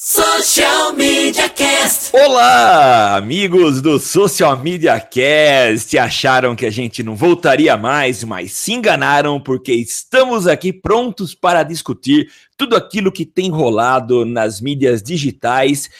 Social 0.00 0.92
Media 0.92 1.48
Cast. 1.48 2.14
Olá, 2.14 3.16
amigos 3.16 3.82
do 3.82 3.98
Social 3.98 4.56
Media 4.56 5.00
Cast. 5.00 5.98
Acharam 5.98 6.54
que 6.54 6.64
a 6.64 6.70
gente 6.70 7.02
não 7.02 7.16
voltaria 7.16 7.76
mais, 7.76 8.22
mas 8.22 8.52
se 8.52 8.74
enganaram 8.74 9.40
porque 9.40 9.72
estamos 9.72 10.46
aqui 10.46 10.72
prontos 10.72 11.34
para 11.34 11.64
discutir 11.64 12.30
tudo 12.56 12.76
aquilo 12.76 13.10
que 13.10 13.26
tem 13.26 13.50
rolado 13.50 14.24
nas 14.24 14.60
mídias 14.60 15.02
digitais. 15.02 15.90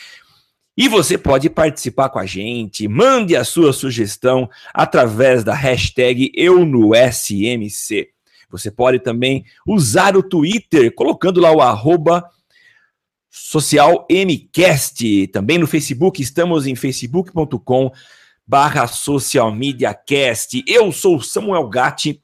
E 0.76 0.86
você 0.86 1.18
pode 1.18 1.50
participar 1.50 2.08
com 2.08 2.20
a 2.20 2.24
gente, 2.24 2.86
mande 2.86 3.34
a 3.34 3.42
sua 3.42 3.72
sugestão 3.72 4.48
através 4.72 5.42
da 5.42 5.54
hashtag 5.54 6.30
EuNoSMC. 6.36 8.10
Você 8.48 8.70
pode 8.70 9.00
também 9.00 9.44
usar 9.66 10.16
o 10.16 10.22
Twitter, 10.22 10.94
colocando 10.94 11.40
lá 11.40 11.50
o 11.50 11.60
arroba 11.60 12.30
Social 13.30 14.06
MCast. 14.10 15.28
Também 15.28 15.58
no 15.58 15.66
Facebook, 15.66 16.22
estamos 16.22 16.66
em 16.66 16.74
facebook.com 16.74 17.90
barra 18.46 18.86
Social 18.86 19.52
Media 19.54 19.92
Cast. 19.92 20.62
Eu 20.66 20.90
sou 20.90 21.20
Samuel 21.20 21.68
Gatti, 21.68 22.20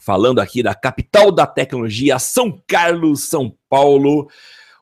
falando 0.00 0.40
aqui 0.40 0.62
da 0.62 0.74
capital 0.74 1.30
da 1.30 1.46
tecnologia, 1.46 2.18
São 2.18 2.60
Carlos, 2.66 3.28
São 3.28 3.54
Paulo. 3.68 4.28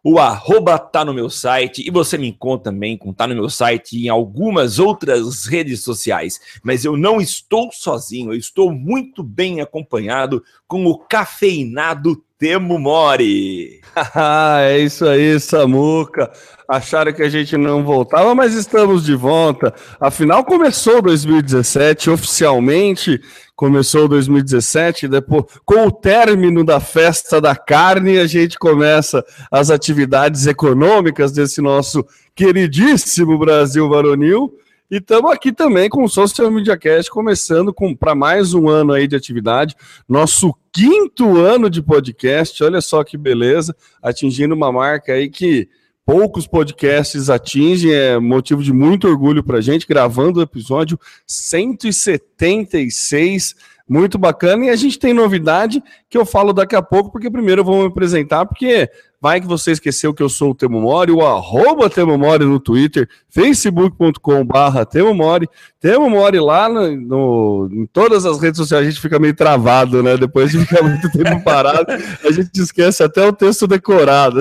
O 0.02 0.18
arroba 0.18 0.78
tá 0.78 1.04
no 1.04 1.12
meu 1.12 1.28
site 1.28 1.86
e 1.86 1.90
você 1.90 2.16
me 2.16 2.28
encontra 2.28 2.72
também 2.72 2.96
com 2.96 3.12
tá 3.12 3.26
no 3.26 3.34
meu 3.34 3.50
site 3.50 3.98
e 3.98 4.06
em 4.06 4.08
algumas 4.08 4.78
outras 4.78 5.44
redes 5.44 5.82
sociais. 5.82 6.40
Mas 6.62 6.86
eu 6.86 6.96
não 6.96 7.20
estou 7.20 7.70
sozinho, 7.70 8.32
eu 8.32 8.38
estou 8.38 8.72
muito 8.72 9.22
bem 9.22 9.60
acompanhado 9.60 10.42
com 10.66 10.86
o 10.86 10.98
cafeinado 10.98 12.24
Temo 12.40 12.78
Mori. 12.78 13.82
é 14.64 14.78
isso 14.78 15.04
aí, 15.04 15.38
Samuca. 15.38 16.32
Acharam 16.66 17.12
que 17.12 17.22
a 17.22 17.28
gente 17.28 17.54
não 17.58 17.84
voltava, 17.84 18.34
mas 18.34 18.54
estamos 18.54 19.04
de 19.04 19.14
volta. 19.14 19.74
Afinal, 20.00 20.42
começou 20.42 21.02
2017 21.02 22.08
oficialmente. 22.08 23.20
Começou 23.54 24.08
2017, 24.08 25.06
depois 25.06 25.44
com 25.66 25.86
o 25.86 25.92
término 25.92 26.64
da 26.64 26.80
festa 26.80 27.42
da 27.42 27.54
carne, 27.54 28.18
a 28.18 28.26
gente 28.26 28.58
começa 28.58 29.22
as 29.50 29.68
atividades 29.68 30.46
econômicas 30.46 31.32
desse 31.32 31.60
nosso 31.60 32.02
queridíssimo 32.34 33.38
Brasil 33.38 33.86
varonil. 33.86 34.50
E 34.90 34.96
estamos 34.96 35.30
aqui 35.30 35.52
também 35.52 35.88
com 35.88 36.02
o 36.02 36.08
Social 36.08 36.50
Media 36.50 36.76
Cast, 36.76 37.08
começando 37.12 37.72
para 37.96 38.12
mais 38.12 38.54
um 38.54 38.68
ano 38.68 38.92
aí 38.92 39.06
de 39.06 39.14
atividade. 39.14 39.76
Nosso 40.08 40.52
quinto 40.72 41.36
ano 41.36 41.70
de 41.70 41.80
podcast, 41.80 42.60
olha 42.64 42.80
só 42.80 43.04
que 43.04 43.16
beleza, 43.16 43.72
atingindo 44.02 44.52
uma 44.52 44.72
marca 44.72 45.12
aí 45.12 45.30
que 45.30 45.68
poucos 46.04 46.48
podcasts 46.48 47.30
atingem, 47.30 47.92
é 47.92 48.18
motivo 48.18 48.64
de 48.64 48.72
muito 48.72 49.06
orgulho 49.06 49.44
para 49.44 49.58
a 49.58 49.60
gente, 49.60 49.86
gravando 49.86 50.40
o 50.40 50.42
episódio 50.42 50.98
176 51.24 53.54
muito 53.88 54.18
bacana. 54.18 54.66
E 54.66 54.70
a 54.70 54.76
gente 54.76 54.98
tem 54.98 55.14
novidade 55.14 55.80
que 56.08 56.18
eu 56.18 56.26
falo 56.26 56.52
daqui 56.52 56.74
a 56.74 56.82
pouco, 56.82 57.12
porque 57.12 57.30
primeiro 57.30 57.60
eu 57.60 57.64
vou 57.64 57.82
me 57.82 57.86
apresentar, 57.86 58.44
porque 58.44 58.90
vai 59.20 59.40
que 59.40 59.46
você 59.46 59.72
esqueceu 59.72 60.14
que 60.14 60.22
eu 60.22 60.28
sou 60.28 60.52
o 60.52 60.54
Temo 60.54 60.80
Mori, 60.80 61.12
o 61.12 61.20
arroba 61.20 61.90
Temo 61.90 62.16
Mori 62.16 62.44
no 62.44 62.58
Twitter, 62.58 63.08
facebook.com 63.28 64.44
barra 64.44 64.86
Temo 64.86 65.12
Mori, 65.12 65.46
Temo 65.78 66.08
Mori 66.08 66.40
lá 66.40 66.68
no, 66.68 66.96
no, 66.96 67.68
em 67.70 67.86
todas 67.86 68.24
as 68.24 68.40
redes 68.40 68.56
sociais, 68.56 68.86
a 68.86 68.90
gente 68.90 69.00
fica 69.00 69.18
meio 69.18 69.34
travado, 69.34 70.02
né? 70.02 70.16
Depois 70.16 70.50
de 70.50 70.60
ficar 70.60 70.82
muito 70.82 71.10
tempo 71.12 71.44
parado, 71.44 71.86
a 72.24 72.30
gente 72.32 72.58
esquece 72.58 73.02
até 73.02 73.26
o 73.26 73.32
texto 73.32 73.66
decorado. 73.66 74.40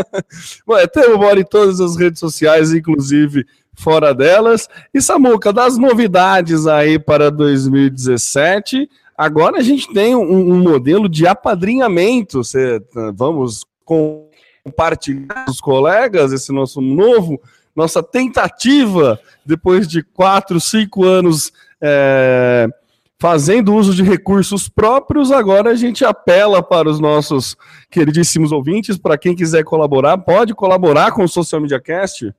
Bom, 0.66 0.76
é 0.76 0.86
Temo 0.86 1.16
Mori 1.16 1.40
em 1.40 1.46
todas 1.46 1.80
as 1.80 1.96
redes 1.96 2.20
sociais, 2.20 2.74
inclusive 2.74 3.46
fora 3.72 4.14
delas. 4.14 4.68
E 4.92 5.00
Samuca, 5.00 5.50
das 5.50 5.78
novidades 5.78 6.66
aí 6.66 6.98
para 6.98 7.30
2017, 7.30 8.88
agora 9.16 9.58
a 9.58 9.62
gente 9.62 9.92
tem 9.94 10.14
um, 10.14 10.52
um 10.52 10.62
modelo 10.62 11.08
de 11.08 11.26
apadrinhamento. 11.26 12.44
Você, 12.44 12.82
vamos 13.14 13.64
compartilhar 13.84 15.44
com 15.44 15.50
os 15.50 15.60
colegas 15.60 16.32
esse 16.32 16.52
nosso 16.52 16.80
novo, 16.80 17.40
nossa 17.74 18.02
tentativa, 18.02 19.18
depois 19.44 19.86
de 19.86 20.02
quatro, 20.02 20.60
cinco 20.60 21.04
anos. 21.04 21.52
É, 21.80 22.68
fazendo 23.24 23.74
uso 23.74 23.94
de 23.94 24.02
recursos 24.02 24.68
próprios, 24.68 25.32
agora 25.32 25.70
a 25.70 25.74
gente 25.74 26.04
apela 26.04 26.62
para 26.62 26.90
os 26.90 27.00
nossos 27.00 27.56
queridíssimos 27.90 28.52
ouvintes, 28.52 28.98
para 28.98 29.16
quem 29.16 29.34
quiser 29.34 29.64
colaborar, 29.64 30.18
pode 30.18 30.54
colaborar 30.54 31.12
com 31.12 31.24
o 31.24 31.28
Social 31.28 31.60
Media 31.60 31.80
Cast? 31.80 32.34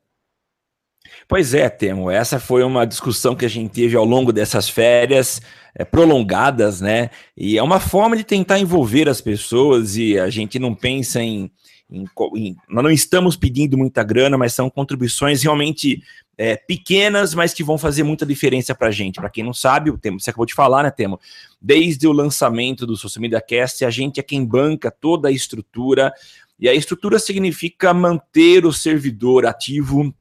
Pois 1.27 1.55
é, 1.55 1.69
Temo, 1.69 2.11
essa 2.11 2.39
foi 2.39 2.63
uma 2.63 2.85
discussão 2.85 3.35
que 3.35 3.45
a 3.45 3.49
gente 3.49 3.71
teve 3.71 3.95
ao 3.95 4.05
longo 4.05 4.31
dessas 4.31 4.69
férias 4.69 5.41
é, 5.75 5.83
prolongadas, 5.83 6.79
né? 6.79 7.09
E 7.35 7.57
é 7.57 7.63
uma 7.63 7.79
forma 7.79 8.15
de 8.15 8.23
tentar 8.23 8.59
envolver 8.59 9.09
as 9.09 9.19
pessoas 9.19 9.97
e 9.97 10.17
a 10.17 10.29
gente 10.29 10.57
não 10.57 10.73
pensa 10.73 11.21
em, 11.21 11.51
em, 11.91 12.05
em 12.35 12.55
nós 12.69 12.83
não 12.83 12.89
estamos 12.89 13.35
pedindo 13.35 13.77
muita 13.77 14.01
grana, 14.01 14.37
mas 14.37 14.53
são 14.53 14.69
contribuições 14.69 15.43
realmente 15.43 16.01
é, 16.37 16.55
pequenas, 16.55 17.35
mas 17.35 17.53
que 17.53 17.63
vão 17.63 17.77
fazer 17.77 18.03
muita 18.03 18.25
diferença 18.25 18.73
para 18.73 18.87
a 18.87 18.91
gente. 18.91 19.15
Para 19.15 19.29
quem 19.29 19.43
não 19.43 19.53
sabe, 19.53 19.89
o 19.89 19.97
Temo, 19.97 20.19
você 20.19 20.29
acabou 20.29 20.45
de 20.45 20.53
falar, 20.53 20.83
né, 20.83 20.91
Temo? 20.91 21.19
Desde 21.61 22.07
o 22.07 22.13
lançamento 22.13 22.87
do 22.87 22.95
Social 22.95 23.21
Media 23.21 23.41
Cast, 23.41 23.83
a 23.83 23.89
gente 23.89 24.19
é 24.19 24.23
quem 24.23 24.45
banca 24.45 24.89
toda 24.89 25.27
a 25.27 25.31
estrutura, 25.31 26.13
e 26.57 26.69
a 26.69 26.73
estrutura 26.73 27.19
significa 27.19 27.93
manter 27.93 28.65
o 28.65 28.71
servidor 28.71 29.45
ativo 29.45 30.13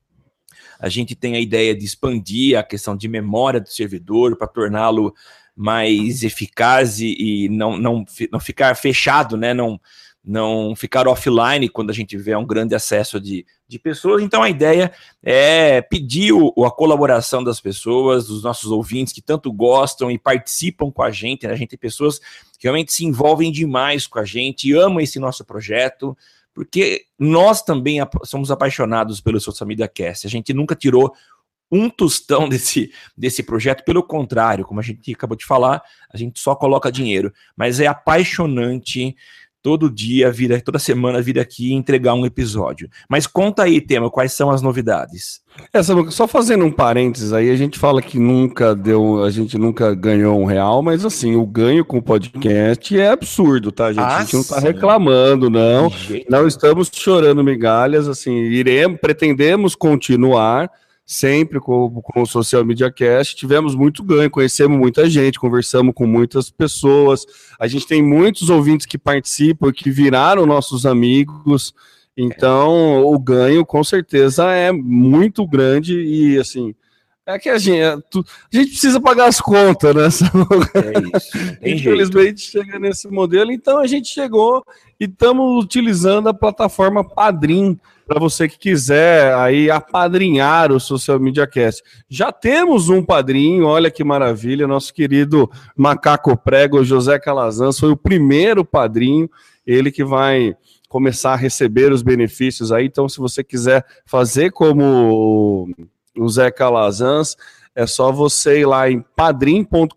a 0.78 0.88
gente 0.88 1.14
tem 1.14 1.34
a 1.34 1.40
ideia 1.40 1.74
de 1.74 1.84
expandir 1.84 2.58
a 2.58 2.62
questão 2.62 2.94
de 2.94 3.08
memória 3.08 3.60
do 3.60 3.70
servidor 3.70 4.36
para 4.36 4.46
torná-lo 4.46 5.14
mais 5.56 6.22
eficaz 6.22 7.00
e, 7.00 7.14
e 7.18 7.48
não, 7.48 7.76
não, 7.76 8.04
não 8.30 8.40
ficar 8.40 8.74
fechado, 8.76 9.36
né? 9.36 9.54
Não, 9.54 9.80
não 10.24 10.74
ficar 10.74 11.06
offline 11.06 11.68
quando 11.68 11.90
a 11.90 11.92
gente 11.92 12.16
vê 12.16 12.34
um 12.34 12.46
grande 12.46 12.74
acesso 12.74 13.20
de, 13.20 13.44
de 13.68 13.78
pessoas. 13.78 14.22
Então 14.22 14.42
a 14.42 14.48
ideia 14.48 14.90
é 15.22 15.82
pedir 15.82 16.32
o, 16.32 16.52
a 16.64 16.70
colaboração 16.70 17.44
das 17.44 17.60
pessoas, 17.60 18.26
dos 18.26 18.42
nossos 18.42 18.70
ouvintes 18.70 19.12
que 19.12 19.20
tanto 19.20 19.52
gostam 19.52 20.10
e 20.10 20.18
participam 20.18 20.90
com 20.90 21.02
a 21.02 21.10
gente. 21.10 21.46
Né? 21.46 21.52
A 21.52 21.56
gente 21.56 21.70
tem 21.70 21.78
pessoas 21.78 22.18
que 22.18 22.62
realmente 22.62 22.92
se 22.92 23.04
envolvem 23.04 23.52
demais 23.52 24.06
com 24.06 24.18
a 24.18 24.24
gente, 24.24 24.72
amam 24.72 25.00
esse 25.00 25.18
nosso 25.18 25.44
projeto, 25.44 26.16
porque 26.54 27.04
nós 27.18 27.60
também 27.60 27.98
somos 28.22 28.50
apaixonados 28.50 29.20
pelo 29.20 29.40
Social 29.40 29.68
Media 29.68 29.88
Cast. 29.88 30.26
A 30.26 30.30
gente 30.30 30.54
nunca 30.54 30.74
tirou 30.74 31.12
um 31.70 31.88
tostão 31.90 32.48
desse, 32.48 32.90
desse 33.16 33.42
projeto, 33.42 33.84
pelo 33.84 34.02
contrário, 34.02 34.64
como 34.64 34.80
a 34.80 34.82
gente 34.82 35.12
acabou 35.12 35.36
de 35.36 35.44
falar, 35.44 35.82
a 36.12 36.16
gente 36.16 36.38
só 36.40 36.54
coloca 36.54 36.92
dinheiro, 36.92 37.32
mas 37.56 37.80
é 37.80 37.86
apaixonante 37.86 39.16
todo 39.64 39.90
dia 39.90 40.30
vir, 40.30 40.62
toda 40.62 40.78
semana 40.78 41.22
vir 41.22 41.38
aqui 41.38 41.70
e 41.70 41.72
entregar 41.72 42.12
um 42.12 42.26
episódio. 42.26 42.86
Mas 43.08 43.26
conta 43.26 43.62
aí, 43.62 43.80
Tema, 43.80 44.10
quais 44.10 44.34
são 44.34 44.50
as 44.50 44.60
novidades? 44.60 45.40
Essa, 45.72 45.94
só 46.10 46.28
fazendo 46.28 46.66
um 46.66 46.70
parênteses 46.70 47.32
aí, 47.32 47.48
a 47.48 47.56
gente 47.56 47.78
fala 47.78 48.02
que 48.02 48.18
nunca 48.18 48.74
deu, 48.74 49.24
a 49.24 49.30
gente 49.30 49.56
nunca 49.56 49.94
ganhou 49.94 50.38
um 50.38 50.44
real, 50.44 50.82
mas 50.82 51.02
assim, 51.02 51.34
o 51.34 51.46
ganho 51.46 51.82
com 51.82 51.96
o 51.96 52.02
podcast 52.02 53.00
é 53.00 53.08
absurdo, 53.08 53.72
tá, 53.72 53.90
gente? 53.90 54.04
Ah, 54.04 54.18
a 54.18 54.20
gente 54.20 54.34
não 54.34 54.44
tá 54.44 54.60
reclamando, 54.60 55.48
não. 55.48 55.90
Não 56.28 56.46
estamos 56.46 56.90
chorando 56.92 57.42
migalhas, 57.42 58.06
assim, 58.06 58.34
iremos, 58.34 59.00
pretendemos 59.00 59.74
continuar 59.74 60.70
sempre 61.06 61.60
com, 61.60 61.90
com 62.02 62.22
o 62.22 62.26
Social 62.26 62.64
Media 62.64 62.90
Cast. 62.90 63.36
Tivemos 63.36 63.74
muito 63.74 64.02
ganho, 64.02 64.30
conhecemos 64.30 64.78
muita 64.78 65.08
gente, 65.08 65.38
conversamos 65.38 65.94
com 65.94 66.06
muitas 66.06 66.50
pessoas. 66.50 67.26
A 67.58 67.66
gente 67.66 67.86
tem 67.86 68.02
muitos 68.02 68.48
ouvintes 68.48 68.86
que 68.86 68.98
participam, 68.98 69.72
que 69.72 69.90
viraram 69.90 70.46
nossos 70.46 70.86
amigos. 70.86 71.74
Então, 72.16 73.04
o 73.04 73.18
ganho 73.18 73.66
com 73.66 73.82
certeza 73.82 74.50
é 74.50 74.72
muito 74.72 75.46
grande 75.46 76.00
e 76.00 76.38
assim. 76.38 76.74
É 77.26 77.38
que 77.38 77.48
a 77.48 77.56
gente, 77.56 77.80
é, 77.80 77.94
a 77.94 77.98
gente 78.52 78.70
precisa 78.70 79.00
pagar 79.00 79.26
as 79.26 79.40
contas, 79.40 79.94
né? 79.94 80.02
É 80.74 81.16
isso. 81.16 81.38
Infelizmente 81.62 82.42
chega 82.42 82.78
nesse 82.78 83.08
modelo, 83.08 83.50
então 83.50 83.78
a 83.78 83.86
gente 83.86 84.08
chegou 84.08 84.62
e 85.00 85.06
estamos 85.06 85.64
utilizando 85.64 86.28
a 86.28 86.34
plataforma 86.34 87.02
Padrim 87.02 87.80
para 88.06 88.20
você 88.20 88.48
que 88.48 88.58
quiser 88.58 89.34
aí 89.34 89.70
apadrinhar 89.70 90.70
o 90.70 90.78
Social 90.78 91.18
Media 91.18 91.46
Cast. 91.46 91.82
Já 92.08 92.30
temos 92.30 92.88
um 92.88 93.02
padrinho, 93.02 93.66
olha 93.66 93.90
que 93.90 94.04
maravilha, 94.04 94.66
nosso 94.66 94.92
querido 94.92 95.50
Macaco 95.76 96.36
Prego, 96.36 96.84
José 96.84 97.18
Calazans, 97.18 97.78
foi 97.78 97.90
o 97.90 97.96
primeiro 97.96 98.64
padrinho, 98.64 99.28
ele 99.66 99.90
que 99.90 100.04
vai 100.04 100.54
começar 100.88 101.32
a 101.32 101.36
receber 101.36 101.90
os 101.90 102.02
benefícios 102.02 102.70
aí. 102.70 102.86
Então, 102.86 103.08
se 103.08 103.18
você 103.18 103.42
quiser 103.42 103.84
fazer 104.06 104.52
como 104.52 105.68
o 106.16 106.28
Zé 106.28 106.50
Calazans, 106.50 107.36
é 107.74 107.86
só 107.86 108.12
você 108.12 108.60
ir 108.60 108.66
lá 108.66 108.88
em 108.88 109.04
padrim.com.br 109.16 109.96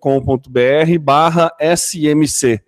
barra 0.99 1.51
SMC 1.59 2.63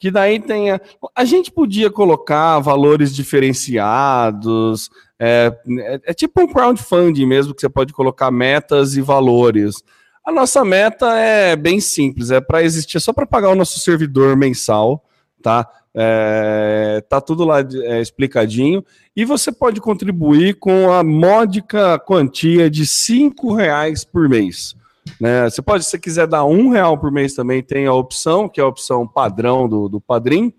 que 0.00 0.10
daí 0.10 0.40
tenha. 0.40 0.80
A 1.14 1.24
gente 1.26 1.52
podia 1.52 1.90
colocar 1.90 2.58
valores 2.58 3.14
diferenciados, 3.14 4.90
é, 5.18 5.54
é, 5.78 6.00
é, 6.06 6.14
tipo 6.14 6.40
um 6.40 6.50
crowdfunding 6.50 7.26
mesmo, 7.26 7.54
que 7.54 7.60
você 7.60 7.68
pode 7.68 7.92
colocar 7.92 8.30
metas 8.30 8.96
e 8.96 9.02
valores. 9.02 9.76
A 10.24 10.32
nossa 10.32 10.64
meta 10.64 11.14
é 11.18 11.54
bem 11.54 11.80
simples, 11.80 12.30
é 12.30 12.40
para 12.40 12.62
existir, 12.62 12.96
é 12.96 13.00
só 13.00 13.12
para 13.12 13.26
pagar 13.26 13.50
o 13.50 13.54
nosso 13.54 13.78
servidor 13.78 14.36
mensal, 14.36 15.04
tá? 15.42 15.68
É, 15.94 17.04
tá 17.08 17.20
tudo 17.20 17.44
lá 17.44 17.60
é, 17.60 18.00
explicadinho. 18.00 18.82
E 19.14 19.24
você 19.24 19.52
pode 19.52 19.80
contribuir 19.82 20.54
com 20.54 20.90
a 20.90 21.04
módica 21.04 21.98
quantia 21.98 22.70
de 22.70 22.86
cinco 22.86 23.52
reais 23.52 24.02
por 24.02 24.28
mês. 24.28 24.74
Né? 25.20 25.48
Você 25.48 25.62
pode, 25.62 25.84
se 25.84 25.98
quiser 25.98 26.26
dar 26.26 26.44
um 26.44 26.70
real 26.70 26.98
por 26.98 27.10
mês 27.10 27.34
também, 27.34 27.62
tem 27.62 27.86
a 27.86 27.92
opção, 27.92 28.48
que 28.48 28.60
é 28.60 28.64
a 28.64 28.66
opção 28.66 29.06
padrão 29.06 29.68
do, 29.68 29.88
do 29.88 30.00
Padrim. 30.00 30.52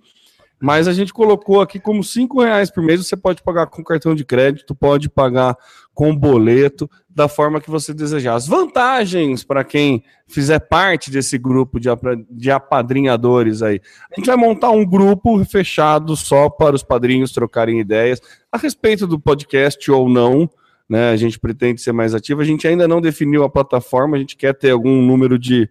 Mas 0.61 0.88
a 0.88 0.93
gente 0.93 1.11
colocou 1.11 1.59
aqui 1.59 1.79
como 1.79 2.03
cinco 2.03 2.39
reais 2.39 2.69
por 2.69 2.83
mês. 2.83 3.03
Você 3.03 3.17
pode 3.17 3.41
pagar 3.41 3.65
com 3.65 3.83
cartão 3.83 4.13
de 4.13 4.23
crédito, 4.23 4.75
pode 4.75 5.09
pagar 5.09 5.57
com 5.91 6.15
boleto, 6.15 6.89
da 7.09 7.27
forma 7.27 7.59
que 7.59 7.69
você 7.69 7.93
desejar. 7.93 8.35
As 8.35 8.47
vantagens 8.47 9.43
para 9.43 9.63
quem 9.63 10.03
fizer 10.27 10.59
parte 10.59 11.11
desse 11.11 11.37
grupo 11.37 11.79
de, 11.79 11.89
de 12.29 12.51
apadrinhadores 12.51 13.61
aí. 13.61 13.81
A 14.11 14.15
gente 14.15 14.27
vai 14.27 14.37
montar 14.37 14.69
um 14.69 14.85
grupo 14.85 15.44
fechado 15.45 16.15
só 16.15 16.49
para 16.49 16.75
os 16.75 16.83
padrinhos 16.83 17.31
trocarem 17.31 17.79
ideias 17.79 18.21
a 18.51 18.57
respeito 18.57 19.05
do 19.05 19.19
podcast 19.19 19.91
ou 19.91 20.07
não 20.07 20.49
né? 20.91 21.11
A 21.11 21.15
gente 21.15 21.39
pretende 21.39 21.79
ser 21.79 21.93
mais 21.93 22.13
ativo. 22.13 22.41
A 22.41 22.43
gente 22.43 22.67
ainda 22.67 22.85
não 22.85 22.99
definiu 22.99 23.45
a 23.45 23.49
plataforma, 23.49 24.17
a 24.17 24.19
gente 24.19 24.35
quer 24.35 24.53
ter 24.53 24.71
algum 24.71 25.01
número 25.01 25.39
de 25.39 25.69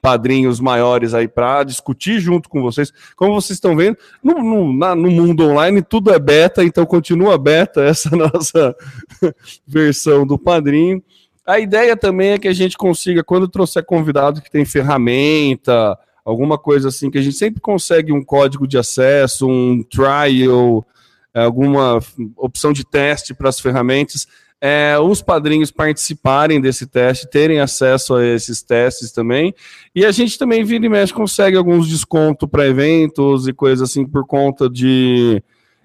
padrinhos 0.00 0.58
maiores 0.58 1.12
aí 1.12 1.28
para 1.28 1.62
discutir 1.62 2.18
junto 2.18 2.48
com 2.48 2.62
vocês. 2.62 2.90
Como 3.14 3.34
vocês 3.34 3.58
estão 3.58 3.76
vendo, 3.76 3.98
no, 4.24 4.42
no, 4.42 4.72
na, 4.72 4.94
no, 4.94 5.10
mundo 5.10 5.44
online 5.44 5.82
tudo 5.82 6.10
é 6.10 6.18
beta, 6.18 6.64
então 6.64 6.86
continua 6.86 7.36
beta 7.36 7.82
essa 7.82 8.08
nossa 8.16 8.74
versão 9.66 10.26
do 10.26 10.38
padrinho. 10.38 11.02
A 11.46 11.60
ideia 11.60 11.94
também 11.94 12.30
é 12.30 12.38
que 12.38 12.48
a 12.48 12.54
gente 12.54 12.74
consiga, 12.74 13.22
quando 13.22 13.46
trouxer 13.46 13.84
convidado 13.84 14.40
que 14.40 14.50
tem 14.50 14.64
ferramenta, 14.64 15.96
alguma 16.24 16.56
coisa 16.56 16.88
assim, 16.88 17.10
que 17.10 17.18
a 17.18 17.22
gente 17.22 17.36
sempre 17.36 17.60
consegue 17.60 18.14
um 18.14 18.24
código 18.24 18.66
de 18.66 18.78
acesso, 18.78 19.46
um 19.46 19.82
trial, 19.82 20.86
alguma 21.42 22.00
opção 22.36 22.72
de 22.72 22.84
teste 22.84 23.34
para 23.34 23.48
as 23.48 23.60
ferramentas, 23.60 24.26
é, 24.60 24.98
os 24.98 25.20
padrinhos 25.20 25.70
participarem 25.70 26.60
desse 26.60 26.86
teste, 26.86 27.28
terem 27.28 27.60
acesso 27.60 28.14
a 28.14 28.24
esses 28.24 28.62
testes 28.62 29.12
também. 29.12 29.54
E 29.94 30.04
a 30.04 30.10
gente 30.10 30.38
também, 30.38 30.64
vira 30.64 30.86
e 30.86 30.88
mexe, 30.88 31.12
consegue 31.12 31.56
alguns 31.56 31.88
descontos 31.88 32.48
para 32.48 32.66
eventos 32.66 33.46
e 33.46 33.52
coisas 33.52 33.90
assim, 33.90 34.06
por 34.06 34.26
conta 34.26 34.68
de, 34.68 35.42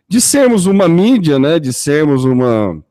de 0.08 0.22
sermos 0.22 0.66
uma 0.66 0.88
mídia, 0.88 1.38
né? 1.38 1.60
De 1.60 1.74
sermos 1.74 2.24
uma. 2.24 2.82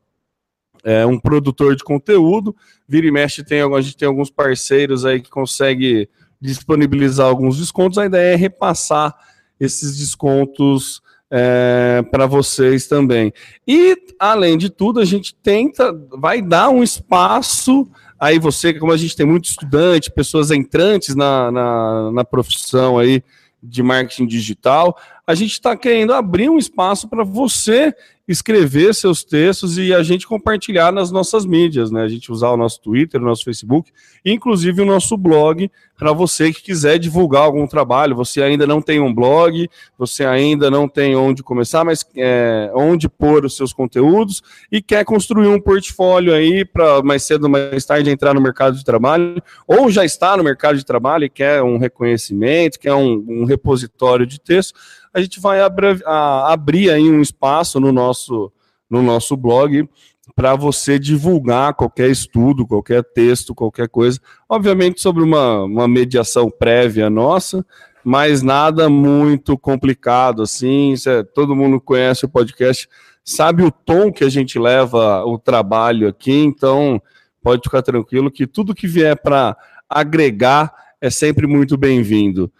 É, 0.83 1.05
um 1.05 1.19
produtor 1.19 1.75
de 1.75 1.83
conteúdo, 1.83 2.55
vira 2.87 3.05
e 3.05 3.11
mexe, 3.11 3.43
tem, 3.43 3.61
a 3.61 3.81
gente 3.81 3.95
tem 3.95 4.07
alguns 4.07 4.31
parceiros 4.31 5.05
aí 5.05 5.21
que 5.21 5.29
consegue 5.29 6.09
disponibilizar 6.41 7.27
alguns 7.27 7.59
descontos. 7.59 7.99
A 7.99 8.07
ideia 8.07 8.33
é 8.33 8.35
repassar 8.35 9.15
esses 9.59 9.95
descontos 9.95 10.99
é, 11.31 12.03
para 12.11 12.25
vocês 12.25 12.87
também. 12.87 13.31
E, 13.65 13.97
além 14.19 14.57
de 14.57 14.69
tudo, 14.69 14.99
a 14.99 15.05
gente 15.05 15.33
tenta, 15.33 15.93
vai 16.11 16.41
dar 16.41 16.69
um 16.69 16.83
espaço. 16.83 17.89
Aí 18.19 18.37
você, 18.37 18.73
como 18.73 18.91
a 18.91 18.97
gente 18.97 19.15
tem 19.15 19.25
muito 19.25 19.45
estudante, 19.45 20.11
pessoas 20.11 20.51
entrantes 20.51 21.15
na, 21.15 21.49
na, 21.49 22.11
na 22.11 22.25
profissão 22.25 22.99
aí 22.99 23.23
de 23.63 23.81
marketing 23.81 24.25
digital, 24.25 24.97
a 25.31 25.35
gente 25.35 25.53
está 25.53 25.77
querendo 25.77 26.13
abrir 26.13 26.49
um 26.49 26.57
espaço 26.57 27.07
para 27.07 27.23
você 27.23 27.95
escrever 28.27 28.93
seus 28.93 29.23
textos 29.23 29.77
e 29.77 29.93
a 29.93 30.03
gente 30.03 30.27
compartilhar 30.27 30.91
nas 30.91 31.11
nossas 31.11 31.45
mídias, 31.45 31.91
né? 31.91 32.03
A 32.03 32.07
gente 32.07 32.31
usar 32.31 32.49
o 32.49 32.57
nosso 32.57 32.79
Twitter, 32.81 33.21
o 33.21 33.25
nosso 33.25 33.43
Facebook, 33.43 33.91
inclusive 34.23 34.81
o 34.81 34.85
nosso 34.85 35.17
blog, 35.17 35.69
para 35.97 36.13
você 36.13 36.51
que 36.53 36.61
quiser 36.61 36.97
divulgar 36.97 37.43
algum 37.43 37.67
trabalho. 37.67 38.15
Você 38.15 38.41
ainda 38.41 38.65
não 38.65 38.81
tem 38.81 38.99
um 38.99 39.13
blog, 39.13 39.69
você 39.97 40.25
ainda 40.25 40.69
não 40.69 40.87
tem 40.87 41.15
onde 41.15 41.43
começar, 41.43 41.83
mas 41.83 42.05
é, 42.15 42.71
onde 42.73 43.09
pôr 43.09 43.43
os 43.45 43.55
seus 43.55 43.73
conteúdos 43.73 44.41
e 44.71 44.81
quer 44.81 45.03
construir 45.03 45.47
um 45.47 45.59
portfólio 45.59 46.33
aí 46.33 46.63
para 46.63 47.01
mais 47.01 47.23
cedo 47.23 47.43
ou 47.43 47.49
mais 47.49 47.85
tarde 47.85 48.09
entrar 48.09 48.33
no 48.33 48.41
mercado 48.41 48.77
de 48.77 48.83
trabalho, 48.83 49.41
ou 49.67 49.89
já 49.89 50.05
está 50.05 50.37
no 50.37 50.43
mercado 50.43 50.77
de 50.77 50.85
trabalho 50.85 51.25
e 51.25 51.29
quer 51.29 51.61
um 51.63 51.77
reconhecimento, 51.77 52.79
quer 52.79 52.93
um, 52.93 53.23
um 53.27 53.45
repositório 53.45 54.25
de 54.25 54.39
texto 54.39 54.79
a 55.13 55.21
gente 55.21 55.39
vai 55.39 55.59
a, 55.61 56.53
abrir 56.53 56.89
aí 56.89 57.09
um 57.09 57.21
espaço 57.21 57.79
no 57.79 57.91
nosso, 57.91 58.51
no 58.89 59.01
nosso 59.01 59.35
blog 59.35 59.87
para 60.35 60.55
você 60.55 60.97
divulgar 60.97 61.73
qualquer 61.73 62.09
estudo, 62.09 62.65
qualquer 62.65 63.03
texto, 63.03 63.53
qualquer 63.53 63.89
coisa. 63.89 64.19
Obviamente, 64.47 65.01
sobre 65.01 65.23
uma, 65.23 65.63
uma 65.63 65.87
mediação 65.87 66.49
prévia 66.49 67.09
nossa, 67.09 67.65
mas 68.03 68.41
nada 68.41 68.89
muito 68.89 69.57
complicado 69.57 70.41
assim. 70.41 70.93
É, 71.05 71.23
todo 71.23 71.55
mundo 71.55 71.79
conhece 71.79 72.25
o 72.25 72.29
podcast, 72.29 72.87
sabe 73.23 73.63
o 73.63 73.71
tom 73.71 74.11
que 74.11 74.23
a 74.23 74.29
gente 74.29 74.57
leva 74.57 75.23
o 75.25 75.37
trabalho 75.37 76.07
aqui, 76.07 76.33
então 76.33 77.01
pode 77.43 77.63
ficar 77.63 77.81
tranquilo 77.81 78.31
que 78.31 78.47
tudo 78.47 78.75
que 78.75 78.87
vier 78.87 79.19
para 79.19 79.57
agregar 79.89 80.73
é 81.01 81.09
sempre 81.09 81.47
muito 81.47 81.75
bem-vindo. 81.75 82.51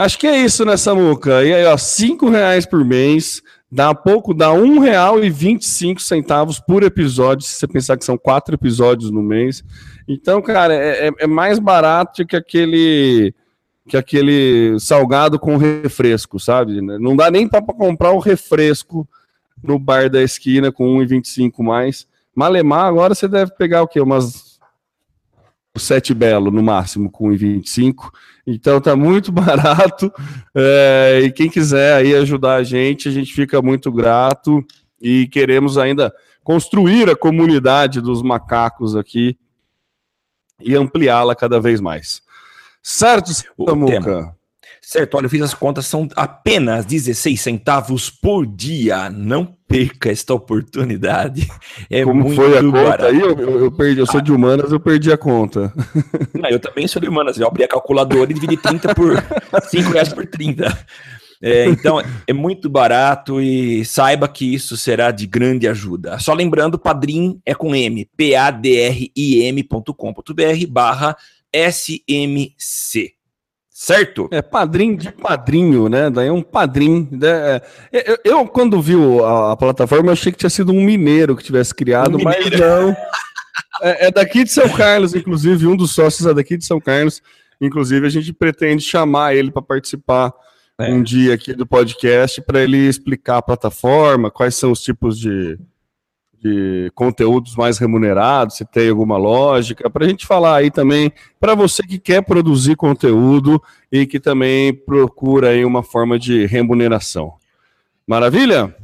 Acho 0.00 0.18
que 0.18 0.26
é 0.26 0.40
isso, 0.40 0.64
né, 0.64 0.78
Samuca? 0.78 1.44
E 1.44 1.52
aí, 1.52 1.62
ó, 1.66 1.76
cinco 1.76 2.30
reais 2.30 2.64
por 2.64 2.82
mês, 2.82 3.42
dá 3.70 3.94
pouco, 3.94 4.32
dá 4.32 4.50
um 4.50 4.78
real 4.78 5.22
e 5.22 5.28
vinte 5.28 5.64
e 5.64 5.68
cinco 5.68 6.00
centavos 6.00 6.58
por 6.58 6.82
episódio, 6.82 7.46
se 7.46 7.56
você 7.56 7.68
pensar 7.68 7.98
que 7.98 8.04
são 8.06 8.16
quatro 8.16 8.54
episódios 8.54 9.10
no 9.10 9.22
mês. 9.22 9.62
Então, 10.08 10.40
cara, 10.40 10.74
é, 10.74 11.08
é, 11.08 11.10
é 11.18 11.26
mais 11.26 11.58
barato 11.58 12.24
que 12.24 12.34
aquele 12.34 13.34
que 13.86 13.94
aquele 13.94 14.80
salgado 14.80 15.38
com 15.38 15.58
refresco, 15.58 16.40
sabe? 16.40 16.80
Não 16.80 17.14
dá 17.14 17.30
nem 17.30 17.46
para 17.46 17.60
comprar 17.60 18.12
o 18.12 18.20
refresco 18.20 19.06
no 19.62 19.78
bar 19.78 20.08
da 20.08 20.22
esquina 20.22 20.72
com 20.72 20.96
1,25 20.96 21.62
mais. 21.62 22.06
Malemar, 22.34 22.86
agora 22.86 23.14
você 23.14 23.28
deve 23.28 23.52
pegar 23.54 23.82
o 23.82 23.86
quê? 23.86 24.00
Umas 24.00 24.49
sete 25.76 26.12
belo 26.12 26.50
no 26.50 26.62
máximo 26.62 27.10
com 27.10 27.28
1,25. 27.28 28.10
Então 28.46 28.80
tá 28.80 28.96
muito 28.96 29.30
barato. 29.32 30.12
É, 30.54 31.20
e 31.24 31.32
quem 31.32 31.48
quiser 31.48 31.94
aí 31.94 32.14
ajudar 32.14 32.56
a 32.56 32.62
gente, 32.62 33.08
a 33.08 33.12
gente 33.12 33.32
fica 33.32 33.62
muito 33.62 33.92
grato 33.92 34.64
e 35.00 35.26
queremos 35.28 35.78
ainda 35.78 36.12
construir 36.42 37.08
a 37.08 37.16
comunidade 37.16 38.00
dos 38.00 38.22
macacos 38.22 38.96
aqui 38.96 39.38
e 40.60 40.74
ampliá-la 40.74 41.34
cada 41.34 41.60
vez 41.60 41.80
mais. 41.80 42.22
Certo, 42.82 43.30
Samuca? 43.32 44.34
Certo, 44.90 45.16
olha, 45.16 45.26
eu 45.26 45.30
fiz 45.30 45.40
as 45.40 45.54
contas, 45.54 45.86
são 45.86 46.08
apenas 46.16 46.84
16 46.84 47.40
centavos 47.40 48.10
por 48.10 48.44
dia. 48.44 49.08
Não 49.08 49.46
perca 49.68 50.10
esta 50.10 50.34
oportunidade. 50.34 51.48
É 51.88 52.02
Como 52.02 52.24
muito 52.24 52.34
foi 52.34 52.58
a 52.58 52.60
conta 52.60 53.06
aí? 53.06 53.20
Eu, 53.20 53.38
eu, 53.38 53.60
eu, 53.66 53.70
perdi, 53.70 54.00
eu 54.00 54.06
sou 54.06 54.20
de 54.20 54.32
humanas, 54.32 54.72
eu 54.72 54.80
perdi 54.80 55.12
a 55.12 55.16
conta. 55.16 55.72
Não, 56.34 56.50
eu 56.50 56.58
também 56.58 56.88
sou 56.88 57.00
de 57.00 57.08
humanas. 57.08 57.38
Eu 57.38 57.46
abri 57.46 57.62
a 57.62 57.68
calculadora 57.68 58.32
e 58.32 58.34
dividi 58.34 58.56
30 58.56 58.92
por 58.92 59.12
5 59.62 59.92
reais 59.92 60.12
por 60.12 60.26
30. 60.26 60.76
É, 61.40 61.66
então, 61.66 62.02
é 62.26 62.32
muito 62.32 62.68
barato 62.68 63.40
e 63.40 63.84
saiba 63.84 64.26
que 64.26 64.52
isso 64.52 64.76
será 64.76 65.12
de 65.12 65.24
grande 65.24 65.68
ajuda. 65.68 66.18
Só 66.18 66.34
lembrando, 66.34 66.80
Padrim 66.80 67.40
é 67.46 67.54
com 67.54 67.76
M, 67.76 68.08
p-a-d-r-i-m.com.br 68.16 70.66
barra 70.68 71.16
SMC 71.54 73.19
certo? 73.80 74.28
É 74.30 74.42
padrinho 74.42 74.94
de 74.94 75.10
padrinho, 75.10 75.88
né? 75.88 76.10
Daí 76.10 76.28
é 76.28 76.32
um 76.32 76.42
padrinho. 76.42 77.08
Né? 77.10 77.62
É, 77.90 78.10
eu, 78.10 78.18
eu, 78.24 78.46
quando 78.46 78.80
vi 78.82 78.94
a, 79.24 79.52
a, 79.52 79.56
plataforma, 79.56 80.12
achei 80.12 80.30
que 80.30 80.36
tinha 80.36 80.50
sido 80.50 80.70
um 80.70 80.84
mineiro 80.84 81.34
que 81.34 81.42
tivesse 81.42 81.74
criado, 81.74 82.18
um 82.18 82.22
mas 82.22 82.44
não. 82.50 82.94
É, 83.82 84.08
é, 84.08 84.10
daqui 84.10 84.44
de 84.44 84.50
São 84.50 84.68
Carlos, 84.68 85.14
inclusive, 85.14 85.66
um 85.66 85.74
dos 85.74 85.94
sócios 85.94 86.26
é 86.26 86.34
daqui 86.34 86.56
de 86.56 86.66
São 86.66 86.78
Carlos. 86.78 87.22
Inclusive, 87.58 88.06
a 88.06 88.10
gente 88.10 88.30
pretende 88.30 88.82
chamar 88.82 89.34
ele 89.34 89.50
para 89.50 89.62
participar 89.62 90.34
é. 90.78 90.92
um 90.92 91.02
dia 91.02 91.32
aqui 91.32 91.54
do 91.54 91.66
podcast 91.66 92.42
para 92.42 92.62
ele 92.62 92.76
explicar 92.76 93.38
a 93.38 93.42
plataforma, 93.42 94.30
quais 94.30 94.54
são 94.54 94.70
os 94.70 94.82
tipos 94.82 95.18
de, 95.18 95.58
de 96.40 96.90
conteúdos 96.94 97.54
mais 97.54 97.78
remunerados, 97.78 98.56
se 98.56 98.64
tem 98.64 98.88
alguma 98.88 99.18
lógica, 99.18 99.90
para 99.90 100.06
a 100.06 100.08
gente 100.08 100.26
falar 100.26 100.56
aí 100.56 100.70
também, 100.70 101.12
para 101.38 101.54
você 101.54 101.82
que 101.82 101.98
quer 101.98 102.22
produzir 102.22 102.76
conteúdo 102.76 103.62
e 103.92 104.06
que 104.06 104.18
também 104.18 104.72
procura 104.72 105.50
aí 105.50 105.64
uma 105.64 105.82
forma 105.82 106.18
de 106.18 106.46
remuneração. 106.46 107.34
Maravilha? 108.06 108.74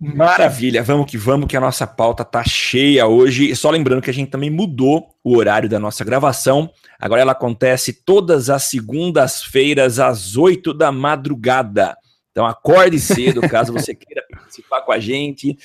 Maravilha, 0.00 0.82
vamos 0.82 1.10
que 1.10 1.18
vamos, 1.18 1.48
que 1.48 1.56
a 1.56 1.60
nossa 1.60 1.84
pauta 1.84 2.24
tá 2.24 2.44
cheia 2.44 3.06
hoje. 3.06 3.54
Só 3.56 3.68
lembrando 3.70 4.02
que 4.02 4.10
a 4.10 4.14
gente 4.14 4.30
também 4.30 4.50
mudou 4.50 5.08
o 5.24 5.36
horário 5.36 5.68
da 5.68 5.78
nossa 5.78 6.04
gravação. 6.04 6.70
Agora 7.00 7.20
ela 7.20 7.32
acontece 7.32 7.92
todas 7.92 8.48
as 8.48 8.62
segundas-feiras, 8.64 9.98
às 9.98 10.36
8 10.36 10.72
da 10.72 10.92
madrugada. 10.92 11.96
Então 12.30 12.46
acorde 12.46 13.00
cedo, 13.00 13.40
caso 13.40 13.72
você 13.72 13.92
queira 13.92 14.22
participar 14.30 14.82
com 14.82 14.92
a 14.92 15.00
gente. 15.00 15.58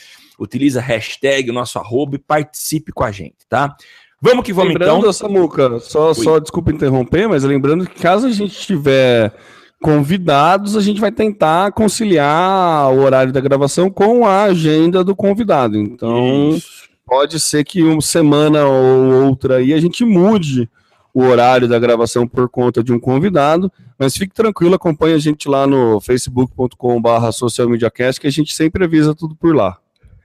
Utiliza 0.43 0.79
a 0.79 0.83
hashtag, 0.83 1.50
o 1.50 1.53
nosso 1.53 1.79
arroba 1.79 2.15
e 2.15 2.19
participe 2.19 2.91
com 2.91 3.03
a 3.03 3.12
gente, 3.12 3.38
tá? 3.50 3.75
Vamos 4.21 4.45
que 4.45 4.53
vamos 4.53 4.69
lembrando, 4.69 5.00
então. 5.00 5.12
Samuca, 5.12 5.79
só, 5.79 6.13
só 6.13 6.39
desculpa 6.39 6.71
interromper, 6.71 7.27
mas 7.27 7.43
lembrando 7.43 7.85
que 7.85 8.00
caso 8.00 8.25
a 8.25 8.31
gente 8.31 8.55
tiver 8.55 9.33
convidados, 9.81 10.77
a 10.77 10.81
gente 10.81 11.01
vai 11.01 11.12
tentar 11.12 11.73
conciliar 11.73 12.89
o 12.93 13.01
horário 13.01 13.33
da 13.33 13.41
gravação 13.41 13.89
com 13.89 14.25
a 14.25 14.43
agenda 14.43 15.03
do 15.03 15.13
convidado. 15.13 15.77
Então, 15.77 16.51
Isso. 16.51 16.88
pode 17.05 17.38
ser 17.38 17.65
que 17.65 17.83
uma 17.83 18.01
semana 18.01 18.65
ou 18.65 19.25
outra 19.25 19.57
aí 19.57 19.73
a 19.73 19.81
gente 19.81 20.05
mude 20.05 20.69
o 21.13 21.23
horário 21.23 21.67
da 21.67 21.77
gravação 21.77 22.25
por 22.25 22.47
conta 22.47 22.81
de 22.81 22.93
um 22.93 23.00
convidado, 23.00 23.69
mas 24.00 24.15
fique 24.15 24.33
tranquilo, 24.33 24.75
acompanhe 24.75 25.15
a 25.15 25.19
gente 25.19 25.50
lá 25.50 25.67
no 25.67 26.00
facebook.com/barra 26.00 27.33
socialmediacast 27.33 28.21
que 28.21 28.27
a 28.27 28.31
gente 28.31 28.53
sempre 28.53 28.85
avisa 28.85 29.13
tudo 29.13 29.35
por 29.35 29.53
lá. 29.53 29.77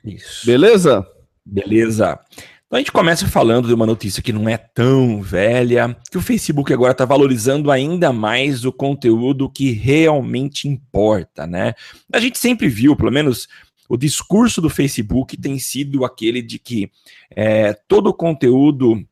Isso. 0.04 0.46
Beleza? 0.46 1.06
Beleza. 1.44 2.18
Então 2.66 2.76
a 2.76 2.80
gente 2.80 2.92
começa 2.92 3.26
falando 3.26 3.66
de 3.66 3.72
uma 3.72 3.86
notícia 3.86 4.22
que 4.22 4.32
não 4.32 4.46
é 4.46 4.58
tão 4.58 5.22
velha, 5.22 5.96
que 6.10 6.18
o 6.18 6.22
Facebook 6.22 6.70
agora 6.70 6.92
está 6.92 7.06
valorizando 7.06 7.70
ainda 7.70 8.12
mais 8.12 8.66
o 8.66 8.72
conteúdo 8.72 9.48
que 9.48 9.72
realmente 9.72 10.68
importa, 10.68 11.46
né? 11.46 11.72
A 12.12 12.20
gente 12.20 12.38
sempre 12.38 12.68
viu, 12.68 12.94
pelo 12.94 13.10
menos 13.10 13.48
o 13.88 13.96
discurso 13.96 14.60
do 14.60 14.68
Facebook 14.68 15.34
tem 15.34 15.58
sido 15.58 16.04
aquele 16.04 16.42
de 16.42 16.58
que 16.58 16.90
é, 17.34 17.72
todo 17.72 18.08
o 18.08 18.14
conteúdo 18.14 19.02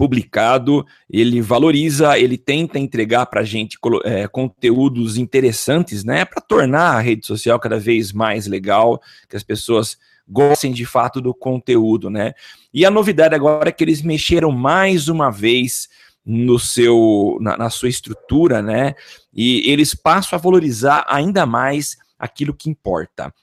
publicado, 0.00 0.86
ele 1.10 1.42
valoriza, 1.42 2.18
ele 2.18 2.38
tenta 2.38 2.78
entregar 2.78 3.26
para 3.26 3.42
a 3.42 3.44
gente 3.44 3.76
é, 4.02 4.26
conteúdos 4.26 5.18
interessantes, 5.18 6.04
né, 6.04 6.24
para 6.24 6.40
tornar 6.40 6.96
a 6.96 7.00
rede 7.00 7.26
social 7.26 7.60
cada 7.60 7.78
vez 7.78 8.10
mais 8.10 8.46
legal, 8.46 8.98
que 9.28 9.36
as 9.36 9.42
pessoas 9.42 9.98
gostem 10.26 10.72
de 10.72 10.86
fato 10.86 11.20
do 11.20 11.34
conteúdo, 11.34 12.08
né? 12.08 12.32
E 12.72 12.86
a 12.86 12.90
novidade 12.90 13.34
agora 13.34 13.68
é 13.68 13.72
que 13.72 13.84
eles 13.84 14.00
mexeram 14.00 14.50
mais 14.50 15.06
uma 15.06 15.28
vez 15.28 15.86
no 16.24 16.58
seu 16.58 17.36
na, 17.38 17.58
na 17.58 17.68
sua 17.68 17.90
estrutura, 17.90 18.62
né? 18.62 18.94
E 19.34 19.70
eles 19.70 19.94
passam 19.94 20.38
a 20.38 20.40
valorizar 20.40 21.04
ainda 21.08 21.44
mais 21.44 21.98
aquilo 22.18 22.54
que 22.54 22.70
importa. 22.70 23.34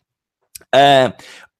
É, 0.73 1.13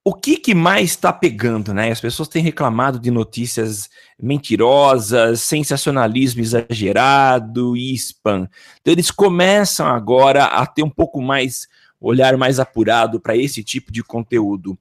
o 0.08 0.14
que, 0.14 0.38
que 0.38 0.56
mais 0.56 0.92
está 0.92 1.12
pegando, 1.12 1.74
né? 1.74 1.92
As 1.92 2.00
pessoas 2.00 2.30
têm 2.30 2.42
reclamado 2.42 2.98
de 2.98 3.12
notícias 3.12 3.90
mentirosas, 4.18 5.42
sensacionalismo 5.42 6.40
exagerado 6.40 7.76
e 7.76 7.94
spam. 7.94 8.48
Então 8.80 8.94
eles 8.94 9.12
começam 9.12 9.86
agora 9.86 10.46
a 10.46 10.66
ter 10.66 10.82
um 10.82 10.90
pouco 10.90 11.22
mais 11.22 11.68
olhar 12.00 12.38
mais 12.38 12.58
apurado 12.58 13.20
para 13.20 13.36
esse 13.36 13.62
tipo 13.66 13.92
de 13.92 14.02
conteúdo. 14.02 14.72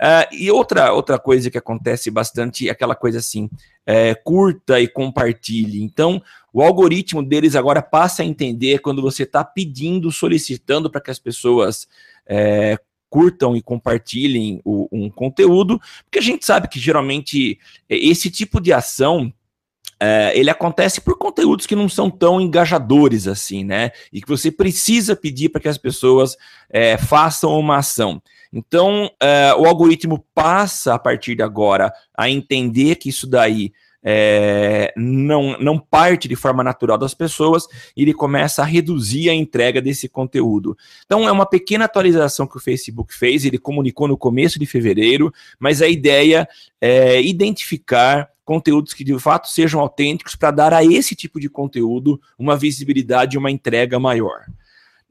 Uh, 0.00 0.30
e 0.30 0.48
outra, 0.48 0.92
outra 0.92 1.18
coisa 1.18 1.50
que 1.50 1.58
acontece 1.58 2.08
bastante 2.08 2.68
é 2.68 2.70
aquela 2.70 2.94
coisa 2.94 3.18
assim, 3.18 3.50
é, 3.84 4.14
curta 4.14 4.78
e 4.78 4.86
compartilhe. 4.86 5.82
Então, 5.82 6.22
o 6.52 6.62
algoritmo 6.62 7.20
deles 7.20 7.56
agora 7.56 7.82
passa 7.82 8.22
a 8.22 8.26
entender 8.26 8.78
quando 8.78 9.02
você 9.02 9.24
está 9.24 9.42
pedindo, 9.42 10.12
solicitando 10.12 10.88
para 10.88 11.00
que 11.00 11.10
as 11.10 11.18
pessoas 11.18 11.88
é, 12.28 12.78
curtam 13.08 13.56
e 13.56 13.62
compartilhem 13.62 14.60
o, 14.64 14.88
um 14.92 15.10
conteúdo, 15.10 15.80
porque 16.04 16.18
a 16.18 16.22
gente 16.22 16.44
sabe 16.44 16.68
que 16.68 16.78
geralmente 16.78 17.58
esse 17.88 18.30
tipo 18.30 18.60
de 18.60 18.72
ação 18.72 19.32
é, 20.00 20.32
ele 20.38 20.48
acontece 20.48 21.00
por 21.00 21.18
conteúdos 21.18 21.66
que 21.66 21.74
não 21.74 21.88
são 21.88 22.08
tão 22.08 22.40
engajadores 22.40 23.26
assim, 23.26 23.64
né? 23.64 23.90
E 24.12 24.22
que 24.22 24.28
você 24.28 24.50
precisa 24.50 25.16
pedir 25.16 25.48
para 25.48 25.60
que 25.60 25.68
as 25.68 25.78
pessoas 25.78 26.36
é, 26.70 26.96
façam 26.96 27.58
uma 27.58 27.78
ação. 27.78 28.22
Então, 28.52 29.10
é, 29.20 29.52
o 29.54 29.66
algoritmo 29.66 30.24
passa 30.34 30.94
a 30.94 30.98
partir 30.98 31.34
de 31.34 31.42
agora 31.42 31.92
a 32.16 32.30
entender 32.30 32.94
que 32.94 33.08
isso 33.08 33.26
daí 33.26 33.72
é, 34.02 34.92
não, 34.96 35.58
não 35.58 35.78
parte 35.78 36.28
de 36.28 36.36
forma 36.36 36.62
natural 36.62 36.96
das 36.96 37.14
pessoas 37.14 37.66
e 37.96 38.02
ele 38.02 38.14
começa 38.14 38.62
a 38.62 38.64
reduzir 38.64 39.28
a 39.28 39.34
entrega 39.34 39.80
desse 39.80 40.08
conteúdo. 40.08 40.76
Então, 41.04 41.28
é 41.28 41.32
uma 41.32 41.46
pequena 41.46 41.84
atualização 41.84 42.46
que 42.46 42.56
o 42.56 42.60
Facebook 42.60 43.14
fez, 43.14 43.44
ele 43.44 43.58
comunicou 43.58 44.06
no 44.08 44.16
começo 44.16 44.58
de 44.58 44.66
fevereiro, 44.66 45.32
mas 45.58 45.82
a 45.82 45.88
ideia 45.88 46.48
é 46.80 47.20
identificar 47.20 48.30
conteúdos 48.44 48.94
que 48.94 49.04
de 49.04 49.18
fato 49.18 49.48
sejam 49.48 49.78
autênticos 49.80 50.34
para 50.34 50.50
dar 50.50 50.72
a 50.72 50.82
esse 50.82 51.14
tipo 51.14 51.38
de 51.38 51.50
conteúdo 51.50 52.18
uma 52.38 52.56
visibilidade 52.56 53.36
e 53.36 53.38
uma 53.38 53.50
entrega 53.50 53.98
maior. 53.98 54.46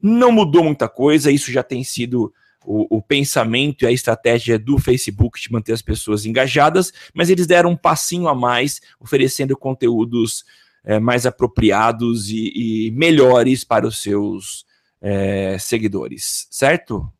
Não 0.02 0.32
mudou 0.32 0.64
muita 0.64 0.88
coisa, 0.88 1.30
isso 1.30 1.52
já 1.52 1.62
tem 1.62 1.84
sido 1.84 2.32
o, 2.68 2.98
o, 2.98 3.02
pensamento 3.02 3.82
e 3.82 3.86
a 3.86 3.92
estratégia 3.92 4.58
do 4.58 4.78
Facebook 4.78 5.40
de 5.40 5.50
manter 5.50 5.72
as 5.72 5.80
pessoas 5.80 6.26
engajadas, 6.26 6.92
mas 7.14 7.30
eles 7.30 7.46
deram 7.46 7.70
um 7.70 7.76
passinho 7.76 8.28
a 8.28 8.34
mais, 8.34 8.82
oferecendo 9.00 9.56
conteúdos 9.56 10.44
é, 10.84 11.00
mais 11.00 11.24
apropriados 11.24 12.28
e, 12.28 12.52
e, 12.54 12.90
melhores 12.90 13.64
para 13.64 13.86
os 13.86 14.02
seus 14.02 14.66
é, 15.00 15.56
seguidores, 15.58 16.46
certo? 16.50 17.10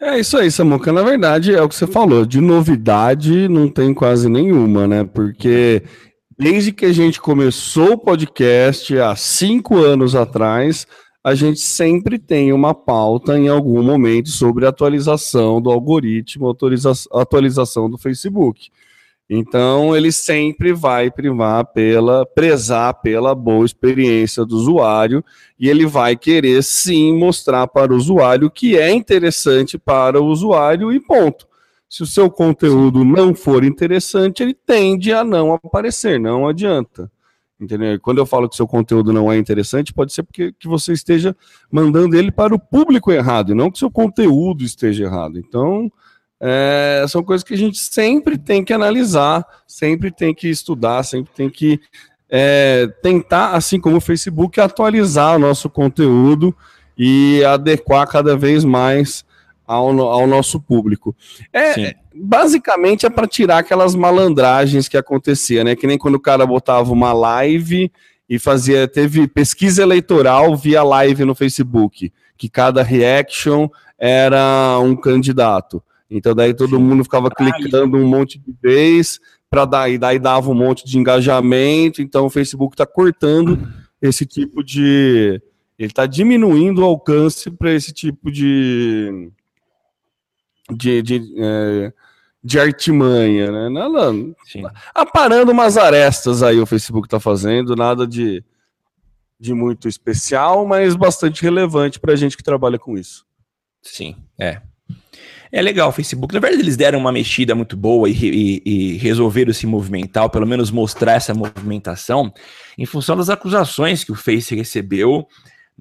É 0.00 0.18
isso 0.18 0.36
aí, 0.36 0.50
Samuca. 0.50 0.92
Na 0.92 1.02
verdade, 1.02 1.54
é 1.54 1.62
o 1.62 1.68
que 1.68 1.74
você 1.74 1.86
falou. 1.86 2.26
De 2.26 2.40
novidade, 2.40 3.48
não 3.48 3.68
tem 3.68 3.94
quase 3.94 4.28
nenhuma, 4.28 4.86
né? 4.86 5.04
Porque 5.04 5.82
desde 6.38 6.72
que 6.72 6.84
a 6.84 6.92
gente 6.92 7.20
começou 7.20 7.92
o 7.92 7.98
podcast 7.98 8.96
há 8.98 9.14
cinco 9.14 9.78
anos 9.78 10.14
atrás, 10.14 10.86
a 11.24 11.34
gente 11.34 11.60
sempre 11.60 12.18
tem 12.18 12.52
uma 12.52 12.74
pauta 12.74 13.38
em 13.38 13.48
algum 13.48 13.82
momento 13.82 14.28
sobre 14.28 14.66
atualização 14.66 15.60
do 15.60 15.70
algoritmo, 15.70 16.54
atualização 17.12 17.88
do 17.88 17.96
Facebook. 17.96 18.70
Então, 19.30 19.96
ele 19.96 20.10
sempre 20.10 20.72
vai 20.72 21.10
privar 21.10 21.64
pela, 21.72 22.26
prezar 22.26 23.00
pela 23.00 23.34
boa 23.34 23.64
experiência 23.64 24.44
do 24.44 24.56
usuário 24.56 25.24
e 25.58 25.70
ele 25.70 25.86
vai 25.86 26.16
querer 26.16 26.62
sim 26.62 27.16
mostrar 27.16 27.66
para 27.68 27.92
o 27.92 27.96
usuário 27.96 28.50
que 28.50 28.76
é 28.76 28.90
interessante 28.90 29.78
para 29.78 30.20
o 30.20 30.26
usuário 30.26 30.92
e 30.92 31.00
ponto. 31.00 31.46
Se 31.88 32.02
o 32.02 32.06
seu 32.06 32.30
conteúdo 32.30 33.04
não 33.04 33.34
for 33.34 33.64
interessante, 33.64 34.42
ele 34.42 34.54
tende 34.54 35.12
a 35.12 35.22
não 35.22 35.54
aparecer, 35.54 36.18
não 36.18 36.48
adianta. 36.48 37.10
Entendeu? 37.62 38.00
Quando 38.00 38.18
eu 38.18 38.26
falo 38.26 38.48
que 38.48 38.56
seu 38.56 38.66
conteúdo 38.66 39.12
não 39.12 39.30
é 39.30 39.38
interessante, 39.38 39.94
pode 39.94 40.12
ser 40.12 40.24
porque 40.24 40.52
que 40.58 40.66
você 40.66 40.92
esteja 40.92 41.36
mandando 41.70 42.16
ele 42.16 42.32
para 42.32 42.52
o 42.52 42.58
público 42.58 43.12
errado, 43.12 43.52
e 43.52 43.54
não 43.54 43.70
que 43.70 43.78
seu 43.78 43.88
conteúdo 43.88 44.64
esteja 44.64 45.04
errado. 45.04 45.38
Então, 45.38 45.90
é, 46.40 47.04
são 47.08 47.22
coisas 47.22 47.44
que 47.44 47.54
a 47.54 47.56
gente 47.58 47.78
sempre 47.78 48.36
tem 48.36 48.64
que 48.64 48.72
analisar, 48.72 49.46
sempre 49.64 50.10
tem 50.10 50.34
que 50.34 50.48
estudar, 50.48 51.04
sempre 51.04 51.32
tem 51.32 51.48
que 51.48 51.80
é, 52.28 52.88
tentar, 53.00 53.52
assim 53.52 53.80
como 53.80 53.98
o 53.98 54.00
Facebook, 54.00 54.60
atualizar 54.60 55.36
o 55.36 55.38
nosso 55.38 55.70
conteúdo 55.70 56.52
e 56.98 57.44
adequar 57.44 58.08
cada 58.08 58.36
vez 58.36 58.64
mais 58.64 59.24
ao, 59.64 59.88
ao 60.00 60.26
nosso 60.26 60.60
público. 60.60 61.14
É, 61.52 61.94
basicamente 62.14 63.06
é 63.06 63.10
para 63.10 63.26
tirar 63.26 63.58
aquelas 63.58 63.94
malandragens 63.94 64.88
que 64.88 64.96
acontecia, 64.96 65.64
né? 65.64 65.76
Que 65.76 65.86
nem 65.86 65.98
quando 65.98 66.16
o 66.16 66.20
cara 66.20 66.46
botava 66.46 66.92
uma 66.92 67.12
live 67.12 67.90
e 68.28 68.38
fazia, 68.38 68.88
teve 68.88 69.26
pesquisa 69.28 69.82
eleitoral 69.82 70.56
via 70.56 70.82
live 70.82 71.24
no 71.24 71.34
Facebook, 71.34 72.12
que 72.36 72.48
cada 72.48 72.82
reaction 72.82 73.68
era 73.98 74.78
um 74.80 74.96
candidato. 74.96 75.82
Então 76.10 76.34
daí 76.34 76.54
todo 76.54 76.80
mundo 76.80 77.04
ficava 77.04 77.30
clicando 77.30 77.96
um 77.96 78.06
monte 78.06 78.38
de 78.38 78.54
vez 78.62 79.18
para 79.50 79.64
dar 79.64 79.90
e 79.90 79.98
daí 79.98 80.18
dava 80.18 80.50
um 80.50 80.54
monte 80.54 80.86
de 80.86 80.98
engajamento. 80.98 82.02
Então 82.02 82.26
o 82.26 82.30
Facebook 82.30 82.74
está 82.74 82.86
cortando 82.86 83.58
esse 84.00 84.26
tipo 84.26 84.62
de 84.64 85.40
ele 85.78 85.90
está 85.90 86.06
diminuindo 86.06 86.82
o 86.82 86.84
alcance 86.84 87.50
para 87.50 87.72
esse 87.72 87.92
tipo 87.92 88.30
de 88.30 89.30
de, 90.70 91.02
de, 91.02 91.34
é, 91.38 91.92
de 92.42 92.58
artimanha, 92.58 93.52
né? 93.52 93.68
Nada, 93.68 94.12
Sim. 94.44 94.64
aparando 94.94 95.52
umas 95.52 95.76
arestas 95.76 96.42
aí 96.42 96.58
o 96.58 96.66
Facebook 96.66 97.06
está 97.06 97.20
fazendo, 97.20 97.76
nada 97.76 98.06
de, 98.06 98.42
de 99.38 99.54
muito 99.54 99.88
especial, 99.88 100.66
mas 100.66 100.96
bastante 100.96 101.42
relevante 101.42 102.00
para 102.00 102.12
a 102.12 102.16
gente 102.16 102.36
que 102.36 102.42
trabalha 102.42 102.78
com 102.78 102.98
isso. 102.98 103.24
Sim, 103.80 104.16
é. 104.38 104.60
É 105.54 105.60
legal 105.60 105.90
o 105.90 105.92
Facebook. 105.92 106.32
Na 106.32 106.40
verdade, 106.40 106.62
eles 106.62 106.78
deram 106.78 106.98
uma 106.98 107.12
mexida 107.12 107.54
muito 107.54 107.76
boa 107.76 108.08
e, 108.08 108.12
e, 108.12 108.62
e, 108.64 108.96
resolveram 108.96 109.52
se 109.52 109.66
movimentar, 109.66 110.24
ou 110.24 110.30
pelo 110.30 110.46
menos 110.46 110.70
mostrar 110.70 111.12
essa 111.12 111.34
movimentação, 111.34 112.32
em 112.78 112.86
função 112.86 113.14
das 113.16 113.28
acusações 113.28 114.02
que 114.02 114.10
o 114.10 114.14
Face 114.14 114.54
recebeu 114.54 115.28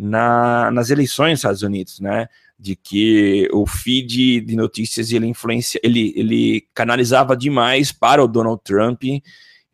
na, 0.02 0.72
nas 0.72 0.90
eleições 0.90 1.34
dos 1.34 1.40
Estados 1.40 1.62
Unidos, 1.62 2.00
né? 2.00 2.28
de 2.62 2.76
que 2.76 3.50
o 3.52 3.66
feed 3.66 4.42
de 4.42 4.56
notícias 4.56 5.12
ele 5.12 5.26
influencia, 5.26 5.82
ele, 5.84 6.14
ele 6.16 6.68
canalizava 6.76 7.36
demais 7.36 7.92
para 7.92 8.24
o 8.24 8.28
Donald 8.28 8.62
Trump 8.64 9.02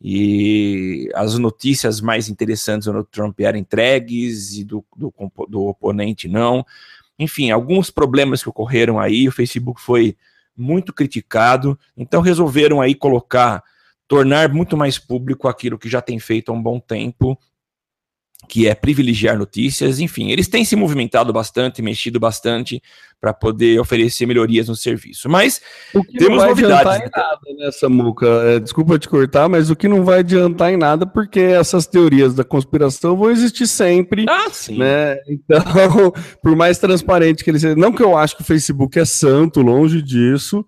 e 0.01 1.09
as 1.13 1.37
notícias 1.37 1.99
mais 1.99 2.29
interessantes 2.29 2.85
do 2.85 2.91
Donald 2.91 3.09
Trump 3.11 3.39
eram 3.41 3.59
entregues 3.59 4.57
e 4.57 4.63
do, 4.63 4.85
do, 4.95 5.13
do 5.49 5.65
oponente 5.65 6.29
não. 6.29 6.65
Enfim, 7.19 7.51
alguns 7.51 7.89
problemas 7.91 8.41
que 8.41 8.49
ocorreram 8.49 8.99
aí, 8.99 9.27
o 9.27 9.33
Facebook 9.33 9.81
foi 9.81 10.15
muito 10.55 10.93
criticado, 10.93 11.77
então 11.95 12.21
resolveram 12.21 12.79
aí 12.79 12.95
colocar, 12.95 13.61
tornar 14.07 14.53
muito 14.53 14.77
mais 14.77 14.97
público 14.97 15.49
aquilo 15.49 15.77
que 15.77 15.89
já 15.89 16.01
tem 16.01 16.19
feito 16.19 16.51
há 16.51 16.55
um 16.55 16.61
bom 16.61 16.79
tempo, 16.79 17.37
que 18.47 18.67
é 18.67 18.75
privilegiar 18.75 19.37
notícias. 19.37 19.99
Enfim, 19.99 20.31
eles 20.31 20.47
têm 20.47 20.63
se 20.63 20.75
movimentado 20.75 21.33
bastante, 21.33 21.81
mexido 21.81 22.19
bastante 22.19 22.81
para 23.19 23.33
poder 23.33 23.79
oferecer 23.79 24.25
melhorias 24.25 24.67
no 24.67 24.75
serviço. 24.75 25.27
Mas 25.27 25.59
o 25.93 26.03
que 26.03 26.13
temos 26.13 26.29
não 26.29 26.39
vai 26.39 26.49
novidades. 26.49 26.87
Adiantar 26.87 27.07
em 27.07 27.11
nada 27.11 27.65
nessa 27.65 27.89
muca. 27.89 28.27
É, 28.27 28.59
desculpa 28.59 28.99
te 28.99 29.09
cortar, 29.09 29.49
mas 29.49 29.69
o 29.69 29.75
que 29.75 29.87
não 29.87 30.03
vai 30.03 30.19
adiantar 30.19 30.71
em 30.71 30.77
nada 30.77 31.05
porque 31.05 31.39
essas 31.39 31.87
teorias 31.87 32.35
da 32.35 32.43
conspiração 32.43 33.17
vão 33.17 33.31
existir 33.31 33.67
sempre. 33.67 34.25
Ah, 34.29 34.49
sim. 34.51 34.77
Né? 34.77 35.17
Então, 35.27 35.61
por 36.41 36.55
mais 36.55 36.77
transparente 36.77 37.43
que 37.43 37.49
ele 37.49 37.59
seja, 37.59 37.75
não 37.75 37.91
que 37.91 38.03
eu 38.03 38.15
acho 38.15 38.35
que 38.35 38.43
o 38.43 38.45
Facebook 38.45 38.97
é 38.99 39.05
santo, 39.05 39.61
longe 39.61 40.01
disso. 40.01 40.65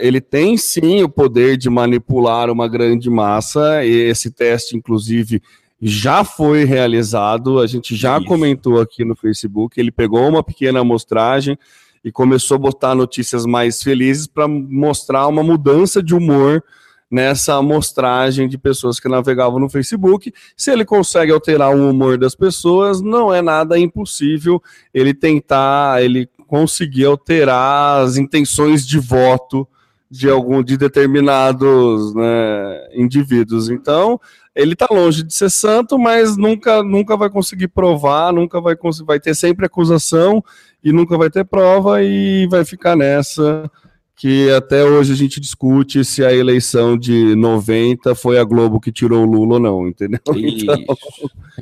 Ele 0.00 0.22
tem 0.22 0.56
sim 0.56 1.02
o 1.02 1.08
poder 1.08 1.58
de 1.58 1.68
manipular 1.68 2.48
uma 2.48 2.66
grande 2.66 3.10
massa, 3.10 3.84
e 3.84 3.90
esse 3.90 4.30
teste, 4.30 4.74
inclusive, 4.74 5.42
já 5.80 6.24
foi 6.24 6.64
realizado, 6.64 7.60
a 7.60 7.66
gente 7.66 7.94
já 7.94 8.18
Isso. 8.18 8.26
comentou 8.26 8.80
aqui 8.80 9.04
no 9.04 9.14
Facebook. 9.14 9.78
Ele 9.78 9.92
pegou 9.92 10.26
uma 10.28 10.42
pequena 10.42 10.80
amostragem 10.80 11.58
e 12.02 12.10
começou 12.10 12.54
a 12.54 12.58
botar 12.58 12.94
notícias 12.94 13.44
mais 13.44 13.82
felizes 13.82 14.26
para 14.26 14.48
mostrar 14.48 15.26
uma 15.26 15.42
mudança 15.42 16.02
de 16.02 16.14
humor 16.14 16.62
nessa 17.10 17.54
amostragem 17.54 18.48
de 18.48 18.58
pessoas 18.58 18.98
que 18.98 19.08
navegavam 19.08 19.58
no 19.58 19.68
Facebook. 19.68 20.32
Se 20.56 20.70
ele 20.70 20.84
consegue 20.84 21.32
alterar 21.32 21.74
o 21.74 21.90
humor 21.90 22.18
das 22.18 22.34
pessoas, 22.34 23.00
não 23.00 23.32
é 23.32 23.40
nada 23.42 23.78
impossível 23.78 24.62
ele 24.92 25.14
tentar, 25.14 26.02
ele 26.02 26.28
conseguir 26.46 27.04
alterar 27.04 28.02
as 28.02 28.16
intenções 28.16 28.86
de 28.86 28.98
voto 28.98 29.66
de 30.10 30.30
algum 30.30 30.62
de 30.62 30.76
determinados 30.76 32.14
né, 32.14 32.88
indivíduos. 32.94 33.68
Então, 33.68 34.20
ele 34.56 34.72
está 34.72 34.88
longe 34.90 35.22
de 35.22 35.34
ser 35.34 35.50
santo, 35.50 35.98
mas 35.98 36.36
nunca, 36.36 36.82
nunca 36.82 37.16
vai 37.16 37.28
conseguir 37.28 37.68
provar, 37.68 38.32
nunca 38.32 38.60
vai 38.60 38.74
vai 39.04 39.20
ter 39.20 39.34
sempre 39.34 39.66
acusação 39.66 40.42
e 40.82 40.90
nunca 40.92 41.18
vai 41.18 41.28
ter 41.28 41.44
prova 41.44 42.02
e 42.02 42.48
vai 42.48 42.64
ficar 42.64 42.96
nessa 42.96 43.70
que 44.16 44.50
até 44.50 44.82
hoje 44.82 45.12
a 45.12 45.16
gente 45.16 45.38
discute 45.38 46.02
se 46.02 46.24
a 46.24 46.32
eleição 46.32 46.96
de 46.96 47.36
90 47.36 48.14
foi 48.14 48.38
a 48.38 48.44
Globo 48.44 48.80
que 48.80 48.90
tirou 48.90 49.26
o 49.26 49.30
Lula 49.30 49.54
ou 49.54 49.60
não, 49.60 49.86
entendeu? 49.86 50.20
Isso, 50.34 50.64
então, 50.64 50.96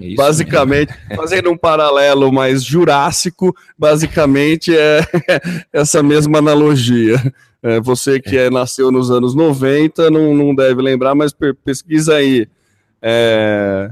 isso 0.01 0.17
basicamente, 0.17 0.95
mesmo. 1.09 1.17
fazendo 1.17 1.51
um 1.51 1.59
paralelo 1.59 2.33
mais 2.33 2.63
jurássico, 2.63 3.53
basicamente 3.77 4.73
é 4.73 5.01
essa 5.73 6.01
mesma 6.01 6.39
analogia. 6.39 7.21
É, 7.61 7.81
você 7.81 8.21
que 8.21 8.37
é, 8.37 8.49
nasceu 8.49 8.93
nos 8.93 9.11
anos 9.11 9.35
90 9.35 10.09
não, 10.11 10.33
não 10.33 10.55
deve 10.55 10.81
lembrar, 10.81 11.15
mas 11.17 11.35
pesquisa 11.65 12.15
aí 12.15 12.47
é, 13.07 13.91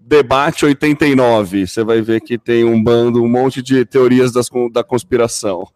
Debate 0.00 0.64
89, 0.64 1.66
você 1.66 1.84
vai 1.84 2.00
ver 2.00 2.22
que 2.22 2.38
tem 2.38 2.64
um 2.64 2.82
bando, 2.82 3.22
um 3.22 3.28
monte 3.28 3.60
de 3.60 3.84
teorias 3.84 4.32
das, 4.32 4.48
da 4.72 4.82
conspiração. 4.82 5.68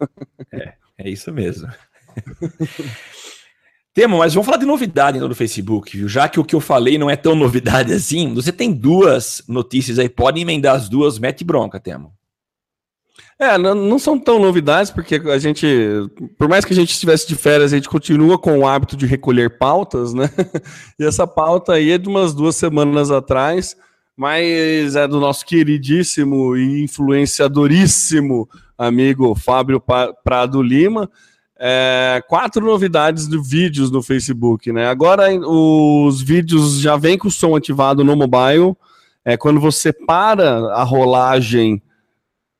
É, 0.51 0.73
é 0.97 1.11
isso 1.11 1.31
mesmo. 1.33 1.69
Temo, 3.93 4.19
mas 4.19 4.33
vamos 4.33 4.47
falar 4.47 4.59
de 4.59 4.67
novidade 4.67 5.19
no 5.21 5.35
Facebook, 5.35 5.97
viu? 5.97 6.09
Já 6.09 6.29
que 6.29 6.41
o 6.41 6.45
que 6.45 6.55
eu 6.55 6.61
falei 6.61 6.97
não 6.97 7.11
é 7.11 7.17
tão 7.17 7.35
novidade 7.35 7.93
assim, 7.93 8.33
você 8.33 8.51
tem 8.51 8.73
duas 8.73 9.43
notícias 9.47 9.99
aí, 9.99 10.09
pode 10.09 10.41
emendar 10.41 10.77
as 10.77 10.89
duas, 10.89 11.19
mete 11.19 11.45
bronca, 11.45 11.79
Temo. 11.79 12.13
É, 13.39 13.59
não, 13.59 13.99
são 13.99 14.19
tão 14.19 14.39
novidades, 14.39 14.93
porque 14.93 15.17
a 15.17 15.39
gente, 15.39 15.67
por 16.39 16.49
mais 16.49 16.65
que 16.65 16.73
a 16.73 16.77
gente 16.77 16.93
estivesse 16.93 17.27
de 17.27 17.35
férias, 17.35 17.73
a 17.73 17.77
gente 17.77 17.89
continua 17.89 18.39
com 18.39 18.59
o 18.59 18.67
hábito 18.67 18.97
de 18.97 19.07
recolher 19.07 19.59
pautas, 19.59 20.15
né? 20.15 20.31
E 20.99 21.05
essa 21.05 21.27
pauta 21.27 21.73
aí 21.73 21.91
é 21.91 21.99
de 21.99 22.09
umas 22.09 22.33
duas 22.33 22.55
semanas 22.55 23.11
atrás, 23.11 23.77
mas 24.17 24.95
é 24.95 25.09
do 25.09 25.19
nosso 25.19 25.45
queridíssimo 25.45 26.57
e 26.57 26.85
influenciadoríssimo 26.85 28.49
amigo 28.79 29.35
Fábio 29.35 29.83
Prado 30.23 30.63
Lima. 30.63 31.11
É, 31.59 32.23
quatro 32.29 32.65
novidades 32.65 33.29
de 33.29 33.39
vídeos 33.39 33.91
no 33.91 34.03
Facebook, 34.03 34.73
né? 34.73 34.87
Agora 34.87 35.29
os 35.47 36.21
vídeos 36.21 36.81
já 36.81 36.97
vêm 36.97 37.19
com 37.19 37.29
o 37.29 37.33
som 37.33 37.57
ativado 37.57 38.05
no 38.05 38.17
mobile. 38.17 38.77
É, 39.25 39.37
quando 39.37 39.61
você 39.61 39.93
para 39.93 40.73
a 40.75 40.83
rolagem 40.83 41.81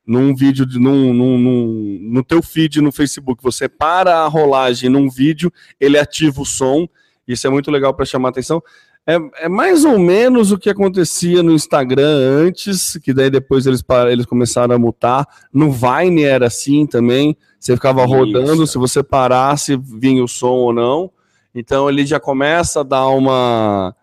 num 0.05 0.35
vídeo, 0.35 0.65
num, 0.73 1.13
num, 1.13 1.37
num, 1.37 1.99
no 2.01 2.23
teu 2.23 2.41
feed 2.41 2.81
no 2.81 2.91
Facebook, 2.91 3.41
você 3.41 3.67
para 3.67 4.19
a 4.19 4.27
rolagem 4.27 4.89
num 4.89 5.09
vídeo, 5.09 5.51
ele 5.79 5.97
ativa 5.97 6.41
o 6.41 6.45
som, 6.45 6.87
isso 7.27 7.47
é 7.47 7.49
muito 7.49 7.71
legal 7.71 7.93
para 7.93 8.05
chamar 8.05 8.29
atenção. 8.29 8.61
É, 9.07 9.17
é, 9.45 9.49
mais 9.49 9.85
ou 9.85 9.99
menos 9.99 10.51
o 10.51 10.57
que 10.57 10.69
acontecia 10.69 11.43
no 11.43 11.51
Instagram 11.51 12.07
antes, 12.07 12.97
que 13.03 13.13
daí 13.13 13.29
depois 13.29 13.67
eles, 13.67 13.83
eles 14.09 14.25
começaram 14.25 14.73
a 14.73 14.79
mutar. 14.79 15.27
No 15.53 15.71
Vine 15.71 16.23
era 16.23 16.47
assim 16.47 16.87
também, 16.87 17.37
você 17.59 17.75
ficava 17.75 18.03
isso. 18.03 18.13
rodando, 18.15 18.65
se 18.65 18.77
você 18.79 19.03
parasse, 19.03 19.77
vinha 19.77 20.23
o 20.23 20.27
som 20.27 20.53
ou 20.53 20.73
não. 20.73 21.11
Então 21.53 21.87
ele 21.87 22.05
já 22.05 22.19
começa 22.19 22.79
a 22.81 22.83
dar 22.83 23.07
uma 23.07 23.95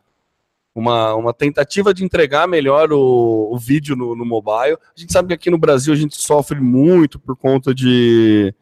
uma, 0.74 1.14
uma 1.14 1.35
tentativa 1.35 1.92
de 1.92 2.04
entregar 2.04 2.48
melhor 2.48 2.92
o, 2.92 3.50
o 3.52 3.58
vídeo 3.58 3.94
no, 3.94 4.16
no 4.16 4.24
mobile. 4.24 4.76
A 4.96 5.00
gente 5.00 5.12
sabe 5.12 5.28
que 5.28 5.35
aqui 5.35 5.50
no 5.50 5.58
Brasil 5.58 5.92
a 5.92 5.96
gente 5.96 6.16
sofre 6.16 6.61
muito 6.61 7.18
por 7.18 7.37
conta 7.37 7.74
de, 7.74 8.54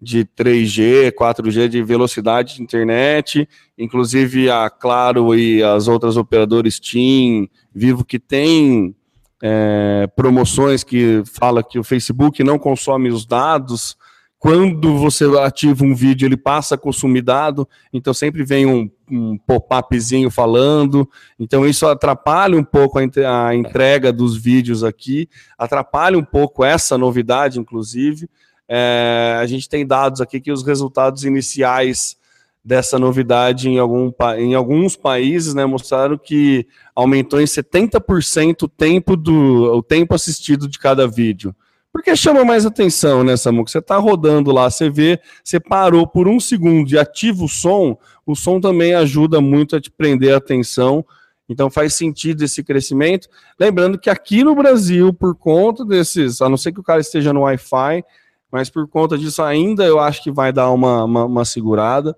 de 0.00 0.24
3G, 0.24 1.12
4G, 1.12 1.68
de 1.68 1.82
velocidade 1.82 2.56
de 2.56 2.62
internet, 2.62 3.48
inclusive 3.76 4.50
a 4.50 4.70
Claro 4.70 5.34
e 5.34 5.62
as 5.62 5.88
outras 5.88 6.16
operadoras 6.16 6.80
TIM, 6.80 7.48
Vivo, 7.74 8.04
que 8.04 8.18
tem 8.18 8.96
é, 9.42 10.08
promoções 10.16 10.82
que 10.82 11.22
fala 11.26 11.62
que 11.62 11.78
o 11.78 11.84
Facebook 11.84 12.42
não 12.42 12.58
consome 12.58 13.10
os 13.10 13.26
dados 13.26 13.96
quando 14.42 14.98
você 14.98 15.24
ativa 15.38 15.84
um 15.84 15.94
vídeo, 15.94 16.26
ele 16.26 16.36
passa 16.36 16.74
a 16.74 16.78
consumir 16.78 17.22
dado, 17.22 17.66
então 17.92 18.12
sempre 18.12 18.42
vem 18.42 18.66
um, 18.66 18.90
um 19.08 19.38
pop-upzinho 19.38 20.32
falando. 20.32 21.08
Então 21.38 21.64
isso 21.64 21.86
atrapalha 21.86 22.58
um 22.58 22.64
pouco 22.64 22.98
a, 22.98 23.46
a, 23.46 23.54
entrega 23.54 24.12
dos 24.12 24.36
vídeos 24.36 24.82
aqui, 24.82 25.28
atrapalha 25.56 26.18
um 26.18 26.24
pouco 26.24 26.64
essa 26.64 26.98
novidade, 26.98 27.60
inclusive. 27.60 28.28
É, 28.68 29.38
a 29.40 29.46
gente 29.46 29.68
tem 29.68 29.86
dados 29.86 30.20
aqui 30.20 30.40
que 30.40 30.50
os 30.50 30.66
resultados 30.66 31.24
iniciais 31.24 32.16
dessa 32.64 32.98
novidade 32.98 33.68
em, 33.68 33.78
algum, 33.78 34.10
em 34.38 34.56
alguns 34.56 34.96
países 34.96 35.54
né, 35.54 35.64
mostraram 35.66 36.18
que 36.18 36.66
aumentou 36.96 37.40
em 37.40 37.44
70% 37.44 38.62
o 38.64 38.68
tempo, 38.68 39.16
do, 39.16 39.72
o 39.72 39.84
tempo 39.84 40.16
assistido 40.16 40.66
de 40.66 40.80
cada 40.80 41.06
vídeo. 41.06 41.54
Porque 41.92 42.16
chama 42.16 42.42
mais 42.42 42.64
atenção, 42.64 43.22
né, 43.22 43.36
Samu? 43.36 43.68
Você 43.68 43.78
está 43.78 43.98
rodando 43.98 44.50
lá, 44.50 44.70
você 44.70 44.88
vê, 44.88 45.20
você 45.44 45.60
parou 45.60 46.06
por 46.06 46.26
um 46.26 46.40
segundo 46.40 46.90
e 46.90 46.98
ativa 46.98 47.44
o 47.44 47.48
som, 47.48 47.98
o 48.24 48.34
som 48.34 48.58
também 48.58 48.94
ajuda 48.94 49.42
muito 49.42 49.76
a 49.76 49.80
te 49.80 49.90
prender 49.90 50.32
a 50.32 50.38
atenção. 50.38 51.04
Então 51.46 51.70
faz 51.70 51.94
sentido 51.94 52.42
esse 52.42 52.64
crescimento. 52.64 53.28
Lembrando 53.60 53.98
que 53.98 54.08
aqui 54.08 54.42
no 54.42 54.54
Brasil, 54.54 55.12
por 55.12 55.36
conta 55.36 55.84
desses, 55.84 56.40
a 56.40 56.48
não 56.48 56.56
ser 56.56 56.72
que 56.72 56.80
o 56.80 56.84
cara 56.84 57.00
esteja 57.00 57.30
no 57.30 57.40
Wi-Fi, 57.42 58.02
mas 58.50 58.70
por 58.70 58.88
conta 58.88 59.18
disso 59.18 59.42
ainda 59.42 59.84
eu 59.84 59.98
acho 59.98 60.22
que 60.22 60.30
vai 60.30 60.50
dar 60.50 60.70
uma, 60.70 61.04
uma, 61.04 61.24
uma 61.26 61.44
segurada. 61.44 62.16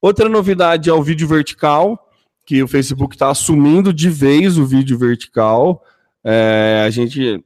Outra 0.00 0.28
novidade 0.28 0.88
é 0.88 0.92
o 0.92 1.02
vídeo 1.02 1.26
vertical, 1.26 2.10
que 2.44 2.62
o 2.62 2.68
Facebook 2.68 3.16
está 3.16 3.28
assumindo 3.28 3.92
de 3.92 4.08
vez 4.08 4.56
o 4.56 4.64
vídeo 4.64 4.96
vertical. 4.96 5.82
É, 6.22 6.84
a 6.86 6.90
gente 6.90 7.42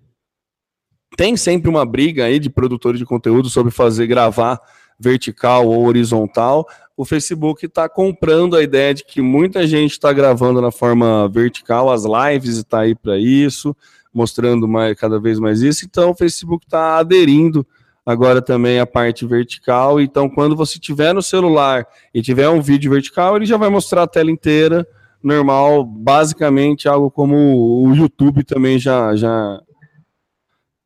tem 1.21 1.37
sempre 1.37 1.69
uma 1.69 1.85
briga 1.85 2.25
aí 2.25 2.39
de 2.39 2.49
produtores 2.49 2.99
de 2.99 3.05
conteúdo 3.05 3.51
sobre 3.51 3.71
fazer 3.71 4.07
gravar 4.07 4.59
vertical 4.99 5.69
ou 5.69 5.85
horizontal. 5.85 6.67
O 6.97 7.05
Facebook 7.05 7.67
está 7.67 7.91
comprando 7.91 8.57
a 8.57 8.63
ideia 8.63 8.95
de 8.95 9.05
que 9.05 9.21
muita 9.21 9.67
gente 9.67 9.91
está 9.91 10.15
gravando 10.15 10.63
na 10.63 10.71
forma 10.71 11.29
vertical, 11.29 11.93
as 11.93 12.05
lives 12.07 12.57
está 12.57 12.81
aí 12.81 12.95
para 12.95 13.19
isso, 13.19 13.77
mostrando 14.15 14.67
mais, 14.67 14.99
cada 14.99 15.21
vez 15.21 15.39
mais 15.39 15.61
isso. 15.61 15.85
Então 15.85 16.13
o 16.13 16.15
Facebook 16.15 16.65
está 16.65 16.97
aderindo 16.97 17.67
agora 18.07 18.41
também 18.41 18.81
a 18.81 18.87
parte 18.87 19.27
vertical. 19.27 20.01
Então, 20.01 20.27
quando 20.27 20.57
você 20.57 20.79
tiver 20.79 21.13
no 21.13 21.21
celular 21.21 21.87
e 22.15 22.23
tiver 22.23 22.49
um 22.49 22.63
vídeo 22.63 22.91
vertical, 22.91 23.37
ele 23.37 23.45
já 23.45 23.59
vai 23.59 23.69
mostrar 23.69 24.05
a 24.05 24.09
tela 24.09 24.31
inteira, 24.31 24.89
normal, 25.23 25.85
basicamente 25.85 26.89
algo 26.89 27.11
como 27.11 27.37
o 27.85 27.95
YouTube 27.95 28.43
também 28.43 28.79
já, 28.79 29.15
já 29.15 29.61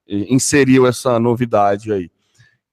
inseriu 0.09 0.87
essa 0.87 1.19
novidade 1.19 1.93
aí. 1.93 2.11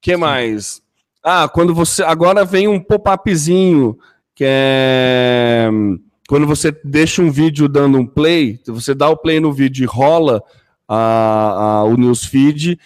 que 0.00 0.14
Sim. 0.14 0.20
mais? 0.20 0.82
Ah, 1.22 1.48
quando 1.48 1.74
você. 1.74 2.02
Agora 2.02 2.44
vem 2.44 2.66
um 2.66 2.80
pop-upzinho 2.80 3.96
que 4.34 4.44
é. 4.46 5.70
Quando 6.28 6.46
você 6.46 6.74
deixa 6.84 7.20
um 7.20 7.30
vídeo 7.30 7.68
dando 7.68 7.98
um 7.98 8.06
play, 8.06 8.58
você 8.66 8.94
dá 8.94 9.08
o 9.08 9.16
play 9.16 9.38
no 9.38 9.52
vídeo 9.52 9.84
e 9.84 9.86
rola 9.86 10.42
a, 10.88 11.78
a 11.80 11.84
o 11.84 11.96
newsfeed, 11.96 12.78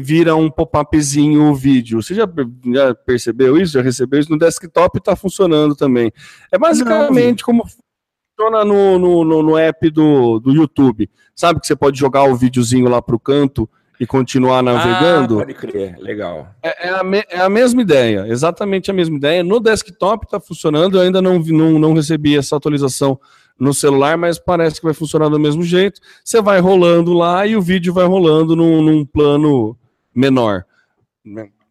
vira 0.00 0.36
um 0.36 0.50
pop-upzinho 0.50 1.50
o 1.50 1.54
vídeo. 1.54 2.00
Você 2.00 2.14
já, 2.14 2.26
já, 2.72 2.94
percebeu 2.94 3.56
isso? 3.58 3.72
Já 3.72 3.82
recebeu 3.82 4.20
isso? 4.20 4.30
No 4.30 4.38
desktop 4.38 4.98
está 4.98 5.16
funcionando 5.16 5.74
também. 5.74 6.12
É 6.52 6.58
basicamente 6.58 7.40
Não. 7.40 7.44
como 7.44 7.64
funciona 7.66 8.64
no, 8.64 8.98
no, 8.98 9.24
no, 9.24 9.42
no, 9.42 9.58
app 9.58 9.90
do, 9.90 10.38
do 10.38 10.52
YouTube. 10.52 11.10
Sabe 11.34 11.60
que 11.60 11.66
você 11.66 11.76
pode 11.76 11.98
jogar 11.98 12.24
o 12.24 12.36
videozinho 12.36 12.88
lá 12.88 13.02
para 13.02 13.16
o 13.16 13.20
canto 13.20 13.68
e 13.98 14.06
continuar 14.06 14.62
navegando? 14.62 15.40
Ah, 15.40 15.46
pode 15.46 15.54
crer, 15.54 15.96
legal. 15.98 16.48
É, 16.62 16.88
é, 16.88 16.90
a 16.90 17.04
me, 17.04 17.24
é 17.28 17.40
a 17.40 17.48
mesma 17.48 17.82
ideia, 17.82 18.26
exatamente 18.28 18.90
a 18.90 18.94
mesma 18.94 19.16
ideia. 19.16 19.44
No 19.44 19.60
desktop 19.60 20.26
está 20.26 20.40
funcionando, 20.40 20.96
eu 20.96 21.02
ainda 21.02 21.22
não, 21.22 21.38
não, 21.38 21.78
não 21.78 21.94
recebi 21.94 22.36
essa 22.36 22.56
atualização 22.56 23.18
no 23.58 23.72
celular, 23.72 24.16
mas 24.16 24.38
parece 24.38 24.80
que 24.80 24.86
vai 24.86 24.94
funcionar 24.94 25.28
do 25.28 25.38
mesmo 25.38 25.62
jeito. 25.62 26.00
Você 26.24 26.42
vai 26.42 26.60
rolando 26.60 27.12
lá 27.12 27.46
e 27.46 27.56
o 27.56 27.62
vídeo 27.62 27.92
vai 27.92 28.04
rolando 28.04 28.56
num, 28.56 28.82
num 28.82 29.04
plano 29.04 29.76
menor. 30.14 30.64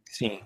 Sim. 0.05 0.39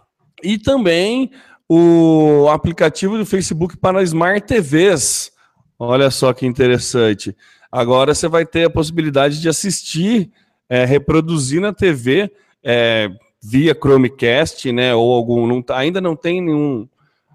E 0.43 0.57
também 0.57 1.31
o 1.69 2.47
aplicativo 2.49 3.17
do 3.17 3.25
Facebook 3.25 3.77
para 3.77 4.03
Smart 4.03 4.45
TVs. 4.45 5.31
Olha 5.77 6.09
só 6.09 6.33
que 6.33 6.45
interessante. 6.45 7.35
Agora 7.71 8.15
você 8.15 8.27
vai 8.27 8.45
ter 8.45 8.65
a 8.65 8.69
possibilidade 8.69 9.41
de 9.41 9.49
assistir, 9.49 10.31
é, 10.69 10.85
reproduzir 10.85 11.61
na 11.61 11.73
TV 11.73 12.31
é, 12.63 13.09
via 13.41 13.73
Chromecast, 13.73 14.71
né? 14.71 14.93
Ou 14.93 15.13
algum. 15.13 15.47
Não, 15.47 15.63
ainda 15.69 16.01
não 16.01 16.15
tem 16.15 16.41
nenhum 16.41 16.87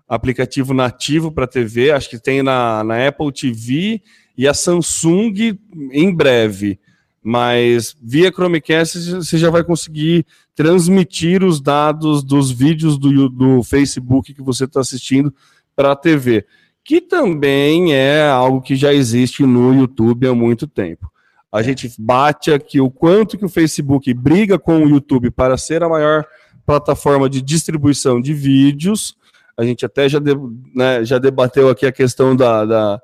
aplicativo 0.08 0.74
nativo 0.74 1.32
para 1.32 1.46
TV, 1.46 1.90
acho 1.90 2.10
que 2.10 2.18
tem 2.18 2.42
na, 2.42 2.84
na 2.84 3.08
Apple 3.08 3.32
TV 3.32 4.02
e 4.36 4.46
a 4.46 4.52
Samsung 4.52 5.58
em 5.90 6.14
breve. 6.14 6.78
Mas 7.22 7.96
via 8.02 8.30
Chromecast 8.30 8.98
você 9.14 9.38
já 9.38 9.48
vai 9.48 9.62
conseguir 9.62 10.26
transmitir 10.54 11.44
os 11.44 11.60
dados 11.60 12.22
dos 12.22 12.50
vídeos 12.50 12.98
do, 12.98 13.28
do 13.28 13.62
Facebook 13.62 14.34
que 14.34 14.42
você 14.42 14.64
está 14.64 14.80
assistindo 14.80 15.32
para 15.74 15.92
a 15.92 15.96
TV, 15.96 16.44
que 16.84 17.00
também 17.00 17.94
é 17.94 18.26
algo 18.28 18.60
que 18.60 18.76
já 18.76 18.92
existe 18.92 19.46
no 19.46 19.72
YouTube 19.72 20.26
há 20.26 20.34
muito 20.34 20.66
tempo. 20.66 21.11
A 21.52 21.60
gente 21.60 21.92
bate 21.98 22.50
aqui 22.50 22.80
o 22.80 22.90
quanto 22.90 23.36
que 23.36 23.44
o 23.44 23.48
Facebook 23.48 24.12
briga 24.14 24.58
com 24.58 24.82
o 24.82 24.88
YouTube 24.88 25.30
para 25.30 25.58
ser 25.58 25.82
a 25.82 25.88
maior 25.88 26.24
plataforma 26.64 27.28
de 27.28 27.42
distribuição 27.42 28.20
de 28.20 28.32
vídeos, 28.32 29.14
a 29.56 29.62
gente 29.62 29.84
até 29.84 30.08
já, 30.08 30.18
de, 30.18 30.32
né, 30.74 31.04
já 31.04 31.18
debateu 31.18 31.68
aqui 31.68 31.84
a 31.84 31.92
questão 31.92 32.34
da, 32.34 32.64
da, 32.64 33.02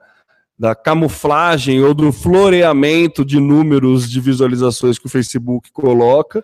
da, 0.58 0.74
camuflagem 0.74 1.82
ou 1.82 1.92
do 1.92 2.10
floreamento 2.10 3.24
de 3.24 3.38
números 3.38 4.08
de 4.08 4.18
visualizações 4.20 4.98
que 4.98 5.06
o 5.06 5.10
Facebook 5.10 5.70
coloca. 5.70 6.42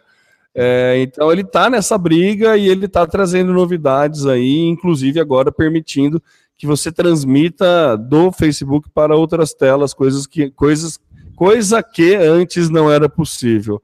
É, 0.55 1.01
então 1.01 1.33
ele 1.33 1.41
está 1.41 1.71
nessa 1.71 1.97
briga 1.97 2.57
e 2.57 2.69
ele 2.69 2.85
está 2.87 3.07
trazendo 3.07 3.53
novidades 3.53 4.27
aí, 4.27 4.61
inclusive 4.61 5.19
agora 5.19 5.51
permitindo 5.51 6.23
que 6.57 6.67
você 6.67 6.93
transmita 6.93 7.97
do 7.97 8.31
Facebook 8.31 8.89
para 8.95 9.17
outras 9.17 9.53
telas, 9.53 9.93
coisas 9.93 10.27
que 10.27 10.51
coisas 10.51 11.01
coisa 11.35 11.83
que 11.83 12.15
antes 12.15 12.71
não 12.71 12.91
era 12.91 13.09
possível. 13.09 13.83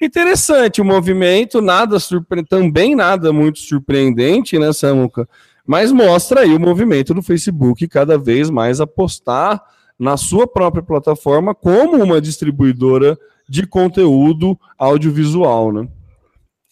Interessante 0.00 0.80
o 0.80 0.84
movimento, 0.84 1.60
nada 1.60 1.98
surpre... 1.98 2.42
também 2.42 2.94
nada 2.94 3.32
muito 3.32 3.58
surpreendente, 3.58 4.58
né, 4.58 4.72
Samuca? 4.72 5.28
Mas 5.66 5.92
mostra 5.92 6.40
aí 6.40 6.54
o 6.54 6.60
movimento 6.60 7.12
do 7.12 7.22
Facebook 7.22 7.86
cada 7.86 8.16
vez 8.16 8.48
mais 8.48 8.80
apostar 8.80 9.62
na 9.98 10.16
sua 10.16 10.46
própria 10.46 10.82
plataforma 10.82 11.54
como 11.54 12.02
uma 12.02 12.20
distribuidora 12.20 13.18
de 13.46 13.66
conteúdo 13.66 14.58
audiovisual, 14.78 15.70
né? 15.70 15.86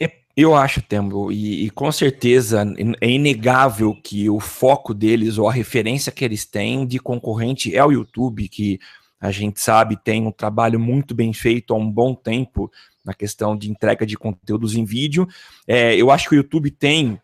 É, 0.00 0.10
eu 0.34 0.54
acho, 0.54 0.80
Tembo, 0.80 1.30
e, 1.30 1.66
e, 1.66 1.70
com 1.70 1.92
certeza 1.92 2.64
é 3.00 3.10
inegável 3.10 3.94
que 4.02 4.30
o 4.30 4.40
foco 4.40 4.94
deles 4.94 5.36
ou 5.36 5.46
a 5.46 5.52
referência 5.52 6.10
que 6.10 6.24
eles 6.24 6.46
têm 6.46 6.86
de 6.86 6.98
concorrente 6.98 7.76
é 7.76 7.84
o 7.84 7.92
YouTube, 7.92 8.48
que 8.48 8.78
a 9.20 9.30
gente 9.30 9.60
sabe 9.60 9.96
tem 9.96 10.26
um 10.26 10.32
trabalho 10.32 10.78
muito 10.78 11.14
bem 11.14 11.32
feito 11.32 11.74
há 11.74 11.76
um 11.76 11.90
bom 11.90 12.14
tempo 12.14 12.70
na 13.04 13.14
questão 13.14 13.56
de 13.56 13.70
entrega 13.70 14.06
de 14.06 14.16
conteúdos 14.16 14.74
em 14.74 14.84
vídeo. 14.84 15.26
É, 15.66 15.94
eu 15.96 16.10
acho 16.10 16.28
que 16.28 16.34
o 16.34 16.38
YouTube 16.38 16.70
tem 16.70 17.20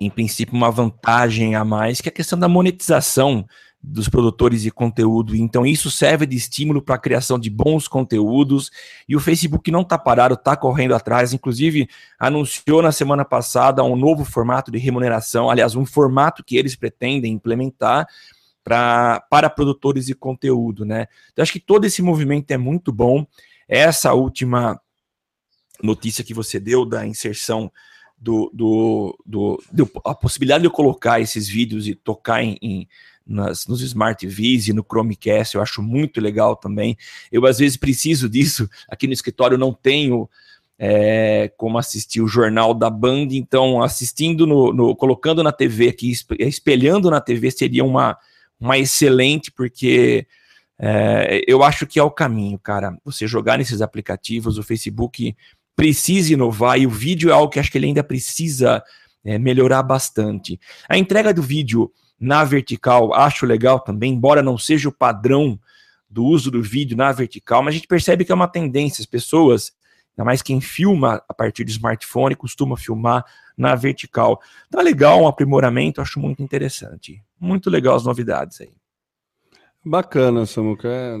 em 0.00 0.10
princípio, 0.10 0.54
uma 0.54 0.70
vantagem 0.70 1.54
a 1.54 1.64
mais, 1.64 2.00
que 2.00 2.08
é 2.08 2.10
a 2.10 2.14
questão 2.14 2.38
da 2.38 2.48
monetização 2.48 3.44
dos 3.80 4.08
produtores 4.08 4.62
de 4.62 4.70
conteúdo. 4.70 5.36
Então, 5.36 5.64
isso 5.64 5.90
serve 5.90 6.26
de 6.26 6.36
estímulo 6.36 6.82
para 6.82 6.96
a 6.96 6.98
criação 6.98 7.38
de 7.38 7.48
bons 7.48 7.86
conteúdos. 7.86 8.70
E 9.08 9.14
o 9.14 9.20
Facebook 9.20 9.70
não 9.70 9.82
está 9.82 9.96
parado, 9.96 10.34
está 10.34 10.56
correndo 10.56 10.94
atrás. 10.94 11.32
Inclusive, 11.32 11.88
anunciou 12.18 12.82
na 12.82 12.90
semana 12.90 13.24
passada 13.24 13.82
um 13.84 13.96
novo 13.96 14.24
formato 14.24 14.70
de 14.70 14.78
remuneração, 14.78 15.48
aliás, 15.48 15.76
um 15.76 15.86
formato 15.86 16.42
que 16.44 16.56
eles 16.56 16.74
pretendem 16.74 17.32
implementar 17.32 18.08
pra, 18.68 19.20
para 19.30 19.48
produtores 19.48 20.04
de 20.06 20.14
conteúdo. 20.14 20.84
Né? 20.84 21.06
Então, 21.32 21.42
acho 21.42 21.52
que 21.52 21.58
todo 21.58 21.86
esse 21.86 22.02
movimento 22.02 22.50
é 22.50 22.58
muito 22.58 22.92
bom. 22.92 23.26
Essa 23.66 24.12
última 24.12 24.78
notícia 25.82 26.22
que 26.22 26.34
você 26.34 26.60
deu 26.60 26.84
da 26.84 27.06
inserção 27.06 27.72
do, 28.18 28.50
do, 28.52 29.18
do, 29.24 29.62
do, 29.72 29.90
a 30.04 30.14
possibilidade 30.14 30.62
de 30.62 30.66
eu 30.66 30.72
colocar 30.72 31.18
esses 31.18 31.48
vídeos 31.48 31.88
e 31.88 31.94
tocar 31.94 32.42
em, 32.42 32.58
em 32.60 32.88
nas, 33.26 33.66
nos 33.66 33.80
Smart 33.80 34.18
TVs 34.18 34.68
e 34.68 34.72
no 34.74 34.84
Chromecast, 34.84 35.54
eu 35.54 35.62
acho 35.62 35.82
muito 35.82 36.20
legal 36.20 36.54
também. 36.54 36.96
Eu 37.32 37.46
às 37.46 37.58
vezes 37.58 37.76
preciso 37.76 38.28
disso, 38.28 38.68
aqui 38.88 39.06
no 39.06 39.12
escritório 39.14 39.56
não 39.56 39.72
tenho 39.72 40.28
é, 40.78 41.50
como 41.56 41.78
assistir 41.78 42.20
o 42.20 42.28
jornal 42.28 42.74
da 42.74 42.90
Band, 42.90 43.28
então 43.32 43.82
assistindo 43.82 44.46
no, 44.46 44.72
no, 44.72 44.96
colocando 44.96 45.42
na 45.42 45.52
TV 45.52 45.88
aqui, 45.88 46.12
espelhando 46.38 47.10
na 47.10 47.20
TV 47.20 47.50
seria 47.50 47.84
uma, 47.84 48.16
uma 48.60 48.78
excelente, 48.78 49.50
porque 49.52 50.26
é, 50.78 51.42
eu 51.46 51.62
acho 51.62 51.86
que 51.86 51.98
é 51.98 52.02
o 52.02 52.10
caminho, 52.10 52.58
cara. 52.58 52.96
Você 53.04 53.26
jogar 53.26 53.58
nesses 53.58 53.82
aplicativos, 53.82 54.58
o 54.58 54.62
Facebook 54.62 55.36
precisa 55.74 56.32
inovar 56.32 56.78
e 56.78 56.86
o 56.86 56.90
vídeo 56.90 57.30
é 57.30 57.32
algo 57.32 57.50
que 57.50 57.60
acho 57.60 57.70
que 57.70 57.78
ele 57.78 57.86
ainda 57.86 58.02
precisa 58.02 58.82
é, 59.24 59.38
melhorar 59.38 59.82
bastante. 59.82 60.58
A 60.88 60.96
entrega 60.98 61.32
do 61.32 61.42
vídeo 61.42 61.92
na 62.18 62.44
vertical 62.44 63.14
acho 63.14 63.46
legal 63.46 63.78
também, 63.78 64.12
embora 64.12 64.42
não 64.42 64.58
seja 64.58 64.88
o 64.88 64.92
padrão 64.92 65.58
do 66.10 66.24
uso 66.24 66.50
do 66.50 66.62
vídeo 66.62 66.96
na 66.96 67.12
vertical, 67.12 67.62
mas 67.62 67.74
a 67.74 67.76
gente 67.76 67.86
percebe 67.86 68.24
que 68.24 68.32
é 68.32 68.34
uma 68.34 68.48
tendência. 68.48 69.02
As 69.02 69.06
pessoas, 69.06 69.72
ainda 70.16 70.24
mais 70.24 70.42
quem 70.42 70.60
filma 70.60 71.22
a 71.28 71.34
partir 71.34 71.64
do 71.64 71.70
smartphone, 71.70 72.34
costuma 72.34 72.76
filmar 72.76 73.24
na 73.56 73.74
vertical. 73.74 74.40
Tá 74.70 74.80
legal, 74.80 75.22
um 75.22 75.28
aprimoramento, 75.28 76.00
acho 76.00 76.18
muito 76.18 76.42
interessante. 76.42 77.22
Muito 77.40 77.70
legal 77.70 77.96
as 77.96 78.04
novidades 78.04 78.60
aí. 78.60 78.70
Bacana, 79.84 80.44
Samuca. 80.44 80.88
É 80.88 81.18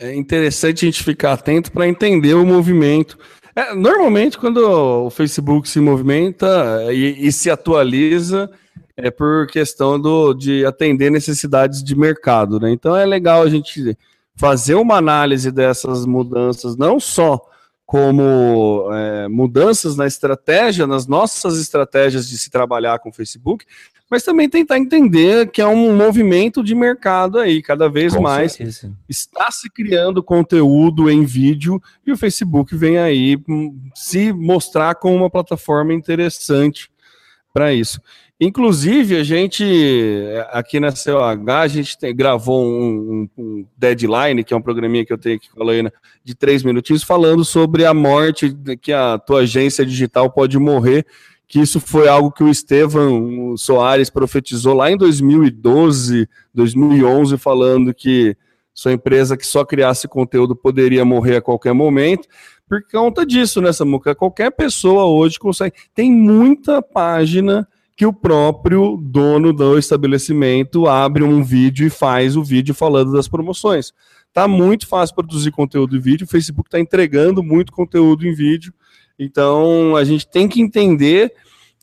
é 0.00 0.14
interessante 0.14 0.84
a 0.84 0.88
gente 0.88 1.04
ficar 1.04 1.34
atento 1.34 1.70
para 1.70 1.86
entender 1.86 2.34
o 2.34 2.44
movimento. 2.44 3.18
É, 3.54 3.74
normalmente, 3.74 4.38
quando 4.38 4.58
o 4.58 5.10
Facebook 5.10 5.68
se 5.68 5.80
movimenta 5.80 6.46
e, 6.92 7.26
e, 7.26 7.32
se 7.32 7.50
atualiza, 7.50 8.50
é 8.96 9.10
por 9.10 9.46
questão 9.46 10.00
do, 10.00 10.34
de 10.34 10.66
atender 10.66 11.10
necessidades 11.10 11.82
de 11.82 11.96
mercado. 11.96 12.58
Né? 12.60 12.70
Então, 12.70 12.96
é 12.96 13.04
legal 13.04 13.42
a 13.42 13.48
gente 13.48 13.96
fazer 14.34 14.74
uma 14.74 14.96
análise 14.96 15.50
dessas 15.50 16.06
mudanças, 16.06 16.76
não 16.76 17.00
só 17.00 17.40
como 17.86 18.88
é, 18.92 19.28
mudanças 19.28 19.96
na 19.96 20.06
estratégia, 20.06 20.86
nas 20.86 21.06
nossas 21.06 21.58
estratégias 21.58 22.28
de 22.28 22.36
se 22.36 22.50
trabalhar 22.50 22.98
com 22.98 23.08
o 23.08 23.12
Facebook, 23.12 23.64
mas 24.10 24.22
também 24.22 24.48
tentar 24.48 24.78
entender 24.78 25.50
que 25.50 25.60
é 25.60 25.66
um 25.66 25.94
movimento 25.94 26.62
de 26.62 26.74
mercado 26.74 27.38
aí, 27.38 27.62
cada 27.62 27.88
vez 27.88 28.14
com 28.14 28.22
mais 28.22 28.52
certeza. 28.52 28.92
está 29.08 29.50
se 29.50 29.68
criando 29.70 30.22
conteúdo 30.22 31.10
em 31.10 31.24
vídeo 31.24 31.80
e 32.06 32.12
o 32.12 32.16
Facebook 32.16 32.74
vem 32.74 32.98
aí 32.98 33.38
hum, 33.48 33.78
se 33.94 34.32
mostrar 34.32 34.94
como 34.94 35.16
uma 35.16 35.30
plataforma 35.30 35.92
interessante 35.92 36.90
para 37.52 37.72
isso. 37.72 38.00
Inclusive, 38.40 39.16
a 39.16 39.24
gente, 39.24 39.64
aqui 40.52 40.78
na 40.78 40.92
COH, 40.92 41.60
a 41.60 41.66
gente 41.66 41.98
tem, 41.98 42.14
gravou 42.14 42.64
um, 42.64 43.28
um, 43.36 43.66
Deadline, 43.76 44.44
que 44.44 44.54
é 44.54 44.56
um 44.56 44.62
programinha 44.62 45.04
que 45.04 45.12
eu 45.12 45.18
tenho 45.18 45.36
aqui 45.36 45.50
com 45.50 45.68
a 45.68 45.90
de 46.22 46.36
três 46.36 46.62
minutinhos, 46.62 47.02
falando 47.02 47.44
sobre 47.44 47.84
a 47.84 47.92
morte, 47.92 48.56
que 48.80 48.92
a 48.92 49.18
tua 49.18 49.40
agência 49.40 49.84
digital 49.84 50.30
pode 50.30 50.56
morrer, 50.56 51.04
que 51.48 51.58
isso 51.58 51.80
foi 51.80 52.06
algo 52.06 52.30
que 52.30 52.44
o 52.44 52.50
Estevam 52.50 53.56
Soares 53.56 54.10
profetizou 54.10 54.74
lá 54.74 54.90
em 54.90 54.98
2012, 54.98 56.28
2011, 56.52 57.38
falando 57.38 57.94
que 57.94 58.36
sua 58.74 58.92
empresa 58.92 59.36
que 59.36 59.46
só 59.46 59.64
criasse 59.64 60.06
conteúdo 60.06 60.54
poderia 60.54 61.04
morrer 61.04 61.36
a 61.36 61.42
qualquer 61.42 61.72
momento. 61.72 62.28
por 62.68 62.82
conta 62.92 63.24
disso, 63.24 63.62
né, 63.62 63.72
Samuca? 63.72 64.14
Qualquer 64.14 64.50
pessoa 64.50 65.06
hoje 65.06 65.38
consegue. 65.38 65.74
Tem 65.94 66.12
muita 66.12 66.82
página 66.82 67.66
que 67.96 68.04
o 68.04 68.12
próprio 68.12 68.96
dono 69.02 69.52
do 69.52 69.78
estabelecimento 69.78 70.86
abre 70.86 71.24
um 71.24 71.42
vídeo 71.42 71.86
e 71.86 71.90
faz 71.90 72.36
o 72.36 72.44
vídeo 72.44 72.74
falando 72.74 73.10
das 73.10 73.26
promoções. 73.26 73.92
Tá 74.34 74.46
muito 74.46 74.86
fácil 74.86 75.16
produzir 75.16 75.50
conteúdo 75.50 75.96
em 75.96 76.00
vídeo, 76.00 76.24
o 76.24 76.30
Facebook 76.30 76.68
está 76.68 76.78
entregando 76.78 77.42
muito 77.42 77.72
conteúdo 77.72 78.26
em 78.26 78.34
vídeo. 78.34 78.72
Então 79.18 79.96
a 79.96 80.04
gente 80.04 80.26
tem 80.26 80.48
que 80.48 80.60
entender 80.60 81.32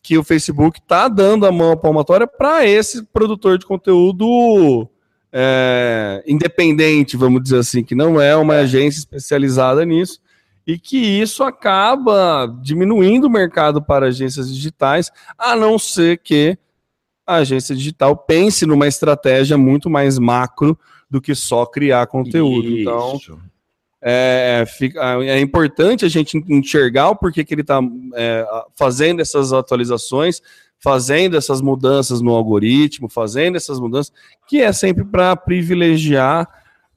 que 0.01 0.17
o 0.17 0.23
Facebook 0.23 0.79
está 0.79 1.07
dando 1.07 1.45
a 1.45 1.51
mão 1.51 1.75
palmatória 1.75 2.27
para 2.27 2.65
esse 2.65 3.03
produtor 3.05 3.57
de 3.57 3.65
conteúdo 3.65 4.87
é, 5.33 6.23
independente, 6.25 7.17
vamos 7.17 7.43
dizer 7.43 7.57
assim, 7.57 7.83
que 7.83 7.95
não 7.95 8.21
é 8.21 8.35
uma 8.35 8.57
agência 8.57 8.99
especializada 8.99 9.83
nisso 9.83 10.21
e 10.65 10.79
que 10.79 10.97
isso 10.97 11.43
acaba 11.43 12.47
diminuindo 12.61 13.25
o 13.25 13.29
mercado 13.29 13.81
para 13.81 14.07
agências 14.07 14.53
digitais, 14.53 15.11
a 15.37 15.55
não 15.55 15.77
ser 15.77 16.19
que 16.19 16.57
a 17.25 17.35
agência 17.35 17.75
digital 17.75 18.15
pense 18.15 18.65
numa 18.65 18.87
estratégia 18.87 19.57
muito 19.57 19.89
mais 19.89 20.17
macro 20.17 20.77
do 21.09 21.19
que 21.21 21.35
só 21.35 21.65
criar 21.65 22.07
conteúdo. 22.07 22.67
Então, 22.69 23.15
isso. 23.15 23.33
Então, 23.33 23.39
é, 24.07 24.63
é 25.23 25.39
importante 25.39 26.05
a 26.05 26.07
gente 26.07 26.37
enxergar 26.47 27.09
o 27.09 27.15
porquê 27.15 27.43
que 27.43 27.55
ele 27.55 27.61
está 27.61 27.79
é, 28.13 28.45
fazendo 28.75 29.19
essas 29.19 29.51
atualizações, 29.51 30.43
fazendo 30.79 31.35
essas 31.35 31.59
mudanças 31.59 32.21
no 32.21 32.29
algoritmo, 32.29 33.09
fazendo 33.09 33.55
essas 33.55 33.79
mudanças, 33.79 34.13
que 34.47 34.61
é 34.61 34.71
sempre 34.71 35.03
para 35.03 35.35
privilegiar 35.35 36.47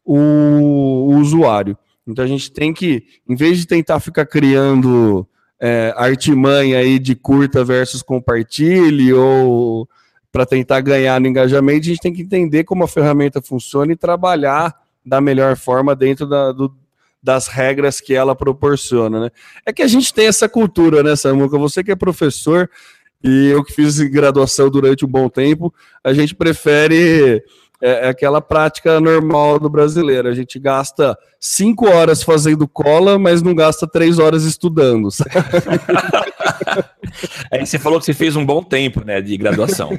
o, 0.04 0.18
o 0.18 1.16
usuário. 1.16 1.78
Então 2.06 2.22
a 2.22 2.28
gente 2.28 2.52
tem 2.52 2.74
que, 2.74 3.02
em 3.26 3.34
vez 3.34 3.58
de 3.58 3.66
tentar 3.66 4.00
ficar 4.00 4.26
criando 4.26 5.26
é, 5.58 5.94
artimanha 5.96 6.78
aí 6.78 6.98
de 6.98 7.14
curta 7.14 7.64
versus 7.64 8.02
compartilhe 8.02 9.14
ou 9.14 9.88
para 10.30 10.44
tentar 10.44 10.82
ganhar 10.82 11.18
no 11.18 11.26
engajamento, 11.26 11.86
a 11.86 11.88
gente 11.88 12.00
tem 12.00 12.12
que 12.12 12.20
entender 12.20 12.64
como 12.64 12.84
a 12.84 12.88
ferramenta 12.88 13.40
funciona 13.40 13.92
e 13.92 13.96
trabalhar 13.96 14.76
da 15.04 15.22
melhor 15.22 15.56
forma 15.56 15.96
dentro 15.96 16.26
da, 16.26 16.52
do, 16.52 16.74
das 17.22 17.48
regras 17.48 18.00
que 18.00 18.14
ela 18.14 18.34
proporciona, 18.34 19.20
né? 19.20 19.30
É 19.66 19.72
que 19.72 19.82
a 19.82 19.86
gente 19.86 20.12
tem 20.14 20.26
essa 20.26 20.48
cultura, 20.48 21.02
né, 21.02 21.16
Samuca? 21.16 21.58
Você 21.58 21.82
que 21.82 21.90
é 21.90 21.96
professor 21.96 22.70
e 23.22 23.48
eu 23.48 23.64
que 23.64 23.72
fiz 23.72 23.98
graduação 23.98 24.70
durante 24.70 25.04
um 25.04 25.08
bom 25.08 25.28
tempo, 25.28 25.74
a 26.04 26.12
gente 26.12 26.34
prefere 26.34 27.42
é, 27.80 28.06
é 28.06 28.08
aquela 28.08 28.40
prática 28.40 29.00
normal 29.00 29.58
do 29.58 29.68
brasileiro. 29.68 30.28
A 30.28 30.34
gente 30.34 30.58
gasta 30.58 31.16
cinco 31.40 31.88
horas 31.88 32.22
fazendo 32.22 32.66
cola, 32.68 33.18
mas 33.18 33.42
não 33.42 33.54
gasta 33.54 33.86
três 33.86 34.18
horas 34.18 34.44
estudando. 34.44 35.08
Aí 37.50 37.64
você 37.64 37.78
falou 37.78 37.98
que 37.98 38.06
você 38.06 38.14
fez 38.14 38.36
um 38.36 38.44
bom 38.44 38.62
tempo, 38.62 39.04
né, 39.04 39.20
de 39.20 39.36
graduação. 39.36 39.90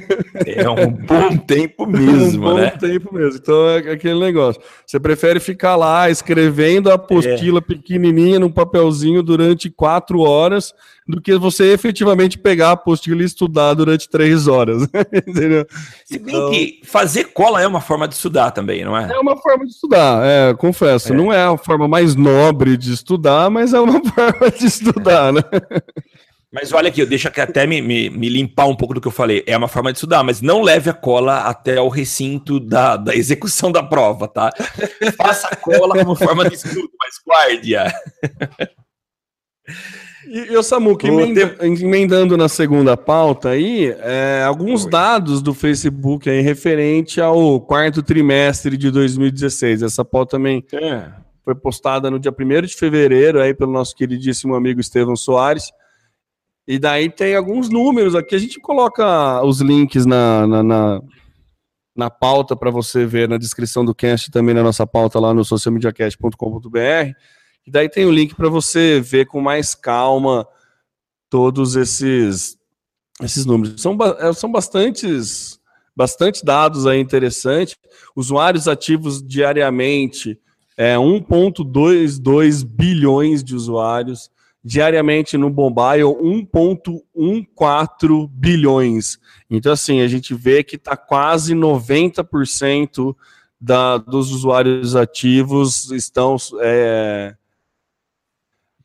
É 0.46 0.70
um 0.70 0.92
bom 0.92 1.38
tempo 1.38 1.86
mesmo, 1.86 2.48
um 2.48 2.52
bom 2.52 2.58
né? 2.58 2.72
tempo 2.72 3.14
mesmo. 3.14 3.40
Então 3.42 3.70
é 3.70 3.78
aquele 3.92 4.20
negócio. 4.20 4.62
Você 4.86 5.00
prefere 5.00 5.40
ficar 5.40 5.76
lá 5.76 6.10
escrevendo 6.10 6.90
a 6.90 6.96
apostila 6.96 7.60
é. 7.60 7.62
pequenininha 7.62 8.40
num 8.40 8.52
papelzinho 8.52 9.24
durante 9.24 9.70
quatro 9.70 10.22
horas 10.22 10.74
do 11.10 11.20
que 11.20 11.36
você 11.38 11.74
efetivamente 11.74 12.38
pegar 12.38 12.70
a 12.70 12.72
apostila 12.74 13.24
e 13.24 13.26
estudar 13.26 13.74
durante 13.74 14.08
três 14.08 14.48
horas. 14.48 14.84
Entendeu? 15.28 15.66
Se 16.06 16.20
bem 16.20 16.36
então... 16.36 16.52
que 16.52 16.82
fazer 16.84 17.26
cola 17.26 17.62
é 17.62 17.66
uma 17.68 17.82
forma 17.82 18.08
de 18.08 18.14
estudar 18.14 18.52
também, 18.52 18.86
não 18.86 18.96
é? 18.96 19.12
É 19.12 19.20
uma 19.20 19.36
forma 19.36 19.66
de 19.66 19.72
estudar, 19.72 20.24
é, 20.24 20.54
confesso. 20.54 21.12
É. 21.12 21.16
Não 21.16 21.34
é 21.34 21.44
a 21.44 21.58
forma 21.58 21.88
mais 21.88 22.16
nobre 22.16 22.78
de 22.78 22.94
estudar, 22.94 23.50
mas 23.50 23.74
é 23.74 23.80
uma 23.80 24.00
forma 24.06 24.52
de 24.52 24.66
estudar, 24.68 25.34
né? 25.34 25.42
Mas 26.52 26.74
olha 26.74 26.90
aqui, 26.90 27.00
eu 27.00 27.06
deixo 27.06 27.28
aqui 27.28 27.40
até 27.40 27.68
me, 27.68 27.80
me, 27.80 28.10
me, 28.10 28.28
limpar 28.28 28.66
um 28.66 28.76
pouco 28.76 28.96
do 28.96 29.02
que 29.02 29.08
eu 29.08 29.12
falei. 29.12 29.44
É 29.46 29.56
uma 29.56 29.68
forma 29.68 29.92
de 29.92 29.98
estudar, 29.98 30.24
mas 30.24 30.42
não 30.42 30.64
leve 30.64 30.90
a 30.90 30.94
cola 30.94 31.42
até 31.42 31.80
o 31.80 31.90
recinto 31.90 32.60
da, 32.60 32.98
da 32.98 33.16
execução 33.16 33.72
da 33.72 33.84
prova, 33.84 34.28
tá? 34.28 34.52
Faça 35.16 35.48
a 35.48 35.56
cola 35.56 35.96
como 36.00 36.16
forma 36.16 36.50
de 36.50 36.56
estudo, 36.56 36.90
mas 37.00 37.16
guarde-a. 37.28 37.94
E, 40.28 40.56
o 40.58 40.62
Samuca, 40.62 41.08
emenda, 41.08 41.56
emendando 41.62 42.36
na 42.36 42.50
segunda 42.50 42.98
pauta 42.98 43.50
aí, 43.50 43.96
é, 44.00 44.44
alguns 44.46 44.86
Oi. 44.86 44.92
dados 44.92 45.42
do 45.42 45.54
Facebook 45.54 46.30
aí 46.30 46.42
referente 46.42 47.22
ao 47.22 47.62
quarto 47.62 48.04
trimestre 48.04 48.76
de 48.76 48.92
2016. 48.92 49.84
Essa 49.84 50.04
pauta 50.04 50.38
também 50.38 50.64
é. 50.74 51.10
foi 51.44 51.56
postada 51.56 52.12
no 52.12 52.20
dia 52.20 52.32
1 52.32 52.62
de 52.66 52.76
fevereiro 52.76 53.40
aí 53.40 53.54
pelo 53.54 53.72
nosso 53.72 53.96
queridíssimo 53.96 54.56
amigo 54.56 54.80
Estevão 54.80 55.16
Soares. 55.16 55.72
E 56.70 56.78
daí 56.78 57.10
tem 57.10 57.36
alguns 57.36 57.68
números 57.68 58.14
aqui, 58.14 58.36
a 58.36 58.38
gente 58.38 58.60
coloca 58.60 59.44
os 59.44 59.60
links 59.60 60.06
na, 60.06 60.46
na, 60.46 60.62
na, 60.62 61.02
na 61.96 62.10
pauta 62.12 62.56
para 62.56 62.70
você 62.70 63.08
ver 63.08 63.28
na 63.28 63.40
descrição 63.40 63.84
do 63.84 63.96
cast 63.96 64.30
também 64.30 64.54
na 64.54 64.62
nossa 64.62 64.86
pauta 64.86 65.20
lá 65.20 65.34
no 65.34 65.44
socialmediacast.com.br. 65.44 67.16
E 67.66 67.72
daí 67.72 67.90
tem 67.90 68.06
o 68.06 68.12
link 68.12 68.36
para 68.36 68.50
você 68.50 69.02
ver 69.02 69.26
com 69.26 69.42
mais 69.42 69.74
calma 69.74 70.48
todos 71.28 71.76
esses, 71.76 72.56
esses 73.20 73.48
números. 73.48 73.82
São, 73.82 73.98
é, 74.20 74.32
são 74.32 74.52
bastantes, 74.52 75.60
bastante 75.96 76.46
dados 76.46 76.86
aí 76.86 77.00
interessantes. 77.00 77.76
Usuários 78.16 78.68
ativos 78.68 79.26
diariamente, 79.26 80.40
é 80.78 80.96
1,22 80.98 82.64
bilhões 82.64 83.44
de 83.44 83.56
usuários. 83.56 84.30
Diariamente 84.64 85.38
no 85.38 85.50
mobile, 85.50 86.04
1,14 86.04 88.30
bilhões. 88.32 89.18
Então, 89.50 89.72
assim, 89.72 90.02
a 90.02 90.08
gente 90.08 90.34
vê 90.34 90.64
que 90.64 90.76
está 90.76 90.98
quase 90.98 91.56
90% 91.56 93.16
da, 93.60 93.98
dos 93.98 94.32
usuários 94.32 94.96
ativos 94.96 95.92
estão 95.92 96.38
é, 96.62 97.36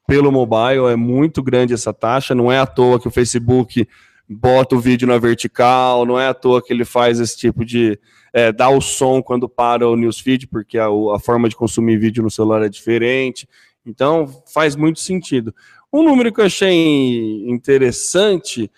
pelo 0.06 0.32
mobile, 0.32 0.90
é 0.90 0.96
muito 0.96 1.42
grande 1.42 1.72
essa 1.72 1.92
taxa, 1.92 2.34
não 2.34 2.50
é 2.50 2.58
à 2.58 2.66
toa 2.66 3.00
que 3.00 3.08
o 3.08 3.10
Facebook 3.10 3.86
bota 4.28 4.74
o 4.74 4.80
vídeo 4.80 5.06
na 5.06 5.18
vertical, 5.18 6.04
não 6.04 6.18
é 6.18 6.28
à 6.28 6.34
toa 6.34 6.62
que 6.62 6.72
ele 6.72 6.84
faz 6.84 7.20
esse 7.20 7.36
tipo 7.36 7.64
de. 7.64 7.98
É, 8.32 8.50
dá 8.50 8.68
o 8.68 8.80
som 8.80 9.22
quando 9.22 9.48
para 9.48 9.88
o 9.88 9.96
newsfeed, 9.96 10.48
porque 10.48 10.76
a, 10.76 10.86
a 10.86 11.20
forma 11.20 11.48
de 11.48 11.54
consumir 11.54 11.98
vídeo 11.98 12.22
no 12.22 12.30
celular 12.30 12.64
é 12.64 12.68
diferente. 12.68 13.48
Então, 13.86 14.26
faz 14.52 14.76
muito 14.76 15.00
sentido. 15.00 15.54
Um 15.92 16.02
número 16.02 16.32
que 16.32 16.40
eu 16.40 16.46
achei 16.46 17.48
interessante 17.48 18.70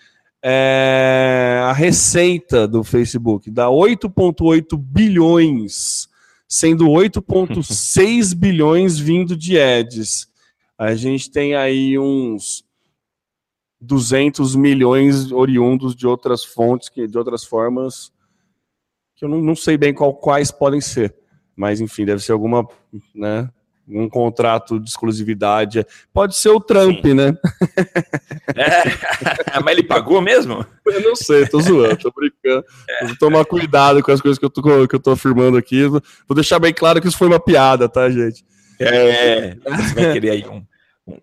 é 0.43 1.61
a 1.63 1.73
receita 1.73 2.67
do 2.67 2.83
Facebook, 2.83 3.49
dá 3.49 3.67
8,8 3.67 4.77
bilhões, 4.77 6.07
sendo 6.47 6.85
8,6 6.85 8.35
bilhões 8.37 8.99
vindo 8.99 9.35
de 9.35 9.59
ads 9.59 10.27
a 10.77 10.93
gente 10.93 11.31
tem 11.31 11.55
aí 11.55 11.97
uns 11.97 12.63
200 13.81 14.55
milhões 14.55 15.31
oriundos 15.31 15.95
de 15.95 16.05
outras 16.05 16.45
fontes, 16.45 16.87
que, 16.87 17.07
de 17.07 17.17
outras 17.17 17.43
formas, 17.43 18.13
que 19.15 19.25
eu 19.25 19.29
não, 19.29 19.41
não 19.41 19.55
sei 19.55 19.75
bem 19.75 19.93
qual, 19.93 20.13
quais 20.13 20.51
podem 20.51 20.79
ser. 20.79 21.15
Mas, 21.55 21.81
enfim, 21.81 22.05
deve 22.05 22.21
ser 22.21 22.31
alguma, 22.31 22.67
né, 23.15 23.51
um 23.89 24.09
contrato 24.09 24.79
de 24.79 24.89
exclusividade. 24.89 25.85
Pode 26.13 26.35
ser 26.35 26.49
o 26.49 26.59
Trump, 26.59 27.05
Sim. 27.05 27.13
né? 27.13 27.37
É, 28.55 29.59
mas 29.63 29.77
ele 29.77 29.83
pagou 29.83 30.21
mesmo? 30.21 30.65
Eu 30.85 31.01
não 31.01 31.15
sei, 31.15 31.47
tô 31.47 31.61
zoando, 31.61 31.97
tô 31.97 32.11
brincando. 32.11 32.65
É. 32.89 33.05
Vou 33.05 33.15
tomar 33.17 33.45
cuidado 33.45 34.03
com 34.03 34.11
as 34.11 34.21
coisas 34.21 34.37
que 34.37 34.45
eu, 34.45 34.49
tô, 34.49 34.87
que 34.87 34.95
eu 34.95 34.99
tô 34.99 35.11
afirmando 35.11 35.57
aqui. 35.57 35.85
Vou 35.87 36.01
deixar 36.35 36.59
bem 36.59 36.73
claro 36.73 37.01
que 37.01 37.07
isso 37.07 37.17
foi 37.17 37.27
uma 37.27 37.39
piada, 37.39 37.87
tá, 37.87 38.09
gente? 38.09 38.45
É, 38.79 39.55
você 39.55 39.93
vai 39.95 40.13
querer 40.13 40.29
aí 40.29 40.45
um, 40.47 40.63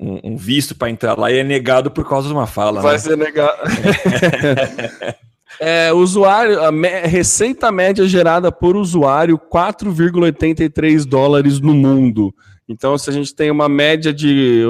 um, 0.00 0.32
um 0.32 0.36
visto 0.36 0.74
para 0.74 0.90
entrar 0.90 1.18
lá 1.18 1.30
e 1.30 1.38
é 1.38 1.44
negado 1.44 1.90
por 1.90 2.08
causa 2.08 2.28
de 2.28 2.34
uma 2.34 2.46
fala. 2.46 2.80
Vai 2.80 2.94
né? 2.94 2.98
ser 2.98 3.16
negado. 3.16 3.58
É, 5.60 5.92
usuário, 5.92 6.62
a 6.64 6.72
me, 6.72 6.88
receita 6.88 7.70
média 7.70 8.06
gerada 8.08 8.50
por 8.50 8.76
usuário 8.76 9.38
4,83 9.38 11.04
dólares 11.04 11.60
no 11.60 11.74
mundo. 11.74 12.34
Então, 12.68 12.96
se 12.96 13.10
a 13.10 13.12
gente 13.12 13.34
tem 13.34 13.50
uma 13.50 13.68
média 13.68 14.12
de 14.12 14.62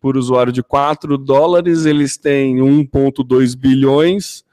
por 0.00 0.16
usuário 0.16 0.52
de 0.52 0.62
4 0.62 1.18
dólares, 1.18 1.84
eles 1.84 2.16
têm 2.16 2.58
1,2 2.58 3.56
bilhões. 3.56 4.44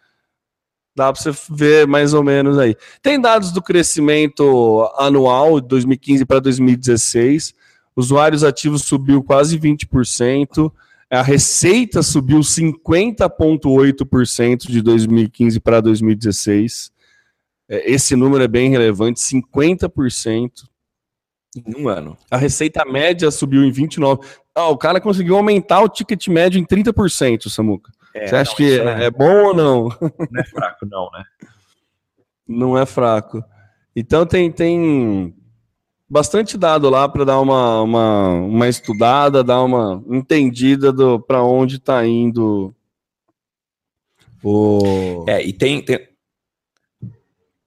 Dá 0.95 1.11
para 1.11 1.19
você 1.21 1.31
ver 1.49 1.87
mais 1.87 2.13
ou 2.13 2.23
menos 2.23 2.55
aí. 2.57 2.75
Tem 3.01 3.19
dados 3.19 3.51
do 3.51 3.61
crescimento 3.61 4.89
anual 4.97 5.59
de 5.59 5.67
2015 5.67 6.25
para 6.25 6.39
2016. 6.39 7.53
Usuários 7.95 8.43
ativos 8.43 8.83
subiu 8.83 9.23
quase 9.23 9.59
20%. 9.59 10.71
A 11.09 11.21
receita 11.21 12.01
subiu 12.01 12.39
50,8% 12.39 14.67
de 14.67 14.81
2015 14.81 15.59
para 15.59 15.81
2016. 15.81 16.91
É, 17.69 17.91
esse 17.91 18.15
número 18.15 18.43
é 18.43 18.47
bem 18.47 18.71
relevante, 18.71 19.19
50% 19.19 20.63
em 21.55 21.83
um 21.83 21.87
ano. 21.89 22.17
A 22.29 22.37
receita 22.37 22.83
média 22.85 23.29
subiu 23.31 23.63
em 23.63 23.71
29%. 23.71 24.23
Ah, 24.55 24.67
o 24.69 24.77
cara 24.77 25.01
conseguiu 25.01 25.35
aumentar 25.35 25.81
o 25.81 25.89
ticket 25.89 26.27
médio 26.27 26.59
em 26.59 26.65
30%, 26.65 27.49
Samuca. 27.49 27.91
É, 28.13 28.27
Você 28.27 28.35
acha 28.35 28.51
não, 28.51 28.57
que 28.57 28.79
é, 28.79 29.05
é, 29.05 29.11
bom 29.11 29.45
ou 29.45 29.55
não? 29.55 29.89
Não 29.99 30.41
é 30.41 30.43
fraco, 30.43 30.85
não, 30.85 31.09
né? 31.11 31.23
Não 32.45 32.77
é 32.77 32.85
fraco. 32.85 33.41
Então 33.95 34.25
tem, 34.25 34.51
tem 34.51 35.33
bastante 36.09 36.57
dado 36.57 36.89
lá 36.89 37.07
para 37.07 37.23
dar 37.23 37.39
uma, 37.39 37.81
uma, 37.81 38.29
uma 38.33 38.67
estudada, 38.67 39.43
dar 39.43 39.63
uma 39.63 40.03
entendida 40.09 40.93
para 41.25 41.41
onde 41.41 41.77
está 41.77 42.05
indo 42.05 42.75
o. 44.43 45.23
É, 45.27 45.41
e 45.41 45.53
tem, 45.53 45.81
tem. 45.81 46.07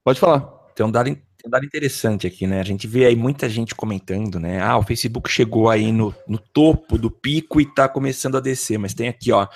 Pode 0.03 0.19
falar. 0.19 0.41
Tem 0.75 0.85
um 0.85 0.91
dado 0.91 1.09
um 1.47 1.49
dado 1.49 1.65
interessante 1.65 2.27
aqui, 2.27 2.45
né? 2.45 2.59
A 2.59 2.63
gente 2.63 2.87
vê 2.87 3.05
aí 3.05 3.15
muita 3.15 3.49
gente 3.49 3.73
comentando, 3.73 4.39
né? 4.39 4.61
Ah, 4.61 4.77
o 4.77 4.83
Facebook 4.83 5.31
chegou 5.31 5.69
aí 5.69 5.91
no, 5.91 6.13
no 6.27 6.37
topo 6.37 6.97
do 6.97 7.09
pico 7.09 7.59
e 7.59 7.65
tá 7.65 7.89
começando 7.89 8.37
a 8.37 8.39
descer, 8.39 8.77
mas 8.77 8.93
tem 8.93 9.07
aqui, 9.07 9.31
ó. 9.31 9.47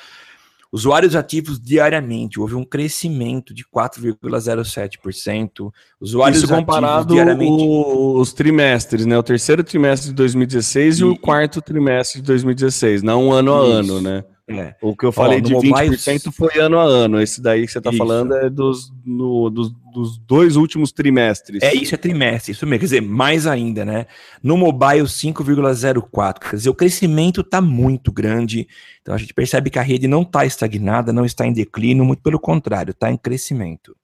Usuários 0.74 1.18
ativos 1.18 1.60
diariamente, 1.60 2.40
houve 2.40 2.56
um 2.56 2.64
crescimento 2.64 3.54
de 3.54 3.66
4,07%. 3.66 5.70
Usuários 6.00 6.44
Isso 6.44 6.48
comparado 6.48 7.14
diariamente... 7.14 7.62
os 7.62 8.32
trimestres, 8.32 9.06
né? 9.06 9.18
O 9.18 9.24
terceiro 9.24 9.66
trimestre 9.66 10.12
de 10.12 10.16
2016 10.16 11.00
e, 11.00 11.02
e 11.02 11.04
o 11.04 11.18
quarto 11.18 11.62
trimestre 11.62 12.22
de 12.22 12.28
2016, 12.28 13.04
não 13.04 13.34
ano 13.34 13.54
a 13.54 13.68
Isso. 13.68 13.74
ano, 13.74 14.02
né? 14.02 14.24
É. 14.60 14.76
O 14.82 14.96
que 14.96 15.06
eu 15.06 15.12
falei 15.12 15.40
Ó, 15.40 15.42
de 15.42 15.54
20% 15.54 15.62
mobile... 15.62 16.32
foi 16.32 16.60
ano 16.60 16.80
a 16.80 16.84
ano. 16.84 17.22
Esse 17.22 17.42
daí 17.42 17.66
que 17.66 17.72
você 17.72 17.78
está 17.78 17.92
falando 17.94 18.36
é 18.36 18.50
dos, 18.50 18.92
no, 19.06 19.50
dos, 19.50 19.72
dos, 19.94 20.18
dois 20.18 20.56
últimos 20.56 20.92
trimestres. 20.92 21.62
É, 21.62 21.74
isso 21.74 21.96
é 21.96 21.98
trimestre, 21.98 22.52
isso 22.52 22.66
mesmo. 22.66 22.80
Quer 22.80 22.86
dizer, 22.86 23.02
mais 23.02 23.48
ainda, 23.48 23.86
né? 23.86 24.06
No 24.42 24.58
mobile, 24.58 25.04
5,04. 25.04 26.40
Quer 26.40 26.56
dizer, 26.56 26.70
o 26.70 26.76
crescimento 26.76 27.42
está 27.42 27.62
muito 27.62 28.12
grande. 28.12 28.68
Então 29.02 29.16
a 29.16 29.18
gente 29.18 29.34
percebe 29.34 29.70
que 29.70 29.80
a 29.80 29.84
rede 29.84 30.08
não 30.08 30.24
está 30.24 30.46
estagnada, 30.46 31.14
não 31.14 31.26
está 31.26 31.46
em 31.46 31.54
declínio, 31.54 32.04
muito 32.04 32.22
pelo 32.22 32.40
contrário, 32.40 32.92
está 32.92 33.12
em 33.12 33.18
crescimento. 33.18 33.96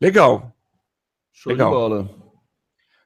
Legal. 0.00 0.52
Show 1.32 1.52
Legal. 1.52 1.70
de 1.70 1.76
bola. 1.76 2.20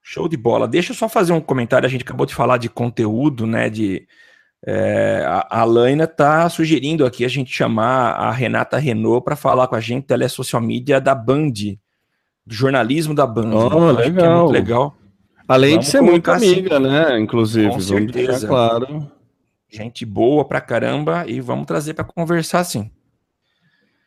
Show 0.03 0.29
de 0.29 0.37
bola. 0.37 0.69
Deixa 0.69 0.93
eu 0.93 0.97
só 0.97 1.09
fazer 1.09 1.33
um 1.33 1.41
comentário. 1.41 1.87
A 1.87 1.91
gente 1.91 2.03
acabou 2.03 2.27
de 2.27 2.35
falar 2.35 2.59
de 2.59 2.69
conteúdo, 2.69 3.47
né? 3.47 3.71
De 3.71 4.07
é, 4.67 5.23
a, 5.27 5.61
a 5.61 5.65
Laina 5.65 6.05
está 6.05 6.49
sugerindo 6.49 7.05
aqui 7.05 7.25
a 7.25 7.29
gente 7.29 7.53
chamar 7.53 8.13
a 8.13 8.31
Renata 8.31 8.79
Renault 8.79 9.23
para 9.23 9.37
falar 9.37 9.69
com 9.69 9.75
a 9.75 9.81
gente. 9.81 10.11
Ela 10.11 10.25
é 10.25 10.29
social 10.29 10.63
media 10.63 11.01
da 11.01 11.15
Band, 11.15 11.53
do 12.47 12.55
jornalismo 12.55 13.15
da 13.15 13.27
Band. 13.27 13.51
Oh, 13.53 13.91
legal. 13.93 14.25
É 14.25 14.39
muito 14.39 14.53
legal. 14.53 14.97
Além 15.47 15.73
vamos 15.73 15.85
de 15.85 15.91
ser 15.91 16.01
muito 16.01 16.31
amiga, 16.31 16.79
assim. 16.79 16.87
né? 16.87 17.21
Inclusive, 17.21 17.69
com 17.69 17.81
certeza. 17.81 18.47
claro. 18.49 19.11
Gente 19.71 20.07
boa 20.07 20.45
pra 20.45 20.61
caramba 20.61 21.25
e 21.27 21.41
vamos 21.41 21.67
trazer 21.67 21.93
para 21.93 22.05
conversar 22.05 22.65
sim. 22.65 22.91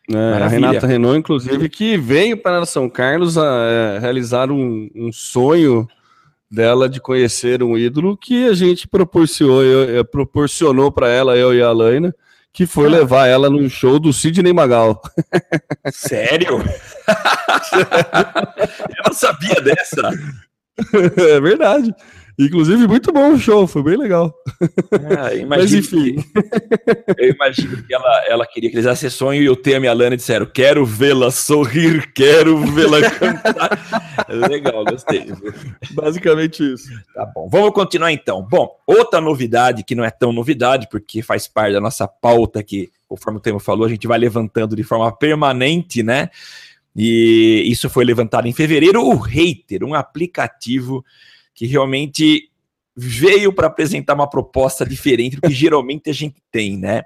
É, 0.09 0.41
a 0.41 0.47
Renata 0.47 0.87
Renault, 0.87 1.19
inclusive, 1.19 1.67
que 1.69 1.97
veio 1.97 2.37
para 2.37 2.65
São 2.65 2.89
Carlos 2.89 3.37
a, 3.37 3.43
a 3.43 3.69
é, 3.69 3.99
realizar 3.99 4.49
um, 4.49 4.89
um 4.95 5.11
sonho 5.11 5.85
dela 6.49 6.87
de 6.87 6.99
conhecer 6.99 7.61
um 7.61 7.77
ídolo 7.77 8.17
que 8.17 8.47
a 8.47 8.53
gente 8.53 8.87
proporcionou, 8.87 9.63
eu, 9.63 10.05
proporcionou 10.05 10.91
para 10.91 11.09
ela, 11.09 11.37
eu 11.37 11.53
e 11.53 11.61
a 11.61 11.67
Alaina, 11.67 12.15
que 12.53 12.65
foi 12.65 12.87
ah. 12.87 12.91
levar 12.91 13.27
ela 13.27 13.49
num 13.49 13.69
show 13.69 13.99
do 13.99 14.11
Sidney 14.13 14.53
Magal. 14.53 15.01
Sério? 15.91 16.57
eu 17.77 19.03
não 19.05 19.13
sabia 19.13 19.61
dessa. 19.61 20.09
É 21.17 21.39
verdade. 21.39 21.93
Inclusive, 22.39 22.87
muito 22.87 23.11
bom 23.11 23.33
o 23.33 23.39
show, 23.39 23.65
foi 23.65 23.81
bem 23.81 23.97
legal. 23.97 24.31
Ah, 24.91 25.29
Mas 25.47 25.73
enfim. 25.73 26.17
Que, 26.21 27.15
eu 27.17 27.33
imagino 27.33 27.81
que 27.81 27.91
ela, 27.91 28.25
ela 28.27 28.45
queria 28.45 28.69
que 28.69 28.75
eles 28.75 28.85
acessem 28.85 29.09
sonho 29.09 29.41
e 29.41 29.49
o 29.49 29.55
Tema 29.55 29.87
e 29.87 29.89
a 29.89 29.93
Lana 29.93 30.15
disseram: 30.15 30.45
quero 30.45 30.85
vê-la 30.85 31.31
sorrir, 31.31 32.13
quero 32.13 32.59
vê-la 32.73 33.01
cantar. 33.09 33.79
legal, 34.29 34.85
gostei. 34.85 35.33
Basicamente 35.93 36.73
isso. 36.73 36.89
Tá 37.15 37.25
bom, 37.25 37.49
vamos 37.49 37.71
continuar 37.71 38.11
então. 38.11 38.43
Bom, 38.43 38.69
outra 38.85 39.19
novidade 39.19 39.83
que 39.83 39.95
não 39.95 40.05
é 40.05 40.11
tão 40.11 40.31
novidade, 40.31 40.87
porque 40.91 41.23
faz 41.23 41.47
parte 41.47 41.73
da 41.73 41.81
nossa 41.81 42.07
pauta 42.07 42.61
que, 42.61 42.91
conforme 43.07 43.39
o 43.39 43.41
Tema 43.41 43.59
falou, 43.59 43.87
a 43.87 43.89
gente 43.89 44.05
vai 44.05 44.19
levantando 44.19 44.75
de 44.75 44.83
forma 44.83 45.11
permanente, 45.11 46.03
né? 46.03 46.29
E 46.95 47.63
isso 47.65 47.89
foi 47.89 48.05
levantado 48.05 48.47
em 48.47 48.53
fevereiro. 48.53 49.03
O 49.03 49.15
Hater, 49.15 49.83
um 49.83 49.95
aplicativo 49.95 51.03
que 51.57 51.65
realmente 51.65 52.51
veio 52.95 53.51
para 53.51 53.65
apresentar 53.65 54.13
uma 54.13 54.29
proposta 54.29 54.85
diferente 54.85 55.37
do 55.37 55.41
que 55.41 55.53
geralmente 55.53 56.07
a 56.09 56.13
gente 56.13 56.35
tem, 56.51 56.77
né? 56.77 57.03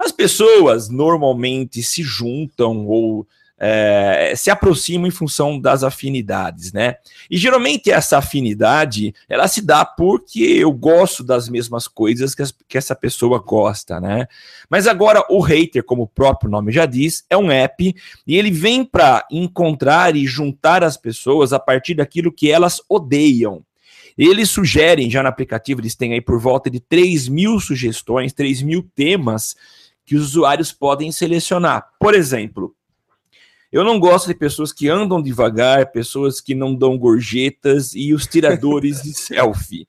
As 0.00 0.10
pessoas 0.10 0.88
normalmente 0.88 1.82
se 1.82 2.02
juntam 2.02 2.86
ou 2.86 3.26
é, 3.64 4.32
se 4.34 4.50
aproximam 4.50 5.06
em 5.06 5.12
função 5.12 5.60
das 5.60 5.84
afinidades, 5.84 6.72
né? 6.72 6.96
E 7.30 7.36
geralmente 7.36 7.90
essa 7.90 8.16
afinidade 8.16 9.14
ela 9.28 9.46
se 9.46 9.60
dá 9.60 9.84
porque 9.84 10.42
eu 10.42 10.72
gosto 10.72 11.22
das 11.22 11.50
mesmas 11.50 11.86
coisas 11.86 12.34
que, 12.34 12.42
as, 12.42 12.52
que 12.66 12.78
essa 12.78 12.96
pessoa 12.96 13.38
gosta, 13.38 14.00
né? 14.00 14.26
Mas 14.70 14.86
agora 14.86 15.22
o 15.28 15.38
hater, 15.40 15.84
como 15.84 16.04
o 16.04 16.08
próprio 16.08 16.50
nome 16.50 16.72
já 16.72 16.86
diz, 16.86 17.24
é 17.28 17.36
um 17.36 17.50
app 17.52 17.94
e 18.26 18.36
ele 18.36 18.50
vem 18.50 18.84
para 18.84 19.24
encontrar 19.30 20.16
e 20.16 20.26
juntar 20.26 20.82
as 20.82 20.96
pessoas 20.96 21.52
a 21.52 21.60
partir 21.60 21.94
daquilo 21.94 22.32
que 22.32 22.50
elas 22.50 22.80
odeiam. 22.88 23.62
Eles 24.16 24.50
sugerem, 24.50 25.10
já 25.10 25.22
no 25.22 25.28
aplicativo, 25.28 25.80
eles 25.80 25.94
têm 25.94 26.12
aí 26.12 26.20
por 26.20 26.38
volta 26.38 26.70
de 26.70 26.80
3 26.80 27.28
mil 27.28 27.58
sugestões, 27.58 28.32
3 28.32 28.62
mil 28.62 28.88
temas 28.94 29.54
que 30.04 30.16
os 30.16 30.28
usuários 30.28 30.72
podem 30.72 31.10
selecionar. 31.12 31.86
Por 31.98 32.14
exemplo, 32.14 32.74
eu 33.72 33.82
não 33.82 33.98
gosto 33.98 34.26
de 34.26 34.34
pessoas 34.34 34.70
que 34.70 34.86
andam 34.88 35.22
devagar, 35.22 35.92
pessoas 35.92 36.42
que 36.42 36.54
não 36.54 36.74
dão 36.74 36.98
gorjetas 36.98 37.94
e 37.94 38.12
os 38.12 38.26
tiradores 38.26 39.02
de 39.02 39.14
selfie. 39.16 39.88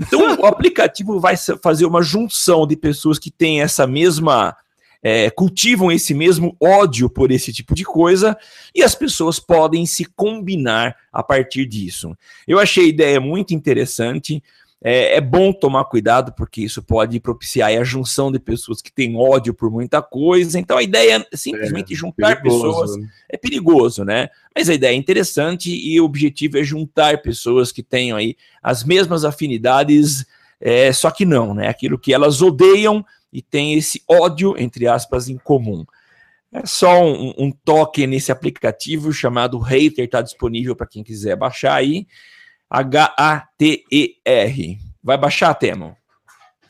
Então, 0.00 0.38
o 0.40 0.46
aplicativo 0.46 1.20
vai 1.20 1.36
fazer 1.62 1.84
uma 1.84 2.00
junção 2.00 2.66
de 2.66 2.74
pessoas 2.74 3.18
que 3.18 3.30
têm 3.30 3.60
essa 3.60 3.86
mesma 3.86 4.56
é, 5.02 5.30
cultivam 5.30 5.92
esse 5.92 6.12
mesmo 6.14 6.56
ódio 6.60 7.08
por 7.08 7.30
esse 7.30 7.52
tipo 7.52 7.74
de 7.74 7.84
coisa 7.84 8.36
e 8.74 8.82
as 8.82 8.94
pessoas 8.94 9.38
podem 9.38 9.86
se 9.86 10.04
combinar 10.04 10.96
a 11.12 11.22
partir 11.22 11.66
disso. 11.66 12.16
Eu 12.46 12.58
achei 12.58 12.86
a 12.86 12.88
ideia 12.88 13.20
muito 13.20 13.54
interessante. 13.54 14.42
É, 14.80 15.16
é, 15.16 15.20
bom 15.20 15.52
tomar 15.52 15.84
cuidado, 15.86 16.32
porque 16.32 16.62
isso 16.62 16.80
pode 16.80 17.18
propiciar 17.18 17.72
a 17.72 17.82
junção 17.82 18.30
de 18.30 18.38
pessoas 18.38 18.80
que 18.80 18.92
têm 18.92 19.16
ódio 19.16 19.52
por 19.52 19.72
muita 19.72 20.00
coisa. 20.00 20.58
Então 20.58 20.78
a 20.78 20.82
ideia 20.82 21.26
é 21.32 21.36
simplesmente 21.36 21.92
é, 21.92 21.96
juntar 21.96 22.36
perigoso. 22.36 22.62
pessoas. 22.62 22.96
Né? 22.96 23.08
É 23.28 23.36
perigoso, 23.36 24.04
né? 24.04 24.28
Mas 24.54 24.68
a 24.68 24.74
ideia 24.74 24.92
é 24.92 24.96
interessante 24.96 25.68
e 25.68 26.00
o 26.00 26.04
objetivo 26.04 26.58
é 26.58 26.62
juntar 26.62 27.22
pessoas 27.22 27.72
que 27.72 27.82
tenham 27.82 28.16
aí 28.16 28.36
as 28.62 28.84
mesmas 28.84 29.24
afinidades, 29.24 30.24
é, 30.60 30.92
só 30.92 31.10
que 31.10 31.24
não, 31.24 31.54
né? 31.54 31.66
Aquilo 31.66 31.98
que 31.98 32.14
elas 32.14 32.40
odeiam 32.40 33.04
e 33.32 33.42
tem 33.42 33.74
esse 33.74 34.02
ódio, 34.08 34.54
entre 34.58 34.86
aspas, 34.86 35.28
em 35.28 35.36
comum. 35.36 35.84
É 36.52 36.64
só 36.64 37.04
um, 37.04 37.34
um 37.38 37.50
toque 37.52 38.06
nesse 38.06 38.32
aplicativo 38.32 39.12
chamado 39.12 39.58
Hater, 39.58 40.04
está 40.04 40.22
disponível 40.22 40.74
para 40.74 40.86
quem 40.86 41.04
quiser 41.04 41.36
baixar 41.36 41.74
aí. 41.74 42.06
H-A-T-E-R. 42.70 43.98
Vai 45.02 45.18
baixar, 45.18 45.54
Temo? 45.54 45.96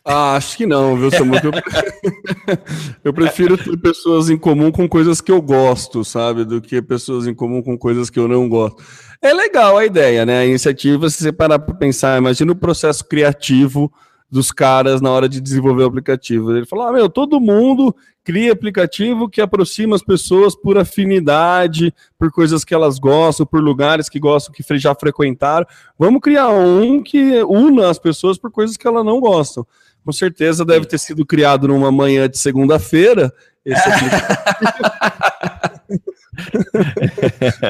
Ah, 0.05 0.37
acho 0.37 0.57
que 0.57 0.65
não, 0.65 0.97
viu, 0.97 1.11
Samuel? 1.11 1.43
Eu, 3.05 3.13
prefiro 3.13 3.59
ter 3.59 3.77
pessoas 3.77 4.31
em 4.31 4.39
comum 4.39 4.73
com 4.73 4.89
coisas 4.89 5.21
que 5.21 5.31
eu 5.31 5.43
gosto, 5.43 6.03
sabe? 6.03 6.47
Do 6.47 6.63
que 6.63 6.81
pessoas 6.81 7.27
em 7.27 7.35
comum 7.35 7.63
com 7.63 7.77
coisas 7.77 8.09
que 8.09 8.19
eu 8.19 8.27
não 8.27 8.49
gosto. 8.49 8.83
É 9.21 9.35
legal 9.35 9.77
a 9.77 9.85
ideia, 9.85 10.25
né? 10.25 10.39
A 10.39 10.47
iniciativa, 10.47 11.11
se 11.11 11.23
você 11.23 11.31
parar 11.31 11.59
para 11.59 11.75
pensar, 11.75 12.17
imagina 12.17 12.53
o 12.53 12.57
processo 12.57 13.05
criativo 13.05 13.93
dos 14.31 14.53
caras 14.53 15.01
na 15.01 15.11
hora 15.11 15.29
de 15.29 15.41
desenvolver 15.41 15.85
o 15.85 15.87
aplicativo. 15.87 16.55
Ele 16.55 16.67
falou: 16.67 16.87
ah, 16.87 16.93
meu, 16.93 17.09
todo 17.09 17.41
mundo 17.41 17.95
cria 18.23 18.53
aplicativo 18.53 19.29
que 19.29 19.41
aproxima 19.41 19.97
as 19.97 20.03
pessoas 20.03 20.55
por 20.55 20.77
afinidade, 20.77 21.95
por 22.19 22.31
coisas 22.31 22.63
que 22.65 22.75
elas 22.75 22.99
gostam, 22.99 23.47
por 23.47 23.63
lugares 23.63 24.09
que 24.09 24.21
gostam, 24.21 24.53
que 24.53 24.63
já 24.79 24.95
frequentaram. 24.95 25.67
Vamos 25.99 26.21
criar 26.21 26.51
um 26.51 27.03
que 27.03 27.43
una 27.45 27.89
as 27.89 27.99
pessoas 27.99 28.37
por 28.37 28.51
coisas 28.51 28.77
que 28.77 28.87
elas 28.87 29.05
não 29.05 29.19
gostam. 29.21 29.67
Com 30.05 30.13
certeza 30.13 30.65
deve 30.65 30.87
ter 30.87 30.99
sido 30.99 31.25
criado 31.25 31.69
numa 31.69 31.91
manhã 31.91 32.29
de 32.29 32.39
segunda-feira. 32.39 33.33
Esse 33.65 33.89
aplicativo. 33.89 34.39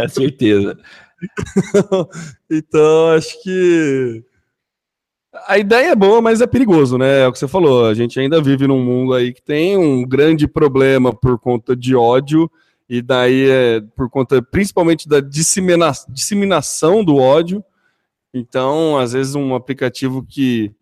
certeza. 0.08 0.78
Então, 1.78 2.08
então, 2.50 3.10
acho 3.12 3.42
que 3.42 4.24
a 5.46 5.58
ideia 5.58 5.92
é 5.92 5.96
boa, 5.96 6.20
mas 6.22 6.40
é 6.40 6.46
perigoso, 6.46 6.96
né? 6.96 7.20
É 7.20 7.26
o 7.26 7.32
que 7.32 7.38
você 7.38 7.48
falou. 7.48 7.86
A 7.86 7.94
gente 7.94 8.18
ainda 8.18 8.40
vive 8.42 8.66
num 8.66 8.82
mundo 8.82 9.14
aí 9.14 9.32
que 9.32 9.42
tem 9.42 9.76
um 9.76 10.02
grande 10.06 10.48
problema 10.48 11.14
por 11.14 11.38
conta 11.38 11.76
de 11.76 11.94
ódio, 11.94 12.50
e 12.88 13.02
daí 13.02 13.48
é 13.48 13.80
por 13.94 14.08
conta 14.08 14.40
principalmente 14.40 15.08
da 15.08 15.20
dissemina 15.20 15.92
disseminação 16.08 17.04
do 17.04 17.16
ódio. 17.16 17.62
Então, 18.32 18.98
às 18.98 19.12
vezes, 19.12 19.34
um 19.34 19.54
aplicativo 19.54 20.24
que 20.26 20.72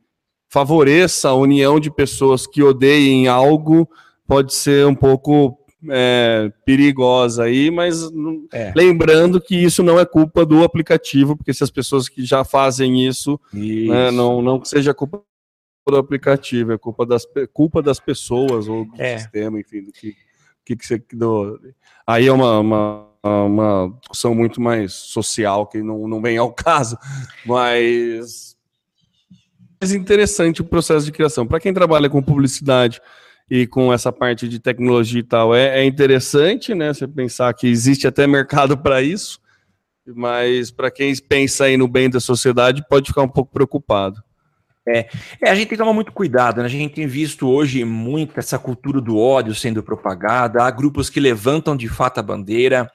favoreça 0.48 1.28
a 1.28 1.34
união 1.34 1.80
de 1.80 1.90
pessoas 1.90 2.46
que 2.46 2.62
odeiem 2.62 3.26
algo 3.26 3.88
pode 4.26 4.54
ser 4.54 4.86
um 4.86 4.94
pouco 4.94 5.58
é, 5.90 6.52
perigosa 6.64 7.44
aí, 7.44 7.70
mas 7.70 8.08
é. 8.52 8.72
lembrando 8.74 9.40
que 9.40 9.54
isso 9.54 9.82
não 9.82 9.98
é 9.98 10.04
culpa 10.04 10.44
do 10.44 10.64
aplicativo, 10.64 11.36
porque 11.36 11.52
se 11.52 11.62
as 11.62 11.70
pessoas 11.70 12.08
que 12.08 12.24
já 12.24 12.44
fazem 12.44 13.06
isso, 13.06 13.40
né, 13.52 13.60
isso. 13.60 13.92
Né, 13.92 14.10
não, 14.10 14.40
não 14.42 14.64
seja 14.64 14.94
culpa 14.94 15.22
do 15.88 15.96
aplicativo, 15.96 16.72
é 16.72 16.78
culpa 16.78 17.06
das, 17.06 17.24
culpa 17.52 17.82
das 17.82 18.00
pessoas 18.00 18.68
ou 18.68 18.84
do 18.84 19.00
é. 19.00 19.18
sistema, 19.18 19.60
enfim, 19.60 19.84
do 19.84 19.92
que, 19.92 20.16
que, 20.64 20.76
que 20.76 20.86
você. 20.86 21.02
Do, 21.12 21.60
aí 22.06 22.26
é 22.26 22.32
uma, 22.32 22.58
uma, 22.58 23.08
uma 23.22 23.98
discussão 24.00 24.34
muito 24.34 24.60
mais 24.60 24.92
social, 24.92 25.66
que 25.66 25.82
não, 25.82 26.08
não 26.08 26.20
vem 26.20 26.38
ao 26.38 26.52
caso, 26.54 26.98
mas 27.44 28.56
mais 29.80 29.92
interessante 29.92 30.60
o 30.60 30.64
processo 30.64 31.04
de 31.04 31.12
criação. 31.12 31.46
Para 31.46 31.60
quem 31.60 31.72
trabalha 31.72 32.08
com 32.08 32.22
publicidade 32.22 33.00
e 33.50 33.66
com 33.66 33.92
essa 33.92 34.12
parte 34.12 34.48
de 34.48 34.58
tecnologia 34.58 35.20
e 35.20 35.24
tal, 35.24 35.54
é, 35.54 35.80
é 35.80 35.84
interessante, 35.84 36.74
né? 36.74 36.92
Você 36.92 37.06
pensar 37.06 37.54
que 37.54 37.66
existe 37.66 38.06
até 38.06 38.26
mercado 38.26 38.76
para 38.78 39.00
isso, 39.02 39.40
mas 40.14 40.70
para 40.70 40.90
quem 40.90 41.14
pensa 41.16 41.64
aí 41.64 41.76
no 41.76 41.88
bem 41.88 42.10
da 42.10 42.20
sociedade, 42.20 42.84
pode 42.88 43.08
ficar 43.08 43.22
um 43.22 43.28
pouco 43.28 43.52
preocupado. 43.52 44.22
É, 44.88 45.08
é, 45.42 45.50
a 45.50 45.54
gente 45.54 45.68
tem 45.68 45.76
que 45.76 45.82
tomar 45.82 45.92
muito 45.92 46.12
cuidado, 46.12 46.58
né? 46.58 46.66
A 46.66 46.68
gente 46.68 46.94
tem 46.94 47.06
visto 47.08 47.48
hoje 47.48 47.84
muito 47.84 48.38
essa 48.38 48.56
cultura 48.56 49.00
do 49.00 49.18
ódio 49.18 49.54
sendo 49.54 49.82
propagada, 49.82 50.62
há 50.62 50.70
grupos 50.70 51.10
que 51.10 51.18
levantam 51.18 51.76
de 51.76 51.88
fato 51.88 52.18
a 52.18 52.22
bandeira 52.22 52.88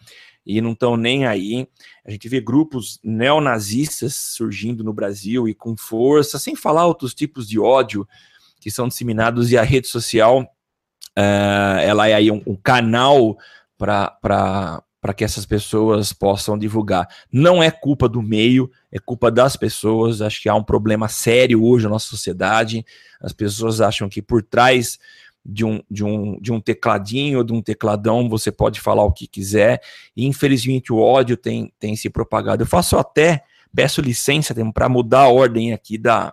e 0.46 0.62
não 0.62 0.72
estão 0.72 0.96
nem 0.96 1.26
aí. 1.26 1.68
A 2.06 2.12
gente 2.12 2.30
vê 2.30 2.40
grupos 2.40 2.98
neonazistas 3.04 4.16
surgindo 4.16 4.86
no 4.86 4.94
Brasil 4.94 5.50
e 5.50 5.54
com 5.54 5.76
força, 5.76 6.40
sem 6.40 6.56
falar 6.56 6.86
outros 6.86 7.14
tipos 7.14 7.48
de 7.48 7.60
ódio 7.60 8.08
que 8.62 8.72
são 8.72 8.88
disseminados 8.88 9.52
e 9.52 9.58
a 9.58 9.64
rede 9.64 9.88
social 9.88 10.44
uh, 11.18 11.80
ela 11.82 12.08
é 12.08 12.14
aí 12.14 12.32
um, 12.32 12.42
um 12.46 12.56
canal 12.56 13.38
para 13.78 14.84
para 15.02 15.16
que 15.16 15.24
essas 15.24 15.48
pessoas 15.48 16.14
possam 16.14 16.56
divulgar. 16.56 17.08
Não 17.32 17.62
é 17.62 17.72
culpa 17.72 18.08
do 18.08 18.22
meio, 18.22 18.70
é 18.92 19.00
culpa 19.00 19.32
das 19.32 19.56
pessoas. 19.56 20.22
Acho 20.22 20.40
que 20.40 20.48
há 20.48 20.54
um 20.54 20.64
problema 20.64 21.08
sério 21.08 21.64
hoje 21.64 21.86
na 21.86 21.90
nossa 21.90 22.06
sociedade. 22.06 22.86
As 23.20 23.34
pessoas 23.34 23.82
acham 23.82 24.08
que 24.08 24.22
por 24.22 24.44
trás 24.44 25.00
de 25.44 25.66
um, 25.66 25.82
de 25.90 26.04
um, 26.04 26.40
de 26.40 26.52
um 26.52 26.62
tecladinho, 26.62 27.44
de 27.44 27.52
um 27.52 27.64
tecladão, 27.64 28.30
você 28.30 28.52
pode 28.52 28.80
falar 28.80 29.04
o 29.04 29.12
que 29.12 29.26
quiser. 29.26 29.82
E 30.16 30.28
infelizmente 30.28 30.94
o 30.94 31.00
ódio 31.00 31.36
tem, 31.36 31.74
tem 31.80 31.96
se 31.96 32.08
propagado. 32.08 32.62
Eu 32.62 32.68
faço 32.68 32.96
até, 32.96 33.44
peço 33.74 34.02
licença 34.02 34.54
para 34.72 34.88
mudar 34.88 35.22
a 35.22 35.30
ordem 35.30 35.74
aqui 35.74 35.98
da, 35.98 36.32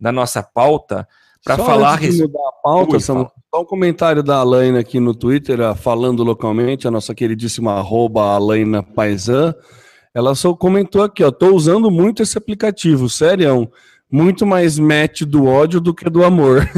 da 0.00 0.10
nossa 0.10 0.42
pauta, 0.42 1.06
para 1.44 1.58
falar. 1.58 1.98
Antes 1.98 2.16
de 2.16 2.22
mudar 2.22 2.48
a 2.48 2.52
pauta, 2.62 2.94
Ui, 2.94 3.00
só 3.00 3.30
um 3.54 3.64
comentário 3.64 4.22
da 4.22 4.38
Alaina 4.38 4.80
aqui 4.80 4.98
no 4.98 5.14
Twitter, 5.14 5.58
falando 5.76 6.24
localmente, 6.24 6.88
a 6.88 6.90
nossa 6.90 7.14
queridíssima 7.14 7.74
arroba 7.74 8.34
Alaina 8.34 8.82
Paisan. 8.82 9.54
Ela 10.14 10.34
só 10.34 10.54
comentou 10.54 11.02
aqui, 11.02 11.22
ó, 11.22 11.30
tô 11.30 11.54
usando 11.54 11.90
muito 11.90 12.22
esse 12.22 12.38
aplicativo, 12.38 13.08
sério, 13.10 13.68
muito 14.10 14.46
mais 14.46 14.78
match 14.78 15.22
do 15.22 15.44
ódio 15.44 15.80
do 15.80 15.92
que 15.92 16.08
do 16.08 16.24
amor. 16.24 16.68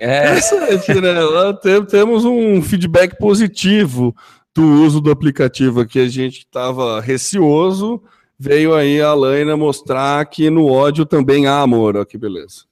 É. 0.00 0.38
é 0.40 1.00
né? 1.00 1.86
Temos 1.88 2.24
um 2.24 2.62
feedback 2.62 3.18
positivo 3.18 4.14
do 4.54 4.62
uso 4.84 5.00
do 5.00 5.10
aplicativo 5.10 5.80
aqui. 5.80 6.00
A 6.00 6.08
gente 6.08 6.38
estava 6.38 7.00
receoso, 7.00 8.02
veio 8.38 8.74
aí 8.74 9.02
a 9.02 9.08
Alaina 9.08 9.56
mostrar 9.56 10.24
que 10.26 10.48
no 10.48 10.66
ódio 10.66 11.04
também 11.04 11.46
há 11.46 11.60
amor. 11.60 11.96
Ó, 11.96 12.04
que 12.04 12.16
beleza. 12.16 12.64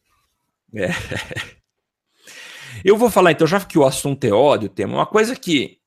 É. 0.75 0.89
Eu 2.85 2.97
vou 2.97 3.11
falar 3.11 3.33
então, 3.33 3.47
já 3.47 3.61
que 3.61 3.79
o 3.79 3.85
assunto 3.85 4.25
é 4.25 4.33
ódio, 4.33 4.69
tem 4.69 4.87
uma 4.87 5.07
coisa 5.07 5.37
que 5.37 5.79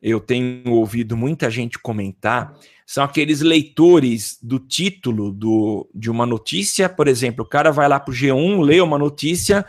eu 0.00 0.20
tenho 0.20 0.70
ouvido 0.70 1.16
muita 1.16 1.50
gente 1.50 1.78
comentar 1.78 2.54
são 2.86 3.02
aqueles 3.02 3.40
leitores 3.40 4.38
do 4.42 4.58
título 4.58 5.32
do, 5.32 5.88
de 5.94 6.10
uma 6.10 6.26
notícia, 6.26 6.88
por 6.88 7.08
exemplo, 7.08 7.44
o 7.44 7.48
cara 7.48 7.72
vai 7.72 7.88
lá 7.88 7.98
para 7.98 8.12
o 8.12 8.14
G1, 8.14 8.62
lê 8.62 8.80
uma 8.80 8.98
notícia, 8.98 9.64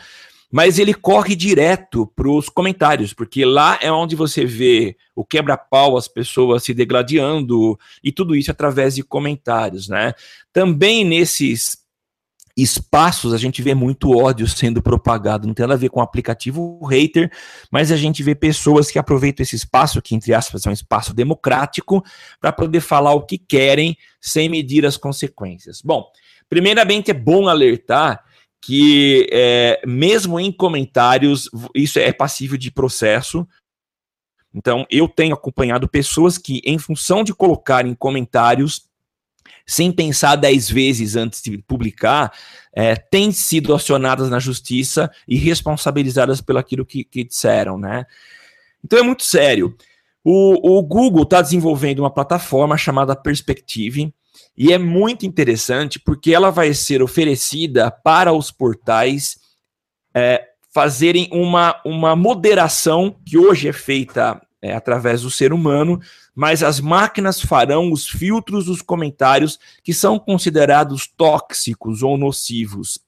mas 0.51 0.79
ele 0.79 0.93
corre 0.93 1.35
direto 1.35 2.05
para 2.15 2.29
os 2.29 2.49
comentários, 2.49 3.13
porque 3.13 3.45
lá 3.45 3.79
é 3.81 3.91
onde 3.91 4.15
você 4.15 4.45
vê 4.45 4.97
o 5.15 5.25
quebra-pau, 5.25 5.97
as 5.97 6.07
pessoas 6.07 6.63
se 6.63 6.73
degladiando, 6.73 7.79
e 8.03 8.11
tudo 8.11 8.35
isso 8.35 8.51
através 8.51 8.95
de 8.95 9.03
comentários, 9.03 9.87
né? 9.87 10.13
Também 10.51 11.05
nesses 11.05 11.77
espaços 12.55 13.33
a 13.33 13.37
gente 13.37 13.61
vê 13.61 13.75
muito 13.75 14.17
ódio 14.17 14.47
sendo 14.47 14.81
propagado, 14.81 15.45
não 15.45 15.53
tem 15.53 15.63
nada 15.63 15.73
a 15.73 15.77
ver 15.77 15.89
com 15.89 15.99
o 15.99 16.03
aplicativo 16.03 16.79
hater, 16.85 17.29
mas 17.69 17.91
a 17.91 17.97
gente 17.97 18.23
vê 18.23 18.33
pessoas 18.33 18.89
que 18.89 18.97
aproveitam 18.97 19.43
esse 19.43 19.55
espaço, 19.55 20.01
que 20.01 20.15
entre 20.15 20.33
aspas 20.33 20.65
é 20.65 20.69
um 20.69 20.73
espaço 20.73 21.13
democrático, 21.13 22.03
para 22.39 22.53
poder 22.53 22.79
falar 22.79 23.13
o 23.13 23.25
que 23.25 23.37
querem 23.37 23.97
sem 24.21 24.47
medir 24.47 24.85
as 24.85 24.95
consequências. 24.95 25.81
Bom, 25.81 26.05
primeiramente 26.49 27.11
é 27.11 27.13
bom 27.13 27.47
alertar 27.47 28.23
que 28.61 29.27
é, 29.31 29.81
mesmo 29.85 30.39
em 30.39 30.51
comentários 30.51 31.49
isso 31.75 31.99
é 31.99 32.11
passível 32.11 32.57
de 32.57 32.71
processo. 32.71 33.47
Então 34.53 34.87
eu 34.89 35.07
tenho 35.07 35.35
acompanhado 35.35 35.87
pessoas 35.87 36.37
que, 36.37 36.61
em 36.65 36.79
função 36.79 37.23
de 37.23 37.33
colocarem 37.33 37.93
comentários 37.93 38.84
sem 39.65 39.91
pensar 39.91 40.35
dez 40.35 40.69
vezes 40.69 41.15
antes 41.15 41.41
de 41.41 41.57
publicar, 41.57 42.31
é, 42.73 42.95
têm 42.95 43.31
sido 43.31 43.73
acionadas 43.73 44.29
na 44.29 44.39
justiça 44.39 45.09
e 45.27 45.37
responsabilizadas 45.37 46.41
pelo 46.41 46.59
aquilo 46.59 46.85
que, 46.85 47.03
que 47.03 47.23
disseram, 47.23 47.77
né? 47.77 48.05
Então 48.83 48.99
é 48.99 49.01
muito 49.01 49.23
sério. 49.23 49.75
O, 50.23 50.77
o 50.77 50.81
Google 50.83 51.23
está 51.23 51.41
desenvolvendo 51.41 51.99
uma 51.99 52.11
plataforma 52.11 52.77
chamada 52.77 53.15
Perspective, 53.15 54.13
e 54.57 54.71
é 54.71 54.77
muito 54.77 55.25
interessante 55.25 55.99
porque 55.99 56.33
ela 56.33 56.49
vai 56.49 56.73
ser 56.73 57.01
oferecida 57.01 57.91
para 57.91 58.31
os 58.33 58.51
portais 58.51 59.37
é, 60.13 60.45
fazerem 60.73 61.29
uma, 61.31 61.79
uma 61.85 62.15
moderação 62.15 63.15
que 63.25 63.37
hoje 63.37 63.67
é 63.67 63.73
feita 63.73 64.41
é, 64.65 64.73
através 64.73 65.21
do 65.21 65.29
ser 65.29 65.53
humano, 65.53 66.01
mas 66.33 66.63
as 66.63 66.79
máquinas 66.79 67.39
farão 67.39 67.91
os 67.91 68.09
filtros 68.09 68.65
dos 68.65 68.81
comentários 68.81 69.59
que 69.83 69.93
são 69.93 70.17
considerados 70.17 71.07
tóxicos 71.07 72.01
ou 72.01 72.17
nocivos. 72.17 72.99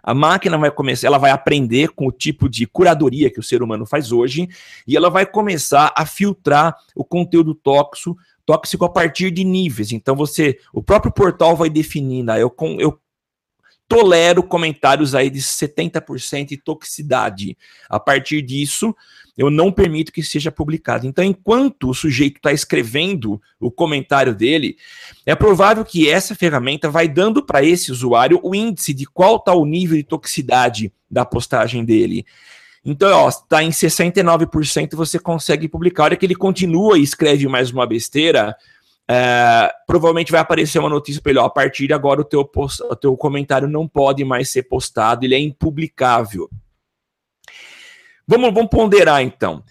A 0.00 0.14
máquina 0.14 0.56
vai 0.56 0.70
começar, 0.70 1.08
ela 1.08 1.18
vai 1.18 1.32
aprender 1.32 1.88
com 1.88 2.06
o 2.06 2.12
tipo 2.12 2.48
de 2.48 2.64
curadoria 2.64 3.28
que 3.28 3.40
o 3.40 3.42
ser 3.42 3.60
humano 3.60 3.84
faz 3.84 4.12
hoje 4.12 4.48
e 4.86 4.96
ela 4.96 5.10
vai 5.10 5.26
começar 5.26 5.92
a 5.96 6.06
filtrar 6.06 6.76
o 6.94 7.04
conteúdo 7.04 7.52
tóxico, 7.52 8.16
tóxico 8.46 8.84
a 8.84 8.88
partir 8.88 9.32
de 9.32 9.42
níveis. 9.42 9.90
Então 9.90 10.14
você, 10.14 10.58
o 10.72 10.80
próprio 10.80 11.12
portal 11.12 11.56
vai 11.56 11.68
definir, 11.68 12.22
né, 12.22 12.40
eu, 12.40 12.54
eu 12.78 12.96
tolero 13.90 14.40
comentários 14.40 15.16
aí 15.16 15.28
de 15.28 15.40
70% 15.40 16.50
de 16.50 16.56
toxicidade. 16.56 17.58
A 17.88 17.98
partir 17.98 18.40
disso, 18.40 18.94
eu 19.36 19.50
não 19.50 19.72
permito 19.72 20.12
que 20.12 20.22
seja 20.22 20.52
publicado. 20.52 21.08
Então, 21.08 21.24
enquanto 21.24 21.90
o 21.90 21.94
sujeito 21.94 22.36
está 22.36 22.52
escrevendo 22.52 23.42
o 23.58 23.68
comentário 23.68 24.32
dele, 24.32 24.76
é 25.26 25.34
provável 25.34 25.84
que 25.84 26.08
essa 26.08 26.36
ferramenta 26.36 26.88
vai 26.88 27.08
dando 27.08 27.44
para 27.44 27.64
esse 27.64 27.90
usuário 27.90 28.38
o 28.44 28.54
índice 28.54 28.94
de 28.94 29.06
qual 29.06 29.36
está 29.36 29.52
o 29.52 29.66
nível 29.66 29.96
de 29.96 30.04
toxicidade 30.04 30.92
da 31.10 31.24
postagem 31.24 31.84
dele. 31.84 32.24
Então, 32.84 33.10
ó, 33.10 33.28
está 33.28 33.60
em 33.60 33.70
69%, 33.70 34.94
você 34.94 35.18
consegue 35.18 35.66
publicar. 35.66 36.04
A 36.04 36.06
hora 36.06 36.16
que 36.16 36.24
ele 36.24 36.36
continua 36.36 36.96
e 36.96 37.02
escreve 37.02 37.48
mais 37.48 37.72
uma 37.72 37.86
besteira, 37.88 38.54
é, 39.12 39.74
provavelmente 39.88 40.30
vai 40.30 40.40
aparecer 40.40 40.78
uma 40.78 40.88
notícia 40.88 41.20
para 41.20 41.30
ele, 41.30 41.40
ó, 41.40 41.44
a 41.46 41.50
partir 41.50 41.88
de 41.88 41.92
agora 41.92 42.20
o 42.20 42.24
teu, 42.24 42.44
post, 42.44 42.80
o 42.84 42.94
teu 42.94 43.16
comentário 43.16 43.66
não 43.66 43.88
pode 43.88 44.24
mais 44.24 44.50
ser 44.50 44.62
postado, 44.62 45.24
ele 45.24 45.34
é 45.34 45.38
impublicável. 45.40 46.48
Vamos, 48.24 48.54
vamos 48.54 48.70
ponderar 48.70 49.20
então. 49.20 49.64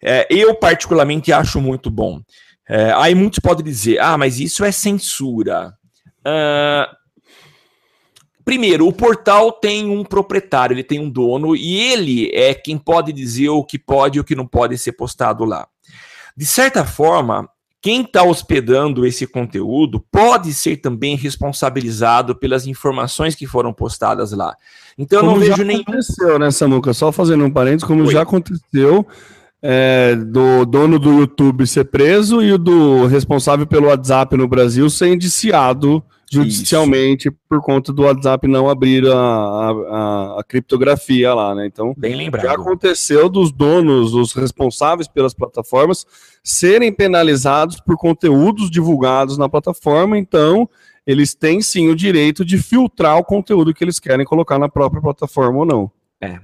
É, 0.00 0.28
eu 0.30 0.54
particularmente 0.54 1.32
acho 1.32 1.60
muito 1.60 1.90
bom. 1.90 2.22
É, 2.68 2.92
aí 2.92 3.16
muitos 3.16 3.40
podem 3.40 3.64
dizer, 3.64 3.98
ah, 3.98 4.16
mas 4.16 4.38
isso 4.38 4.64
é 4.64 4.70
censura. 4.70 5.76
Uh, 6.20 6.94
primeiro, 8.44 8.86
o 8.86 8.92
portal 8.92 9.50
tem 9.50 9.90
um 9.90 10.04
proprietário, 10.04 10.72
ele 10.72 10.84
tem 10.84 11.00
um 11.00 11.10
dono, 11.10 11.56
e 11.56 11.80
ele 11.80 12.30
é 12.32 12.54
quem 12.54 12.78
pode 12.78 13.12
dizer 13.12 13.48
o 13.48 13.64
que 13.64 13.76
pode 13.76 14.18
e 14.18 14.20
o 14.20 14.24
que 14.24 14.36
não 14.36 14.46
pode 14.46 14.78
ser 14.78 14.92
postado 14.92 15.44
lá. 15.44 15.66
De 16.36 16.46
certa 16.46 16.84
forma, 16.84 17.48
quem 17.84 18.00
está 18.00 18.22
hospedando 18.24 19.04
esse 19.04 19.26
conteúdo 19.26 20.02
pode 20.10 20.54
ser 20.54 20.78
também 20.78 21.16
responsabilizado 21.16 22.34
pelas 22.34 22.66
informações 22.66 23.34
que 23.34 23.46
foram 23.46 23.74
postadas 23.74 24.32
lá. 24.32 24.56
Então 24.96 25.18
eu 25.18 25.26
não 25.26 25.38
vejo 25.38 25.62
nenhum. 25.62 25.82
aconteceu, 25.82 26.38
né, 26.38 26.50
Samuca? 26.50 26.94
Só 26.94 27.12
fazendo 27.12 27.44
um 27.44 27.50
parênteses, 27.50 27.84
como 27.84 28.04
Oi. 28.04 28.10
já 28.14 28.22
aconteceu 28.22 29.06
é, 29.66 30.14
do 30.14 30.66
dono 30.66 30.98
do 30.98 31.20
YouTube 31.20 31.66
ser 31.66 31.86
preso 31.86 32.42
e 32.42 32.52
o 32.52 32.58
do 32.58 33.06
responsável 33.06 33.66
pelo 33.66 33.86
WhatsApp 33.86 34.36
no 34.36 34.46
Brasil 34.46 34.90
ser 34.90 35.14
indiciado 35.14 36.04
judicialmente 36.30 37.28
Isso. 37.28 37.38
por 37.48 37.62
conta 37.62 37.90
do 37.90 38.02
WhatsApp 38.02 38.46
não 38.46 38.68
abrir 38.68 39.06
a, 39.06 39.16
a, 39.16 40.36
a, 40.40 40.44
criptografia 40.46 41.32
lá, 41.32 41.54
né? 41.54 41.66
Então, 41.66 41.94
Bem 41.96 42.14
lembrado. 42.14 42.44
já 42.44 42.52
aconteceu 42.52 43.26
dos 43.30 43.50
donos, 43.50 44.12
os 44.12 44.34
responsáveis 44.34 45.08
pelas 45.08 45.32
plataformas, 45.32 46.04
serem 46.42 46.92
penalizados 46.92 47.80
por 47.80 47.96
conteúdos 47.96 48.70
divulgados 48.70 49.38
na 49.38 49.48
plataforma, 49.48 50.18
então 50.18 50.68
eles 51.06 51.34
têm 51.34 51.62
sim 51.62 51.88
o 51.88 51.96
direito 51.96 52.44
de 52.44 52.58
filtrar 52.58 53.16
o 53.16 53.24
conteúdo 53.24 53.72
que 53.72 53.82
eles 53.82 53.98
querem 53.98 54.26
colocar 54.26 54.58
na 54.58 54.68
própria 54.68 55.00
plataforma 55.00 55.60
ou 55.60 55.64
não. 55.64 55.90
É, 56.20 56.38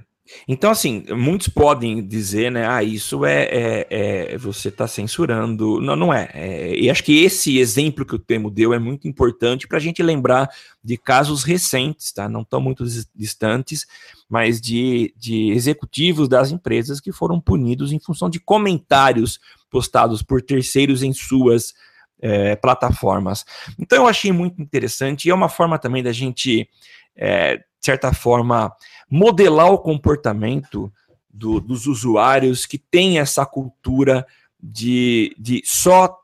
então, 0.47 0.71
assim, 0.71 1.03
muitos 1.09 1.47
podem 1.47 2.05
dizer, 2.05 2.51
né? 2.51 2.67
Ah, 2.67 2.83
isso 2.83 3.25
é, 3.25 3.43
é, 3.43 3.87
é 4.33 4.37
você 4.37 4.69
está 4.69 4.87
censurando. 4.87 5.81
Não, 5.81 5.95
não 5.95 6.13
é. 6.13 6.29
é. 6.33 6.75
E 6.75 6.89
acho 6.89 7.03
que 7.03 7.23
esse 7.23 7.57
exemplo 7.57 8.05
que 8.05 8.15
o 8.15 8.19
Temo 8.19 8.49
deu 8.49 8.73
é 8.73 8.79
muito 8.79 9.07
importante 9.07 9.67
para 9.67 9.77
a 9.77 9.81
gente 9.81 10.01
lembrar 10.01 10.49
de 10.83 10.97
casos 10.97 11.43
recentes, 11.43 12.11
tá? 12.11 12.29
Não 12.29 12.43
tão 12.43 12.61
muito 12.61 12.83
distantes, 13.15 13.85
mas 14.29 14.61
de, 14.61 15.13
de 15.17 15.51
executivos 15.51 16.29
das 16.29 16.51
empresas 16.51 16.99
que 16.99 17.11
foram 17.11 17.39
punidos 17.39 17.91
em 17.91 17.99
função 17.99 18.29
de 18.29 18.39
comentários 18.39 19.39
postados 19.69 20.21
por 20.21 20.41
terceiros 20.41 21.03
em 21.03 21.13
suas 21.13 21.73
é, 22.21 22.55
plataformas. 22.55 23.45
Então, 23.79 23.97
eu 23.97 24.07
achei 24.07 24.31
muito 24.31 24.61
interessante 24.61 25.25
e 25.25 25.31
é 25.31 25.33
uma 25.33 25.49
forma 25.49 25.79
também 25.79 26.03
da 26.03 26.11
gente, 26.11 26.69
é, 27.15 27.61
de 27.81 27.85
certa 27.87 28.13
forma, 28.13 28.71
modelar 29.09 29.71
o 29.71 29.79
comportamento 29.79 30.93
do, 31.27 31.59
dos 31.59 31.87
usuários 31.87 32.67
que 32.67 32.77
tem 32.77 33.17
essa 33.17 33.43
cultura 33.43 34.25
de, 34.61 35.35
de 35.39 35.63
só 35.65 36.15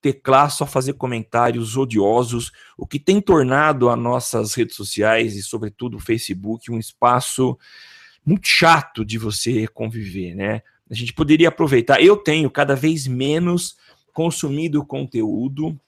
teclar, 0.00 0.50
só 0.50 0.64
fazer 0.64 0.94
comentários 0.94 1.76
odiosos, 1.76 2.50
o 2.78 2.86
que 2.86 2.98
tem 2.98 3.20
tornado 3.20 3.90
as 3.90 3.98
nossas 3.98 4.54
redes 4.54 4.74
sociais 4.74 5.36
e, 5.36 5.42
sobretudo, 5.42 5.98
o 5.98 6.00
Facebook, 6.00 6.70
um 6.70 6.78
espaço 6.78 7.58
muito 8.24 8.48
chato 8.48 9.04
de 9.04 9.18
você 9.18 9.66
conviver, 9.68 10.34
né? 10.34 10.62
A 10.90 10.94
gente 10.94 11.12
poderia 11.12 11.48
aproveitar. 11.48 12.00
Eu 12.00 12.16
tenho 12.16 12.50
cada 12.50 12.74
vez 12.74 13.06
menos 13.06 13.76
consumido 14.14 14.84
conteúdo, 14.84 15.78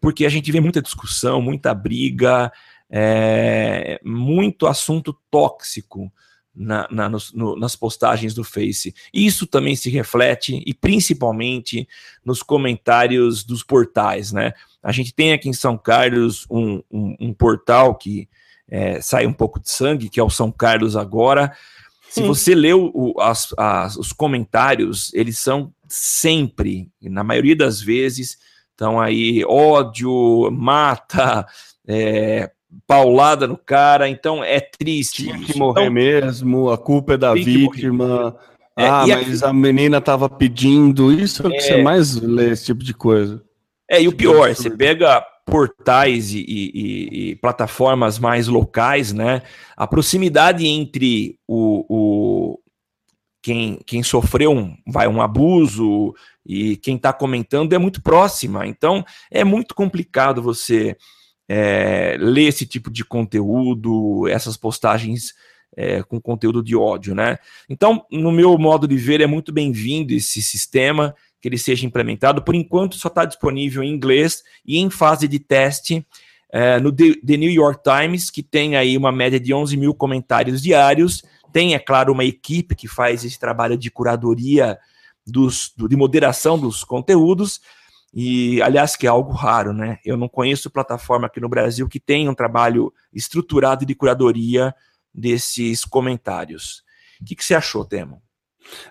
porque 0.00 0.26
a 0.26 0.28
gente 0.28 0.52
vê 0.52 0.60
muita 0.60 0.82
discussão, 0.82 1.40
muita 1.40 1.72
briga, 1.72 2.52
é, 2.90 4.00
muito 4.04 4.66
assunto 4.66 5.16
tóxico 5.30 6.12
na, 6.54 6.88
na, 6.90 7.08
nos, 7.08 7.32
no, 7.32 7.56
nas 7.56 7.76
postagens 7.76 8.34
do 8.34 8.42
Face. 8.42 8.94
Isso 9.12 9.46
também 9.46 9.76
se 9.76 9.88
reflete, 9.88 10.62
e 10.66 10.74
principalmente 10.74 11.88
nos 12.24 12.42
comentários 12.42 13.44
dos 13.44 13.62
portais, 13.62 14.32
né? 14.32 14.52
A 14.82 14.90
gente 14.90 15.14
tem 15.14 15.32
aqui 15.32 15.48
em 15.48 15.52
São 15.52 15.76
Carlos 15.78 16.46
um, 16.50 16.82
um, 16.90 17.16
um 17.20 17.32
portal 17.32 17.94
que 17.94 18.28
é, 18.68 19.00
sai 19.00 19.26
um 19.26 19.32
pouco 19.32 19.60
de 19.60 19.70
sangue, 19.70 20.08
que 20.08 20.20
é 20.20 20.22
o 20.22 20.30
São 20.30 20.50
Carlos 20.50 20.96
Agora. 20.96 21.52
Se 22.10 22.22
você 22.22 22.54
leu 22.54 22.90
o, 22.94 23.20
as, 23.20 23.54
as, 23.56 23.96
os 23.96 24.12
comentários, 24.12 25.12
eles 25.12 25.38
são 25.38 25.72
sempre, 25.86 26.90
na 27.02 27.22
maioria 27.22 27.54
das 27.54 27.80
vezes, 27.80 28.38
estão 28.70 29.00
aí 29.00 29.44
ódio, 29.44 30.50
mata, 30.50 31.46
é, 31.86 32.50
paulada 32.86 33.46
no 33.46 33.56
cara, 33.56 34.08
então 34.08 34.42
é 34.42 34.60
triste. 34.60 35.24
Tinha 35.24 35.38
que 35.38 35.58
morrer 35.58 35.82
então, 35.82 35.92
mesmo, 35.94 36.70
a 36.70 36.78
culpa 36.78 37.14
é 37.14 37.16
da 37.16 37.34
vítima. 37.34 38.36
É, 38.76 38.86
ah, 38.86 39.04
mas 39.06 39.42
a... 39.42 39.48
a 39.48 39.52
menina 39.52 40.00
tava 40.00 40.28
pedindo. 40.28 41.12
Isso 41.12 41.42
é 41.42 41.48
o 41.48 41.50
que 41.50 41.60
você 41.60 41.82
mais 41.82 42.14
lê, 42.16 42.50
esse 42.50 42.66
tipo 42.66 42.84
de 42.84 42.94
coisa. 42.94 43.42
É, 43.90 44.02
e 44.02 44.06
o 44.06 44.12
pior, 44.12 44.54
você 44.54 44.70
pega 44.70 45.24
portais 45.46 46.32
e, 46.32 46.44
e, 46.46 47.30
e, 47.30 47.36
plataformas 47.36 48.18
mais 48.18 48.46
locais, 48.48 49.12
né? 49.14 49.42
A 49.74 49.86
proximidade 49.86 50.66
entre 50.66 51.38
o, 51.48 51.86
o 51.88 52.60
quem, 53.42 53.80
quem 53.86 54.02
sofreu 54.02 54.52
um, 54.52 54.76
vai, 54.86 55.08
um 55.08 55.22
abuso 55.22 56.14
e 56.44 56.76
quem 56.76 56.96
está 56.96 57.14
comentando 57.14 57.72
é 57.72 57.78
muito 57.78 58.02
próxima. 58.02 58.66
Então 58.66 59.02
é 59.30 59.42
muito 59.42 59.74
complicado 59.74 60.42
você 60.42 60.96
é, 61.48 62.16
ler 62.20 62.48
esse 62.48 62.66
tipo 62.66 62.90
de 62.90 63.04
conteúdo, 63.04 64.28
essas 64.28 64.56
postagens 64.56 65.34
é, 65.76 66.02
com 66.02 66.20
conteúdo 66.20 66.62
de 66.62 66.76
ódio, 66.76 67.14
né? 67.14 67.38
Então, 67.68 68.04
no 68.10 68.30
meu 68.30 68.56
modo 68.58 68.86
de 68.86 68.96
ver, 68.96 69.20
é 69.20 69.26
muito 69.26 69.52
bem-vindo 69.52 70.12
esse 70.12 70.42
sistema, 70.42 71.14
que 71.40 71.48
ele 71.48 71.58
seja 71.58 71.86
implementado. 71.86 72.42
Por 72.42 72.54
enquanto, 72.54 72.96
só 72.96 73.08
está 73.08 73.24
disponível 73.24 73.82
em 73.82 73.92
inglês 73.92 74.42
e 74.66 74.78
em 74.78 74.90
fase 74.90 75.28
de 75.28 75.38
teste 75.38 76.04
é, 76.50 76.80
no 76.80 76.90
The, 76.90 77.36
New 77.36 77.50
York 77.50 77.82
Times, 77.82 78.30
que 78.30 78.42
tem 78.42 78.76
aí 78.76 78.96
uma 78.96 79.12
média 79.12 79.38
de 79.38 79.54
11 79.54 79.76
mil 79.76 79.94
comentários 79.94 80.62
diários. 80.62 81.22
Tem, 81.52 81.74
é 81.74 81.78
claro, 81.78 82.12
uma 82.12 82.24
equipe 82.24 82.74
que 82.74 82.88
faz 82.88 83.24
esse 83.24 83.38
trabalho 83.38 83.76
de 83.78 83.90
curadoria, 83.90 84.78
dos, 85.26 85.72
do, 85.76 85.88
de 85.88 85.94
moderação 85.94 86.58
dos 86.58 86.82
conteúdos, 86.82 87.60
e, 88.12 88.60
aliás, 88.62 88.96
que 88.96 89.06
é 89.06 89.10
algo 89.10 89.32
raro, 89.32 89.72
né? 89.72 89.98
Eu 90.04 90.16
não 90.16 90.28
conheço 90.28 90.70
plataforma 90.70 91.26
aqui 91.26 91.40
no 91.40 91.48
Brasil 91.48 91.88
que 91.88 92.00
tenha 92.00 92.30
um 92.30 92.34
trabalho 92.34 92.92
estruturado 93.12 93.84
de 93.84 93.94
curadoria 93.94 94.74
desses 95.14 95.84
comentários. 95.84 96.82
O 97.20 97.24
que, 97.24 97.34
que 97.34 97.44
você 97.44 97.54
achou, 97.54 97.84
Temo? 97.84 98.22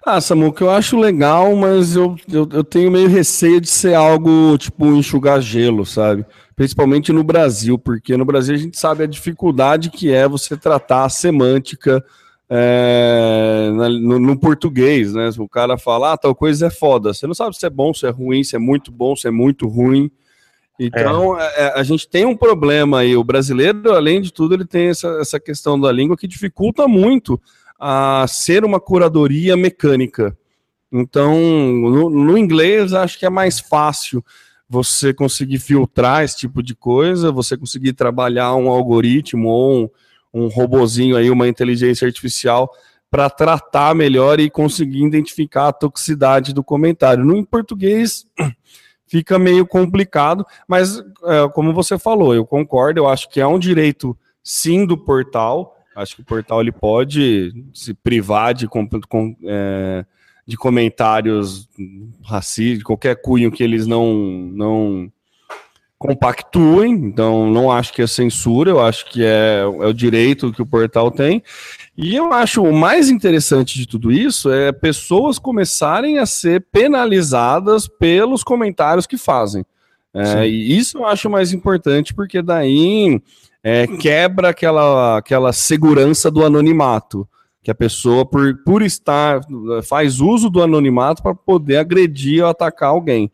Ah, 0.05 0.19
Samuca, 0.19 0.63
eu 0.63 0.71
acho 0.71 0.97
legal, 0.97 1.55
mas 1.55 1.95
eu, 1.95 2.15
eu, 2.31 2.47
eu, 2.51 2.63
tenho 2.63 2.91
meio 2.91 3.07
receio 3.07 3.61
de 3.61 3.69
ser 3.69 3.93
algo 3.93 4.57
tipo 4.57 4.87
enxugar 4.87 5.39
gelo, 5.41 5.85
sabe? 5.85 6.25
Principalmente 6.55 7.13
no 7.13 7.23
Brasil, 7.23 7.77
porque 7.77 8.17
no 8.17 8.25
Brasil 8.25 8.55
a 8.55 8.57
gente 8.57 8.79
sabe 8.79 9.03
a 9.03 9.07
dificuldade 9.07 9.91
que 9.91 10.11
é 10.11 10.27
você 10.27 10.57
tratar 10.57 11.05
a 11.05 11.09
semântica 11.09 12.03
é, 12.49 13.69
no, 13.71 14.19
no, 14.19 14.39
português, 14.39 15.13
né? 15.13 15.29
O 15.37 15.49
cara 15.49 15.77
fala, 15.77 16.13
ah, 16.13 16.17
tal 16.17 16.33
coisa 16.33 16.67
é 16.67 16.69
foda. 16.69 17.13
Você 17.13 17.27
não 17.27 17.33
sabe 17.33 17.57
se 17.57 17.65
é 17.65 17.69
bom, 17.69 17.93
se 17.93 18.05
é 18.05 18.09
ruim, 18.09 18.43
se 18.43 18.55
é 18.55 18.59
muito 18.59 18.91
bom, 18.91 19.15
se 19.15 19.27
é 19.27 19.31
muito 19.31 19.67
ruim. 19.67 20.09
Então, 20.79 21.39
é. 21.39 21.53
É, 21.57 21.79
a 21.79 21.83
gente 21.83 22.07
tem 22.07 22.25
um 22.25 22.37
problema 22.37 22.99
aí. 22.99 23.15
O 23.15 23.23
brasileiro, 23.23 23.93
além 23.93 24.21
de 24.21 24.31
tudo, 24.31 24.53
ele 24.53 24.65
tem 24.65 24.87
essa, 24.87 25.07
essa 25.19 25.39
questão 25.39 25.79
da 25.79 25.91
língua 25.91 26.15
que 26.15 26.27
dificulta 26.27 26.87
muito 26.87 27.41
a 27.79 28.25
ser 28.27 28.63
uma 28.63 28.79
curadoria 28.79 29.57
mecânica. 29.57 30.37
Então, 30.91 31.35
no, 31.37 32.09
no 32.09 32.37
inglês, 32.37 32.93
acho 32.93 33.19
que 33.19 33.25
é 33.25 33.29
mais 33.29 33.59
fácil 33.59 34.23
você 34.69 35.13
conseguir 35.13 35.59
filtrar 35.59 36.23
esse 36.23 36.37
tipo 36.37 36.61
de 36.61 36.75
coisa, 36.75 37.31
você 37.31 37.57
conseguir 37.57 37.93
trabalhar 37.93 38.55
um 38.55 38.69
algoritmo 38.69 39.49
ou 39.49 39.83
um 39.83 39.89
um 40.33 40.47
robozinho 40.47 41.15
aí, 41.15 41.29
uma 41.29 41.47
inteligência 41.47 42.05
artificial 42.05 42.71
para 43.09 43.29
tratar 43.29 43.95
melhor 43.95 44.39
e 44.39 44.49
conseguir 44.49 45.03
identificar 45.03 45.69
a 45.69 45.73
toxicidade 45.73 46.53
do 46.53 46.63
comentário. 46.63 47.23
No 47.23 47.37
em 47.37 47.43
português 47.43 48.25
fica 49.07 49.39
meio 49.39 49.65
complicado, 49.65 50.45
mas 50.67 50.99
é, 50.99 51.47
como 51.53 51.73
você 51.73 51.97
falou, 51.97 52.35
eu 52.35 52.45
concordo, 52.45 52.99
eu 52.99 53.07
acho 53.07 53.29
que 53.29 53.39
é 53.39 53.47
um 53.47 53.59
direito 53.59 54.17
sim 54.43 54.85
do 54.85 54.97
portal. 54.97 55.75
Acho 55.95 56.15
que 56.15 56.21
o 56.21 56.25
portal 56.25 56.61
ele 56.61 56.71
pode 56.71 57.53
se 57.73 57.93
privar 57.93 58.53
de, 58.53 58.67
com, 58.67 58.87
com, 59.07 59.35
é, 59.43 60.05
de 60.45 60.55
comentários 60.55 61.67
racistas, 62.23 62.83
qualquer 62.83 63.21
cunho 63.21 63.51
que 63.51 63.63
eles 63.63 63.87
não, 63.87 64.13
não 64.53 65.11
compactuem, 65.97 66.93
então 66.93 67.49
não 67.49 67.71
acho 67.71 67.91
que 67.91 68.01
é 68.01 68.07
censura, 68.07 68.69
eu 68.69 68.79
acho 68.79 69.09
que 69.09 69.23
é, 69.23 69.61
é 69.61 69.65
o 69.65 69.93
direito 69.93 70.51
que 70.51 70.61
o 70.61 70.65
portal 70.65 71.09
tem. 71.09 71.41
E 71.97 72.15
eu 72.15 72.31
acho 72.31 72.61
o 72.61 72.71
mais 72.71 73.09
interessante 73.09 73.77
de 73.79 73.87
tudo 73.87 74.11
isso 74.11 74.51
é 74.51 74.71
pessoas 74.71 75.39
começarem 75.39 76.19
a 76.19 76.25
ser 76.25 76.65
penalizadas 76.71 77.87
pelos 77.87 78.43
comentários 78.43 79.07
que 79.07 79.17
fazem. 79.17 79.65
É, 80.13 80.47
e 80.47 80.77
isso 80.77 80.99
eu 80.99 81.05
acho 81.05 81.29
mais 81.29 81.51
importante, 81.51 82.13
porque 82.13 82.41
daí 82.41 83.21
é, 83.63 83.87
quebra 83.87 84.49
aquela, 84.49 85.17
aquela 85.17 85.51
segurança 85.51 86.29
do 86.29 86.45
anonimato. 86.45 87.27
Que 87.63 87.71
a 87.71 87.75
pessoa, 87.75 88.25
por, 88.25 88.63
por 88.63 88.81
estar, 88.81 89.41
faz 89.83 90.21
uso 90.21 90.49
do 90.49 90.63
anonimato 90.63 91.21
para 91.21 91.35
poder 91.35 91.77
agredir 91.77 92.41
ou 92.41 92.49
atacar 92.49 92.89
alguém. 92.89 93.29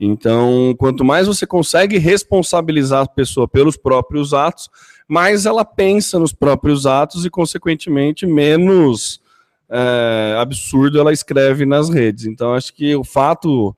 Então, 0.00 0.74
quanto 0.78 1.04
mais 1.04 1.26
você 1.26 1.46
consegue 1.46 1.98
responsabilizar 1.98 3.02
a 3.02 3.08
pessoa 3.08 3.46
pelos 3.46 3.76
próprios 3.76 4.32
atos, 4.32 4.70
mais 5.06 5.44
ela 5.44 5.64
pensa 5.64 6.18
nos 6.18 6.32
próprios 6.32 6.86
atos 6.86 7.26
e, 7.26 7.30
consequentemente, 7.30 8.24
menos 8.24 9.20
é, 9.68 10.36
absurdo 10.38 10.98
ela 10.98 11.12
escreve 11.12 11.66
nas 11.66 11.90
redes. 11.90 12.24
Então, 12.24 12.54
acho 12.54 12.72
que 12.72 12.96
o 12.96 13.04
fato 13.04 13.76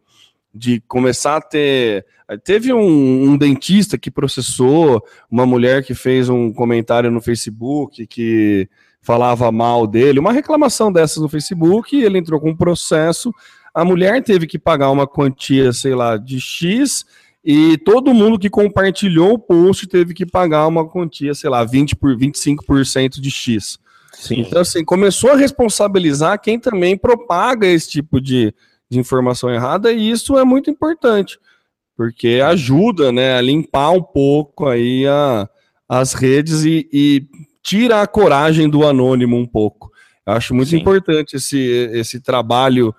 de 0.54 0.80
começar 0.86 1.36
a 1.36 1.40
ter. 1.40 2.04
Teve 2.44 2.72
um, 2.72 3.30
um, 3.30 3.36
dentista 3.36 3.98
que 3.98 4.10
processou 4.10 5.02
uma 5.30 5.44
mulher 5.44 5.82
que 5.84 5.94
fez 5.94 6.28
um 6.28 6.52
comentário 6.52 7.10
no 7.10 7.20
Facebook 7.20 8.06
que 8.06 8.68
falava 9.00 9.50
mal 9.50 9.86
dele, 9.86 10.20
uma 10.20 10.32
reclamação 10.32 10.92
dessas 10.92 11.22
no 11.22 11.28
Facebook, 11.28 11.96
ele 11.96 12.18
entrou 12.18 12.40
com 12.40 12.50
um 12.50 12.56
processo, 12.56 13.34
a 13.74 13.84
mulher 13.84 14.22
teve 14.22 14.46
que 14.46 14.58
pagar 14.58 14.90
uma 14.90 15.06
quantia, 15.06 15.72
sei 15.72 15.94
lá, 15.94 16.16
de 16.16 16.40
X, 16.40 17.04
e 17.44 17.76
todo 17.78 18.14
mundo 18.14 18.38
que 18.38 18.48
compartilhou 18.48 19.34
o 19.34 19.38
post 19.38 19.86
teve 19.86 20.14
que 20.14 20.24
pagar 20.24 20.66
uma 20.66 20.88
quantia, 20.88 21.34
sei 21.34 21.50
lá, 21.50 21.64
20 21.64 21.96
por 21.96 22.16
25% 22.16 23.20
de 23.20 23.30
X. 23.30 23.78
Sim. 24.12 24.40
Então, 24.40 24.60
assim, 24.60 24.84
começou 24.84 25.30
a 25.32 25.36
responsabilizar 25.36 26.40
quem 26.40 26.58
também 26.58 26.96
propaga 26.96 27.66
esse 27.66 27.90
tipo 27.90 28.20
de, 28.20 28.54
de 28.88 28.98
informação 28.98 29.50
errada, 29.50 29.90
e 29.90 30.10
isso 30.10 30.38
é 30.38 30.44
muito 30.44 30.70
importante, 30.70 31.38
porque 31.96 32.40
ajuda 32.44 33.10
né, 33.10 33.36
a 33.36 33.40
limpar 33.40 33.90
um 33.90 34.02
pouco 34.02 34.68
aí 34.68 35.06
a, 35.08 35.48
as 35.88 36.12
redes 36.12 36.64
e, 36.64 36.88
e 36.92 37.26
tira 37.62 38.02
a 38.02 38.06
coragem 38.06 38.68
do 38.68 38.86
anônimo 38.86 39.36
um 39.36 39.46
pouco. 39.46 39.90
Eu 40.24 40.34
acho 40.34 40.54
muito 40.54 40.70
Sim. 40.70 40.78
importante 40.78 41.34
esse, 41.34 41.58
esse 41.92 42.20
trabalho 42.20 42.94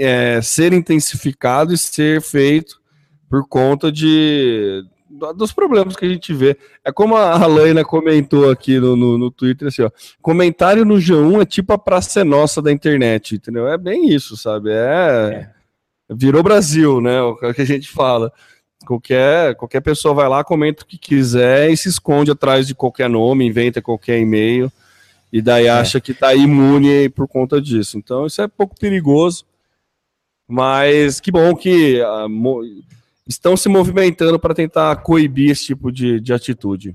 é, 0.00 0.40
ser 0.42 0.72
intensificado 0.72 1.72
e 1.72 1.78
ser 1.78 2.20
feito 2.20 2.80
por 3.28 3.46
conta 3.48 3.90
de 3.92 4.84
dos 5.34 5.52
problemas 5.52 5.96
que 5.96 6.04
a 6.04 6.08
gente 6.08 6.34
vê. 6.34 6.58
É 6.84 6.92
como 6.92 7.16
a 7.16 7.46
Laina 7.46 7.84
comentou 7.84 8.50
aqui 8.50 8.78
no, 8.78 8.94
no, 8.94 9.16
no, 9.16 9.30
Twitter, 9.30 9.68
assim, 9.68 9.82
ó, 9.82 9.90
comentário 10.20 10.84
no 10.84 10.96
G1 10.96 11.40
é 11.40 11.46
tipo 11.46 11.72
a 11.72 11.78
praça 11.78 12.22
nossa 12.24 12.60
da 12.60 12.70
internet, 12.70 13.36
entendeu? 13.36 13.66
É 13.66 13.78
bem 13.78 14.10
isso, 14.10 14.36
sabe? 14.36 14.70
É, 14.70 14.74
é. 16.10 16.14
virou 16.14 16.42
Brasil, 16.42 17.00
né? 17.00 17.20
O 17.22 17.36
que 17.54 17.62
a 17.62 17.66
gente 17.66 17.88
fala. 17.88 18.30
Qualquer, 18.86 19.54
qualquer 19.56 19.80
pessoa 19.80 20.12
vai 20.12 20.28
lá, 20.28 20.44
comenta 20.44 20.82
o 20.82 20.86
que 20.86 20.98
quiser 20.98 21.70
e 21.70 21.76
se 21.76 21.88
esconde 21.88 22.30
atrás 22.30 22.66
de 22.66 22.74
qualquer 22.74 23.08
nome, 23.08 23.46
inventa 23.46 23.80
qualquer 23.80 24.18
e-mail 24.18 24.70
e 25.32 25.42
daí 25.42 25.66
é. 25.66 25.70
acha 25.70 26.00
que 26.00 26.12
está 26.12 26.34
imune 26.34 27.08
por 27.08 27.28
conta 27.28 27.60
disso. 27.60 27.98
Então 27.98 28.26
isso 28.26 28.40
é 28.40 28.48
pouco 28.48 28.78
perigoso, 28.78 29.44
mas 30.48 31.20
que 31.20 31.30
bom 31.30 31.54
que 31.54 32.00
uh, 32.00 32.84
estão 33.26 33.56
se 33.56 33.68
movimentando 33.68 34.38
para 34.38 34.54
tentar 34.54 34.96
coibir 34.96 35.50
esse 35.50 35.66
tipo 35.66 35.90
de, 35.90 36.20
de 36.20 36.32
atitude. 36.32 36.94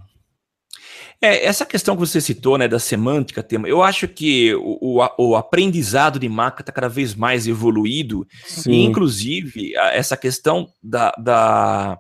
É, 1.24 1.46
essa 1.46 1.68
questão 1.68 1.96
que 1.96 2.00
você 2.00 2.20
citou, 2.20 2.58
né, 2.58 2.68
da 2.68 2.80
semântica, 2.80 3.44
tema, 3.44 3.68
eu 3.68 3.84
acho 3.84 4.08
que 4.08 4.56
o, 4.56 5.00
o, 5.00 5.10
o 5.20 5.36
aprendizado 5.36 6.18
de 6.18 6.28
máquina 6.28 6.62
está 6.62 6.72
cada 6.72 6.90
vez 6.90 7.14
mais 7.14 7.46
evoluído, 7.46 8.26
Sim. 8.44 8.72
e 8.72 8.84
inclusive 8.86 9.76
essa 9.76 10.18
questão 10.18 10.68
da, 10.82 11.12
da, 11.20 12.00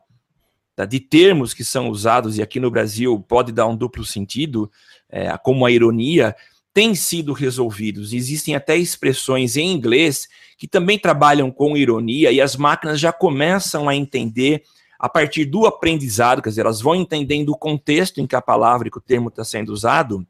da, 0.75 0.85
de 0.85 0.99
termos 0.99 1.53
que 1.53 1.63
são 1.63 1.89
usados, 1.89 2.39
e 2.39 2.41
aqui 2.41 2.59
no 2.59 2.71
Brasil 2.71 3.19
pode 3.19 3.51
dar 3.51 3.67
um 3.67 3.75
duplo 3.75 4.03
sentido, 4.03 4.71
é, 5.11 5.35
como 5.37 5.65
a 5.65 5.71
ironia, 5.71 6.35
têm 6.73 6.95
sido 6.95 7.33
resolvidos. 7.33 8.13
Existem 8.13 8.55
até 8.55 8.77
expressões 8.77 9.57
em 9.57 9.71
inglês 9.71 10.27
que 10.57 10.67
também 10.67 10.97
trabalham 10.97 11.51
com 11.51 11.75
ironia, 11.75 12.31
e 12.31 12.39
as 12.39 12.55
máquinas 12.55 12.99
já 12.99 13.11
começam 13.11 13.89
a 13.89 13.95
entender 13.95 14.63
a 14.99 15.09
partir 15.09 15.45
do 15.45 15.65
aprendizado, 15.65 16.43
quer 16.43 16.49
dizer, 16.49 16.61
elas 16.61 16.79
vão 16.79 16.93
entendendo 16.93 17.49
o 17.49 17.57
contexto 17.57 18.21
em 18.21 18.27
que 18.27 18.35
a 18.35 18.41
palavra 18.41 18.87
e 18.87 18.91
que 18.91 18.99
o 18.99 19.01
termo 19.01 19.29
está 19.29 19.43
sendo 19.43 19.73
usado 19.73 20.25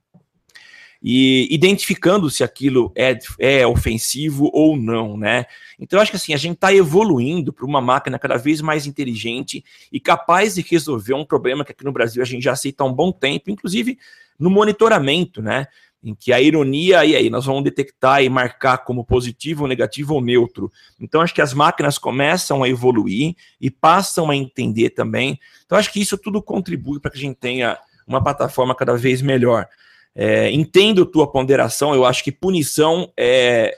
e 1.02 1.47
identificando 1.49 2.30
se 2.30 2.43
aquilo 2.43 2.91
é, 2.95 3.18
é 3.39 3.66
ofensivo 3.66 4.49
ou 4.54 4.78
não, 4.78 5.18
né? 5.18 5.45
Então, 5.80 5.99
acho 5.99 6.12
que 6.12 6.18
assim, 6.18 6.34
a 6.34 6.38
gente 6.38 6.56
está 6.56 6.74
evoluindo 6.74 7.52
para 7.52 7.66
uma 7.66 7.82
máquina 7.82 8.20
cada 8.20 8.38
vez 8.38 8.62
mais 8.62 8.86
inteligente 8.86 9.64
e 9.91 9.99
capaz 9.99 10.56
de 10.56 10.62
resolver 10.62 11.16
um 11.16 11.26
problema 11.26 11.66
que 11.66 11.72
aqui 11.72 11.84
no 11.84 11.91
Brasil 11.91 12.22
a 12.22 12.26
gente 12.26 12.43
já 12.43 12.52
aceita 12.52 12.84
há 12.84 12.88
um 12.88 12.93
bom 12.93 13.12
tempo, 13.12 13.49
inclusive 13.49 13.97
no 14.38 14.49
monitoramento, 14.49 15.41
né? 15.41 15.68
em 16.04 16.16
que 16.16 16.34
a 16.34 16.41
ironia, 16.41 17.06
e 17.06 17.16
aí 17.16 17.30
nós 17.30 17.45
vamos 17.45 17.64
detectar 17.64 18.24
e 18.24 18.30
marcar 18.30 18.80
como 18.80 19.06
positivo, 19.06 19.68
negativo 19.68 20.16
ou 20.16 20.22
neutro. 20.22 20.72
Então, 20.99 21.22
acho 21.22 21.34
que 21.34 21.41
as 21.41 21.54
máquinas 21.54 21.97
começam 21.97 22.64
a 22.64 22.70
evoluir 22.70 23.36
e 23.60 23.70
passam 23.70 24.32
a 24.32 24.36
entender 24.36 24.89
também. 24.91 25.39
Então, 25.64 25.78
acho 25.78 25.93
que 25.93 26.02
isso 26.02 26.18
tudo 26.18 26.41
contribui 26.41 26.99
para 26.99 27.12
que 27.12 27.18
a 27.18 27.22
gente 27.22 27.36
tenha 27.36 27.78
uma 28.08 28.22
plataforma 28.22 28.74
cada 28.74 28.97
vez 28.97 29.22
melhor. 29.22 29.68
É, 30.14 30.51
entendo 30.51 31.05
tua 31.05 31.32
ponderação, 31.32 31.95
eu 31.95 32.05
acho 32.05 32.24
que 32.24 32.32
punição 32.32 33.12
é, 33.16 33.76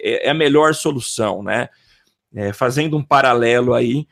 é, 0.00 0.26
é 0.26 0.30
a 0.30 0.34
melhor 0.34 0.74
solução, 0.74 1.42
né? 1.42 1.68
É, 2.34 2.52
fazendo 2.52 2.96
um 2.96 3.02
paralelo 3.02 3.74
aí, 3.74 4.06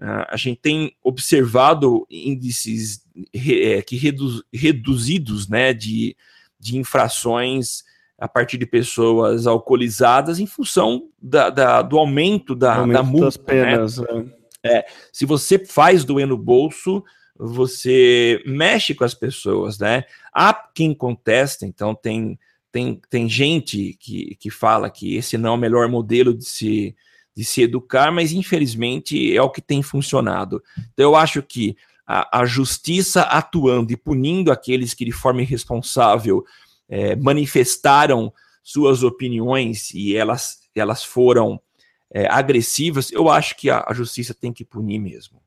a 0.00 0.36
gente 0.36 0.60
tem 0.60 0.92
observado 1.02 2.06
índices 2.08 3.02
é, 3.34 3.82
que 3.82 3.96
redu 3.96 4.44
reduzidos, 4.52 5.48
né, 5.48 5.72
de 5.72 6.16
de 6.58 6.76
infrações 6.76 7.84
a 8.18 8.26
partir 8.26 8.58
de 8.58 8.66
pessoas 8.66 9.46
alcoolizadas 9.46 10.40
em 10.40 10.46
função 10.46 11.08
da, 11.20 11.50
da 11.50 11.82
do 11.82 11.98
aumento 11.98 12.54
da, 12.54 12.76
aumento 12.76 12.96
da 12.96 13.02
multa. 13.02 13.24
Das 13.26 13.38
né? 13.38 13.44
penas, 13.44 13.98
né? 13.98 14.26
é. 14.64 14.86
se 15.12 15.24
você 15.24 15.58
faz 15.58 16.04
doer 16.04 16.26
no 16.26 16.36
bolso, 16.36 17.04
você 17.38 18.42
mexe 18.44 18.94
com 18.94 19.04
as 19.04 19.14
pessoas, 19.14 19.78
né? 19.78 20.04
Há 20.32 20.52
quem 20.52 20.92
contesta, 20.92 21.64
então 21.64 21.94
tem, 21.94 22.38
tem, 22.72 23.00
tem 23.08 23.28
gente 23.28 23.96
que, 24.00 24.34
que 24.36 24.50
fala 24.50 24.90
que 24.90 25.16
esse 25.16 25.38
não 25.38 25.50
é 25.50 25.52
o 25.52 25.58
melhor 25.58 25.88
modelo 25.88 26.34
de 26.34 26.44
se, 26.44 26.96
de 27.34 27.44
se 27.44 27.62
educar, 27.62 28.10
mas 28.10 28.32
infelizmente 28.32 29.36
é 29.36 29.40
o 29.40 29.50
que 29.50 29.62
tem 29.62 29.82
funcionado. 29.82 30.62
Então 30.92 31.04
eu 31.04 31.16
acho 31.16 31.42
que 31.42 31.76
a, 32.06 32.40
a 32.40 32.44
justiça 32.44 33.22
atuando 33.22 33.92
e 33.92 33.96
punindo 33.96 34.50
aqueles 34.50 34.94
que 34.94 35.04
de 35.04 35.12
forma 35.12 35.42
irresponsável 35.42 36.44
é, 36.88 37.14
manifestaram 37.14 38.32
suas 38.62 39.02
opiniões 39.02 39.92
e 39.94 40.16
elas, 40.16 40.58
elas 40.74 41.04
foram 41.04 41.60
é, 42.10 42.26
agressivas, 42.26 43.12
eu 43.12 43.28
acho 43.28 43.56
que 43.56 43.70
a, 43.70 43.84
a, 43.86 43.92
justiça 43.92 44.34
tem 44.34 44.52
que 44.52 44.64
punir 44.64 44.98
mesmo. 44.98 45.40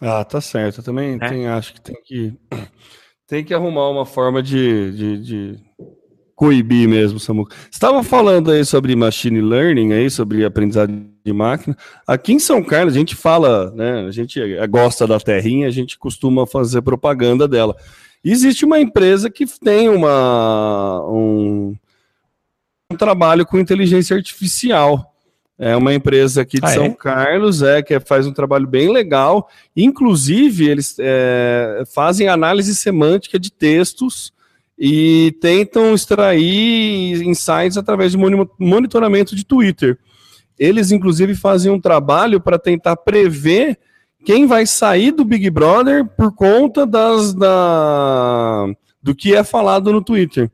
Ah, 0.00 0.24
tá 0.24 0.40
certo. 0.40 0.80
Eu 0.80 0.84
também 0.84 1.18
é? 1.20 1.28
tem, 1.28 1.46
acho 1.46 1.74
que 1.74 1.80
tem 1.80 1.96
que 2.04 2.34
tem 3.26 3.44
que 3.44 3.54
arrumar 3.54 3.88
uma 3.88 4.04
forma 4.04 4.42
de, 4.42 4.92
de, 4.92 5.18
de 5.18 5.60
coibir 6.34 6.88
mesmo, 6.88 7.18
Samuca. 7.18 7.54
Estava 7.70 8.02
falando 8.02 8.50
aí 8.50 8.64
sobre 8.64 8.94
machine 8.96 9.40
learning, 9.40 9.92
aí, 9.92 10.10
sobre 10.10 10.44
aprendizado 10.44 10.92
de 11.24 11.32
máquina. 11.32 11.76
Aqui 12.06 12.32
em 12.32 12.38
São 12.38 12.62
Carlos, 12.62 12.94
a 12.94 12.98
gente 12.98 13.14
fala, 13.14 13.70
né? 13.72 14.06
A 14.06 14.10
gente 14.10 14.40
gosta 14.68 15.06
da 15.06 15.18
terrinha, 15.18 15.66
a 15.68 15.70
gente 15.70 15.98
costuma 15.98 16.46
fazer 16.46 16.82
propaganda 16.82 17.46
dela. 17.48 17.76
existe 18.22 18.64
uma 18.64 18.80
empresa 18.80 19.30
que 19.30 19.46
tem 19.46 19.88
uma, 19.88 21.02
um, 21.08 21.74
um 22.90 22.96
trabalho 22.96 23.46
com 23.46 23.58
inteligência 23.58 24.16
artificial. 24.16 25.13
É 25.58 25.76
uma 25.76 25.94
empresa 25.94 26.42
aqui 26.42 26.58
de 26.58 26.66
ah, 26.66 26.68
São 26.68 26.86
é? 26.86 26.90
Carlos, 26.90 27.62
é 27.62 27.82
que 27.82 27.98
faz 28.00 28.26
um 28.26 28.32
trabalho 28.32 28.66
bem 28.66 28.92
legal. 28.92 29.48
Inclusive, 29.76 30.68
eles 30.68 30.96
é, 30.98 31.84
fazem 31.94 32.28
análise 32.28 32.74
semântica 32.74 33.38
de 33.38 33.52
textos 33.52 34.32
e 34.76 35.36
tentam 35.40 35.94
extrair 35.94 37.22
insights 37.22 37.76
através 37.76 38.12
de 38.12 38.18
monitoramento 38.58 39.36
de 39.36 39.44
Twitter. 39.44 39.96
Eles, 40.58 40.90
inclusive, 40.90 41.34
fazem 41.34 41.70
um 41.70 41.80
trabalho 41.80 42.40
para 42.40 42.58
tentar 42.58 42.96
prever 42.96 43.78
quem 44.24 44.46
vai 44.46 44.66
sair 44.66 45.12
do 45.12 45.24
Big 45.24 45.48
Brother 45.50 46.04
por 46.04 46.34
conta 46.34 46.86
das, 46.86 47.32
da, 47.34 48.66
do 49.02 49.14
que 49.14 49.34
é 49.34 49.44
falado 49.44 49.92
no 49.92 50.02
Twitter. 50.02 50.50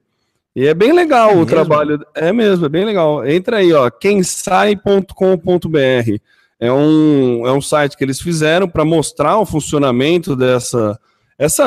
E 0.55 0.67
é 0.67 0.75
bem 0.75 0.93
legal 0.93 1.31
é 1.31 1.33
o 1.33 1.37
mesmo? 1.37 1.47
trabalho. 1.47 2.07
É 2.15 2.33
mesmo, 2.33 2.67
é 2.67 2.69
bem 2.69 2.85
legal. 2.85 3.27
Entra 3.27 3.59
aí, 3.59 3.73
ó, 3.73 3.89
quemsai.com.br. 3.91 6.21
É 6.59 6.71
um, 6.71 7.47
é 7.47 7.53
um 7.53 7.61
site 7.61 7.97
que 7.97 8.05
eles 8.05 8.21
fizeram 8.21 8.69
para 8.69 8.85
mostrar 8.85 9.39
o 9.39 9.47
funcionamento 9.47 10.37
dessa. 10.37 10.99
Essa 11.39 11.65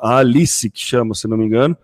a 0.00 0.18
Alice, 0.18 0.70
que 0.70 0.80
chama, 0.80 1.14
se 1.14 1.26
não 1.26 1.36
me 1.36 1.46
engano, 1.46 1.76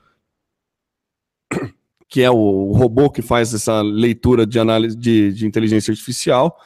que 2.08 2.22
é 2.22 2.30
o 2.30 2.72
robô 2.72 3.10
que 3.10 3.20
faz 3.20 3.52
essa 3.52 3.82
leitura 3.82 4.46
de 4.46 4.60
análise 4.60 4.96
de, 4.96 5.32
de 5.32 5.44
inteligência 5.44 5.90
artificial, 5.90 6.56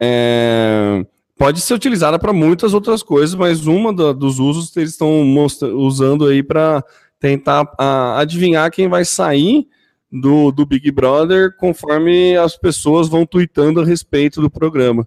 é, 0.00 1.06
pode 1.38 1.60
ser 1.60 1.74
utilizada 1.74 2.18
para 2.18 2.32
muitas 2.32 2.74
outras 2.74 3.02
coisas, 3.02 3.36
mas 3.36 3.68
uma 3.68 3.94
da, 3.94 4.12
dos 4.12 4.40
usos 4.40 4.76
eles 4.76 4.90
estão 4.90 5.22
usando 5.76 6.26
aí 6.26 6.42
para 6.42 6.82
tentar 7.26 7.74
a, 7.76 8.20
adivinhar 8.20 8.70
quem 8.70 8.88
vai 8.88 9.04
sair 9.04 9.66
do, 10.12 10.52
do 10.52 10.64
Big 10.64 10.92
Brother 10.92 11.56
conforme 11.56 12.36
as 12.36 12.56
pessoas 12.56 13.08
vão 13.08 13.26
tweetando 13.26 13.80
a 13.80 13.84
respeito 13.84 14.40
do 14.40 14.48
programa. 14.48 15.06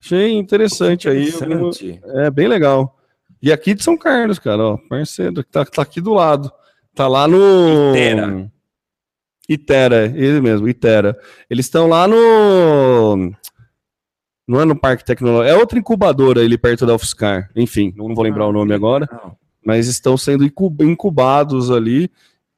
Achei 0.00 0.30
interessante, 0.30 1.08
interessante. 1.08 2.00
aí. 2.04 2.26
É 2.26 2.30
bem 2.30 2.46
legal. 2.46 2.96
E 3.42 3.50
aqui 3.50 3.74
de 3.74 3.82
São 3.82 3.96
Carlos, 3.96 4.38
cara, 4.38 4.62
ó, 4.62 4.76
parceiro, 4.88 5.42
tá, 5.42 5.64
tá 5.64 5.82
aqui 5.82 6.00
do 6.00 6.14
lado. 6.14 6.48
Tá 6.94 7.08
lá 7.08 7.26
no. 7.26 7.90
Itera. 7.90 8.52
Itera, 9.48 10.06
ele 10.14 10.40
mesmo, 10.40 10.68
Itera. 10.68 11.18
Eles 11.50 11.66
estão 11.66 11.88
lá 11.88 12.06
no. 12.06 13.32
Não 14.46 14.60
é 14.60 14.64
no 14.64 14.78
Parque 14.78 15.04
Tecnológico, 15.04 15.52
é 15.52 15.58
outra 15.58 15.76
incubadora 15.76 16.40
ali 16.40 16.56
perto 16.56 16.86
da 16.86 16.94
UFSCar. 16.94 17.50
Enfim, 17.56 17.92
não 17.96 18.14
vou 18.14 18.22
lembrar 18.22 18.44
ah, 18.44 18.48
o 18.48 18.52
nome 18.52 18.72
agora. 18.72 19.08
Não. 19.10 19.36
Mas 19.66 19.88
estão 19.88 20.16
sendo 20.16 20.44
incubados 20.44 21.72
ali 21.72 22.08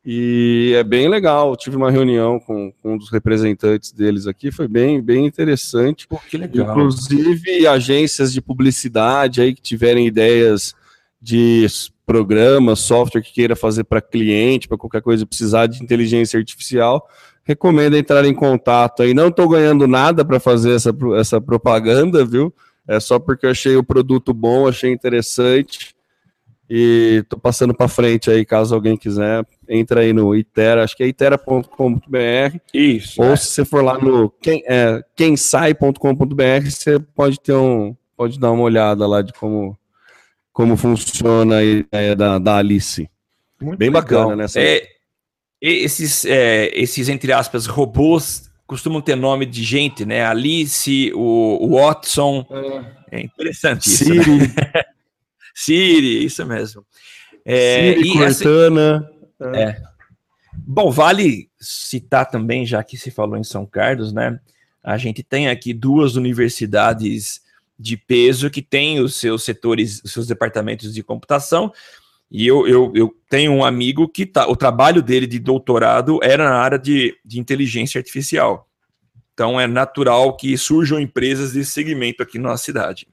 e 0.04 0.74
é 0.76 0.84
bem 0.84 1.08
legal. 1.08 1.56
tive 1.56 1.74
uma 1.74 1.90
reunião 1.90 2.38
com, 2.38 2.70
com, 2.82 2.92
um 2.92 2.98
dos 2.98 3.10
representantes 3.10 3.92
deles 3.92 4.26
aqui, 4.26 4.52
foi 4.52 4.68
bem, 4.68 5.00
bem 5.00 5.24
interessante. 5.24 6.06
Pô, 6.06 6.18
que 6.18 6.36
legal. 6.36 6.70
Inclusive, 6.70 7.66
agências 7.66 8.30
de 8.30 8.42
publicidade 8.42 9.40
aí 9.40 9.54
que 9.54 9.62
tiverem 9.62 10.06
ideias 10.06 10.74
de 11.20 11.66
programa, 12.04 12.76
software 12.76 13.22
que 13.22 13.32
queira 13.32 13.56
fazer 13.56 13.84
para 13.84 14.02
cliente, 14.02 14.68
para 14.68 14.76
qualquer 14.76 15.00
coisa 15.00 15.24
precisar 15.24 15.66
de 15.66 15.82
inteligência 15.82 16.38
artificial, 16.38 17.08
recomendo 17.42 17.96
entrar 17.96 18.24
em 18.26 18.34
contato 18.34 19.02
aí. 19.02 19.14
Não 19.14 19.28
estou 19.28 19.48
ganhando 19.48 19.86
nada 19.86 20.26
para 20.26 20.38
fazer 20.38 20.72
essa, 20.72 20.94
essa 21.18 21.40
propaganda, 21.40 22.22
viu? 22.22 22.54
É 22.86 23.00
só 23.00 23.18
porque 23.18 23.46
eu 23.46 23.50
achei 23.50 23.76
o 23.76 23.84
produto 23.84 24.34
bom, 24.34 24.68
achei 24.68 24.92
interessante 24.92 25.97
e 26.70 27.24
tô 27.28 27.38
passando 27.38 27.72
para 27.72 27.88
frente 27.88 28.30
aí, 28.30 28.44
caso 28.44 28.74
alguém 28.74 28.96
quiser, 28.96 29.44
entra 29.66 30.00
aí 30.00 30.12
no 30.12 30.36
Itera, 30.36 30.84
acho 30.84 30.94
que 30.94 31.02
é 31.02 31.06
itera.com.br. 31.06 32.58
Isso. 32.74 33.22
Ou 33.22 33.32
é. 33.32 33.36
se 33.36 33.46
você 33.46 33.64
for 33.64 33.82
lá 33.82 33.98
no 33.98 34.28
quem, 34.42 34.62
é, 34.66 35.02
quemsai.com.br, 35.16 36.70
você 36.70 36.98
pode 36.98 37.40
ter 37.40 37.54
um, 37.54 37.96
pode 38.14 38.38
dar 38.38 38.50
uma 38.50 38.62
olhada 38.62 39.06
lá 39.06 39.22
de 39.22 39.32
como, 39.32 39.78
como 40.52 40.76
funciona 40.76 41.56
a 41.56 41.64
ideia 41.64 42.14
da, 42.14 42.38
da 42.38 42.56
Alice. 42.56 43.08
Muito 43.60 43.78
Bem 43.78 43.88
legal. 43.88 44.02
bacana, 44.02 44.36
né? 44.36 44.46
É, 44.56 44.86
esses, 45.60 46.26
é, 46.26 46.70
esses, 46.78 47.08
entre 47.08 47.32
aspas, 47.32 47.66
robôs 47.66 48.50
costumam 48.66 49.00
ter 49.00 49.16
nome 49.16 49.46
de 49.46 49.64
gente, 49.64 50.04
né? 50.04 50.24
Alice, 50.24 51.10
o, 51.14 51.58
o 51.62 51.78
Watson. 51.78 52.46
É, 53.10 53.18
é 53.18 53.20
interessante 53.22 53.88
Siri. 53.88 54.18
isso. 54.18 54.30
Né? 54.36 54.54
Siri, 55.58 56.24
isso 56.24 56.46
mesmo. 56.46 56.86
É, 57.44 57.94
Siri, 57.94 58.12
Cortana. 58.12 59.10
Essa, 59.40 59.56
é. 59.56 59.82
Bom, 60.56 60.88
vale 60.88 61.50
citar 61.60 62.30
também, 62.30 62.64
já 62.64 62.84
que 62.84 62.96
se 62.96 63.10
falou 63.10 63.36
em 63.36 63.42
São 63.42 63.66
Carlos, 63.66 64.12
né? 64.12 64.38
A 64.84 64.96
gente 64.96 65.20
tem 65.20 65.48
aqui 65.48 65.74
duas 65.74 66.14
universidades 66.14 67.40
de 67.76 67.96
peso 67.96 68.48
que 68.50 68.62
têm 68.62 69.00
os 69.00 69.16
seus 69.16 69.42
setores, 69.42 70.00
os 70.04 70.12
seus 70.12 70.28
departamentos 70.28 70.94
de 70.94 71.02
computação. 71.02 71.72
E 72.30 72.46
eu, 72.46 72.68
eu, 72.68 72.92
eu 72.94 73.12
tenho 73.28 73.50
um 73.52 73.64
amigo 73.64 74.08
que 74.08 74.26
tá, 74.26 74.46
o 74.46 74.54
trabalho 74.54 75.02
dele 75.02 75.26
de 75.26 75.40
doutorado 75.40 76.20
era 76.22 76.48
na 76.48 76.56
área 76.56 76.78
de, 76.78 77.18
de 77.24 77.40
inteligência 77.40 77.98
artificial. 77.98 78.68
Então 79.34 79.60
é 79.60 79.66
natural 79.66 80.36
que 80.36 80.56
surjam 80.56 81.00
empresas 81.00 81.52
desse 81.52 81.72
segmento 81.72 82.22
aqui 82.22 82.38
na 82.38 82.50
nossa 82.50 82.64
cidade. 82.64 83.08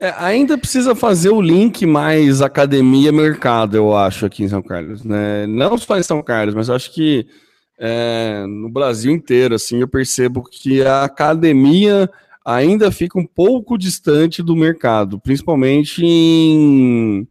É, 0.00 0.14
ainda 0.16 0.56
precisa 0.56 0.94
fazer 0.94 1.30
o 1.30 1.40
link 1.40 1.84
mais 1.84 2.40
academia-mercado, 2.40 3.76
eu 3.76 3.96
acho, 3.96 4.26
aqui 4.26 4.44
em 4.44 4.48
São 4.48 4.62
Carlos. 4.62 5.02
Né? 5.04 5.46
Não 5.46 5.76
só 5.76 5.98
em 5.98 6.02
São 6.02 6.22
Carlos, 6.22 6.54
mas 6.54 6.70
acho 6.70 6.92
que 6.92 7.26
é, 7.78 8.44
no 8.46 8.68
Brasil 8.68 9.12
inteiro, 9.12 9.54
assim, 9.54 9.80
eu 9.80 9.88
percebo 9.88 10.42
que 10.42 10.82
a 10.82 11.04
academia 11.04 12.08
ainda 12.44 12.90
fica 12.90 13.18
um 13.18 13.26
pouco 13.26 13.76
distante 13.76 14.42
do 14.42 14.56
mercado, 14.56 15.20
principalmente 15.20 16.04
em, 16.04 17.26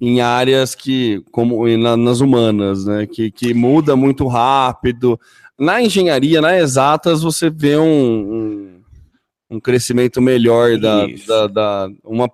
em 0.00 0.20
áreas 0.20 0.74
que, 0.74 1.24
como 1.32 1.66
na, 1.78 1.96
nas 1.96 2.20
humanas, 2.20 2.84
né? 2.84 3.06
Que, 3.06 3.30
que 3.30 3.54
muda 3.54 3.96
muito 3.96 4.26
rápido. 4.26 5.18
Na 5.58 5.80
engenharia, 5.80 6.40
na 6.40 6.58
exatas, 6.58 7.22
você 7.22 7.48
vê 7.48 7.76
um, 7.76 7.84
um 7.84 8.81
um 9.52 9.60
crescimento 9.60 10.20
melhor, 10.20 10.78
da, 10.78 11.06
da, 11.26 11.46
da, 11.46 11.90
uma, 12.02 12.30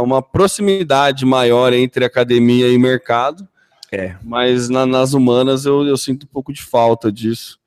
uma 0.00 0.22
proximidade 0.22 1.26
maior 1.26 1.72
entre 1.74 2.04
academia 2.04 2.68
e 2.68 2.78
mercado. 2.78 3.46
É. 3.92 4.16
Mas 4.22 4.70
na, 4.70 4.86
nas 4.86 5.12
humanas 5.12 5.66
eu, 5.66 5.86
eu 5.86 5.98
sinto 5.98 6.24
um 6.24 6.28
pouco 6.28 6.50
de 6.50 6.62
falta 6.62 7.12
disso. 7.12 7.60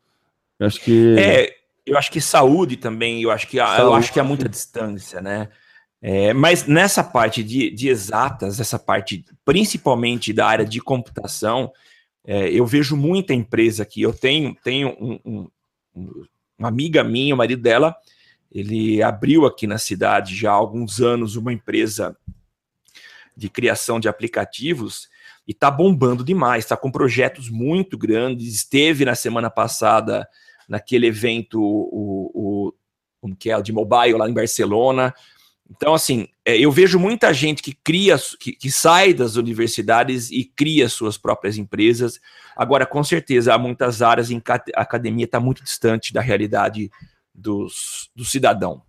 Eu 0.59 0.65
acho 0.65 0.81
que. 0.81 1.15
É, 1.19 1.55
eu 1.85 1.95
acho 1.97 2.11
que 2.11 2.19
saúde 2.19 2.77
também, 2.77 3.21
eu 3.21 3.29
acho 3.29 3.47
que, 3.47 3.57
saúde. 3.57 3.81
eu 3.81 3.93
acho 3.93 4.11
que 4.11 4.19
há 4.19 4.23
muita 4.23 4.49
distância, 4.49 5.21
né? 5.21 5.49
É, 6.01 6.33
mas 6.33 6.65
nessa 6.65 7.03
parte 7.03 7.43
de, 7.43 7.69
de, 7.69 7.89
exatas, 7.89 8.59
essa 8.59 8.79
parte 8.79 9.23
principalmente 9.43 10.33
da 10.33 10.47
área 10.47 10.65
de 10.65 10.79
computação, 10.81 11.71
é, 12.25 12.49
eu 12.49 12.65
vejo 12.65 12.95
muita 12.95 13.33
empresa 13.33 13.83
aqui. 13.83 14.01
Eu 14.01 14.13
tenho, 14.13 14.55
tenho 14.63 14.89
um, 14.99 15.19
um, 15.95 16.25
uma 16.57 16.67
amiga 16.67 17.03
minha, 17.03 17.35
o 17.35 17.37
marido 17.37 17.61
dela, 17.61 17.95
ele 18.55 19.03
abriu 19.03 19.45
aqui 19.45 19.67
na 19.67 19.77
cidade 19.77 20.33
já 20.33 20.51
há 20.51 20.55
alguns 20.55 21.01
anos 21.01 21.35
uma 21.35 21.51
empresa 21.51 22.15
de 23.35 23.49
criação 23.49 23.99
de 23.99 24.07
aplicativos 24.07 25.09
e 25.45 25.51
está 25.51 25.69
bombando 25.69 26.23
demais, 26.23 26.63
está 26.63 26.77
com 26.77 26.89
projetos 26.89 27.49
muito 27.49 27.97
grandes. 27.97 28.55
Esteve 28.55 29.03
na 29.03 29.13
semana 29.13 29.49
passada 29.49 30.25
naquele 30.69 31.05
evento, 31.07 31.61
o, 31.61 32.31
o 32.33 32.73
como 33.19 33.35
que 33.35 33.51
é, 33.51 33.57
o 33.57 33.61
de 33.61 33.73
mobile 33.73 34.17
lá 34.17 34.29
em 34.29 34.33
Barcelona. 34.33 35.13
Então, 35.69 35.93
assim, 35.93 36.27
é, 36.45 36.57
eu 36.57 36.71
vejo 36.71 36.97
muita 36.97 37.33
gente 37.33 37.61
que 37.61 37.73
cria, 37.73 38.15
que, 38.39 38.53
que 38.53 38.71
sai 38.71 39.13
das 39.13 39.35
universidades 39.35 40.31
e 40.31 40.45
cria 40.45 40.87
suas 40.87 41.17
próprias 41.17 41.57
empresas. 41.57 42.21
Agora, 42.55 42.85
com 42.85 43.03
certeza, 43.03 43.53
há 43.53 43.57
muitas 43.57 44.01
áreas 44.01 44.31
em 44.31 44.39
que 44.39 44.51
a 44.51 44.61
academia 44.77 45.25
está 45.25 45.41
muito 45.41 45.61
distante 45.61 46.13
da 46.13 46.21
realidade 46.21 46.89
dos, 47.35 48.09
do 48.15 48.23
cidadão. 48.23 48.81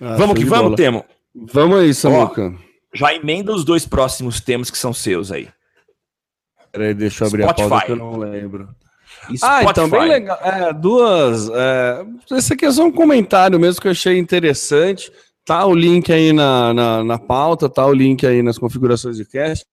Ah, 0.00 0.16
vamos 0.16 0.38
que 0.38 0.44
vamos, 0.44 0.76
Temo. 0.76 1.04
Vamos 1.34 1.78
aí, 1.78 1.94
Samuca. 1.94 2.54
Ó, 2.54 2.66
já 2.94 3.14
emenda 3.14 3.52
os 3.52 3.64
dois 3.64 3.86
próximos 3.86 4.40
temas 4.40 4.70
que 4.70 4.78
são 4.78 4.92
seus 4.92 5.30
aí. 5.30 5.48
Peraí, 6.72 6.94
deixa 6.94 7.24
eu 7.24 7.28
abrir 7.28 7.42
Spotify. 7.42 7.62
a 7.62 7.68
pauta 7.68 7.86
que 7.86 7.92
eu 7.92 7.96
não 7.96 8.16
lembro. 8.16 8.74
Ah, 9.42 9.64
então, 9.64 9.88
bem 9.88 10.08
legal. 10.08 10.38
É, 10.42 10.72
duas. 10.72 11.48
É, 11.48 12.06
esse 12.32 12.52
aqui 12.52 12.64
é 12.66 12.70
só 12.70 12.84
um 12.84 12.92
comentário 12.92 13.58
mesmo 13.58 13.80
que 13.80 13.88
eu 13.88 13.92
achei 13.92 14.18
interessante. 14.18 15.10
Tá 15.44 15.64
o 15.64 15.74
link 15.74 16.12
aí 16.12 16.32
na, 16.32 16.74
na, 16.74 17.04
na 17.04 17.18
pauta, 17.18 17.68
tá 17.68 17.86
o 17.86 17.92
link 17.92 18.26
aí 18.26 18.42
nas 18.42 18.58
configurações 18.58 19.16
de 19.16 19.24
cast. 19.24 19.64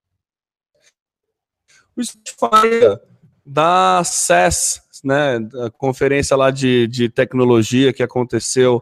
O 1.96 2.04
Spotify 2.04 3.00
da 3.46 4.02
SES, 4.04 4.83
né, 5.04 5.38
a 5.66 5.70
conferência 5.70 6.38
lá 6.38 6.50
de, 6.50 6.88
de 6.88 7.10
tecnologia 7.10 7.92
que 7.92 8.02
aconteceu 8.02 8.82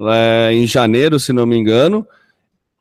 é, 0.00 0.50
em 0.52 0.66
janeiro, 0.66 1.20
se 1.20 1.32
não 1.32 1.46
me 1.46 1.56
engano. 1.56 2.06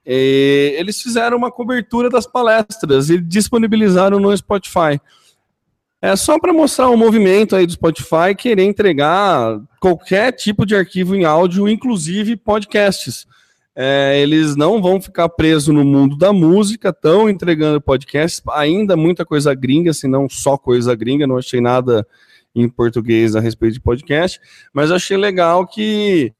E 0.05 0.73
eles 0.77 1.01
fizeram 1.01 1.37
uma 1.37 1.51
cobertura 1.51 2.09
das 2.09 2.25
palestras 2.25 3.09
e 3.09 3.19
disponibilizaram 3.19 4.19
no 4.19 4.35
Spotify. 4.35 5.01
É 6.01 6.15
só 6.15 6.39
para 6.39 6.53
mostrar 6.53 6.89
o 6.89 6.93
um 6.93 6.97
movimento 6.97 7.55
aí 7.55 7.65
do 7.65 7.73
Spotify 7.73 8.33
querer 8.37 8.63
entregar 8.63 9.59
qualquer 9.81 10.31
tipo 10.31 10.65
de 10.65 10.75
arquivo 10.75 11.15
em 11.15 11.25
áudio, 11.25 11.67
inclusive 11.67 12.37
podcasts. 12.37 13.25
É, 13.75 14.19
eles 14.19 14.55
não 14.55 14.81
vão 14.81 15.01
ficar 15.01 15.27
presos 15.29 15.73
no 15.73 15.83
mundo 15.83 16.15
da 16.15 16.31
música, 16.31 16.89
estão 16.89 17.29
entregando 17.29 17.81
podcasts, 17.81 18.41
ainda 18.51 18.95
muita 18.95 19.25
coisa 19.25 19.53
gringa, 19.53 19.93
se 19.93 20.07
não 20.07 20.29
só 20.29 20.57
coisa 20.57 20.95
gringa, 20.95 21.27
não 21.27 21.37
achei 21.37 21.61
nada 21.61 22.07
em 22.59 22.67
português 22.67 23.35
a 23.35 23.39
respeito 23.39 23.73
de 23.73 23.81
podcast, 23.81 24.39
mas 24.73 24.91
achei 24.91 25.15
legal 25.15 25.65
que 25.67 26.33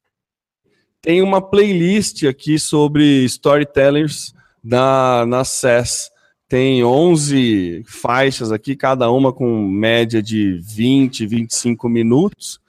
tem 1.02 1.22
uma 1.22 1.42
playlist 1.42 2.24
aqui 2.24 2.58
sobre 2.60 3.24
storytellers 3.26 4.34
na, 4.64 5.26
na 5.26 5.44
SES. 5.46 6.10
Tem 6.50 6.84
11 6.84 7.84
faixas 7.86 8.52
aqui, 8.52 8.76
cada 8.76 9.12
uma 9.12 9.32
com 9.32 9.68
média 9.68 10.22
de 10.22 10.60
20, 10.64 11.26
25 11.26 11.90
minutos, 11.90 12.60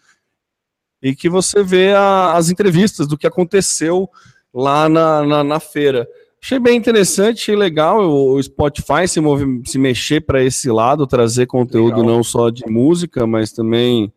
e 1.00 1.14
que 1.14 1.28
você 1.28 1.62
vê 1.62 1.92
a, 1.92 2.34
as 2.34 2.50
entrevistas 2.50 3.06
do 3.06 3.16
que 3.16 3.26
aconteceu 3.26 4.10
lá 4.52 4.88
na, 4.88 5.24
na, 5.24 5.44
na 5.44 5.60
feira. 5.60 6.08
Achei 6.42 6.58
bem 6.58 6.76
interessante, 6.76 7.42
achei 7.42 7.56
legal 7.56 8.00
o 8.08 8.40
Spotify 8.42 9.06
se, 9.08 9.20
move, 9.20 9.62
se 9.64 9.78
mexer 9.78 10.20
para 10.20 10.42
esse 10.42 10.70
lado, 10.70 11.06
trazer 11.06 11.46
conteúdo 11.46 12.00
legal. 12.00 12.06
não 12.16 12.22
só 12.22 12.48
de 12.48 12.64
música, 12.66 13.26
mas 13.26 13.52
também. 13.52 14.12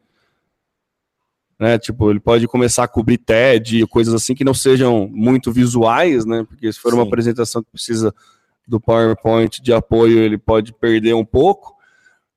Né, 1.60 1.78
tipo, 1.78 2.10
ele 2.10 2.20
pode 2.20 2.48
começar 2.48 2.84
a 2.84 2.88
cobrir 2.88 3.20
TED 3.20 3.82
e 3.82 3.88
coisas 3.88 4.14
assim 4.16 4.34
que 4.34 4.44
não 4.44 4.54
sejam 4.54 5.08
muito 5.12 5.52
visuais, 5.52 6.26
né? 6.26 6.44
Porque 6.44 6.72
se 6.74 6.80
for 6.80 6.90
Sim. 6.90 6.98
uma 6.98 7.04
apresentação 7.04 7.62
que 7.62 7.70
precisa 7.70 8.14
do 8.68 8.80
PowerPoint 8.80 9.62
de 9.62 9.72
apoio, 9.72 10.20
ele 10.20 10.40
pode 10.40 10.74
perder 10.74 11.14
um 11.14 11.26
pouco, 11.26 11.76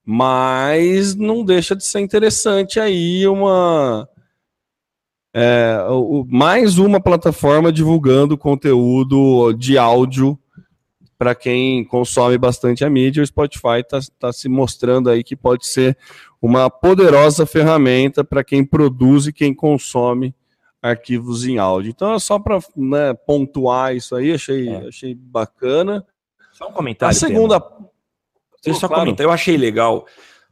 mas 0.05 1.15
não 1.15 1.43
deixa 1.43 1.75
de 1.75 1.85
ser 1.85 2.01
interessante 2.01 2.79
aí 2.79 3.27
uma 3.27 4.07
é, 5.35 5.85
o, 5.91 6.25
mais 6.29 6.79
uma 6.79 7.01
plataforma 7.01 7.73
divulgando 7.73 8.39
conteúdo 8.39 9.53
de 9.53 9.77
áudio 9.77 10.39
para 11.19 11.35
quem 11.35 11.85
consome 11.85 12.39
bastante 12.39 12.85
a 12.85 12.91
mídia. 12.91 13.21
O 13.21 13.27
Spotify 13.27 13.81
está 13.81 13.99
tá 14.19 14.33
se 14.33 14.49
mostrando 14.49 15.11
aí 15.11 15.25
que 15.25 15.35
pode 15.35 15.67
ser 15.67 15.99
uma 16.41 16.71
poderosa 16.71 17.45
ferramenta 17.47 18.23
para 18.23 18.45
quem 18.45 18.65
produz 18.65 19.27
e 19.27 19.33
quem 19.33 19.53
consome 19.53 20.33
arquivos 20.81 21.45
em 21.45 21.59
áudio. 21.59 21.91
Então 21.91 22.15
é 22.15 22.19
só 22.21 22.39
para 22.39 22.61
né, 22.77 23.13
pontuar 23.27 23.97
isso 23.97 24.15
aí, 24.15 24.33
achei, 24.33 24.69
é. 24.69 24.87
achei 24.87 25.15
bacana. 25.17 26.07
Só 26.53 26.69
um 26.69 26.73
comentário. 26.73 27.11
A 27.11 27.19
segunda. 27.19 27.59
Deixa 27.59 27.81
eu 28.67 28.75
só 28.75 28.87
claro. 28.87 29.03
comentar. 29.03 29.27
Eu 29.27 29.33
achei 29.33 29.57
legal. 29.57 30.07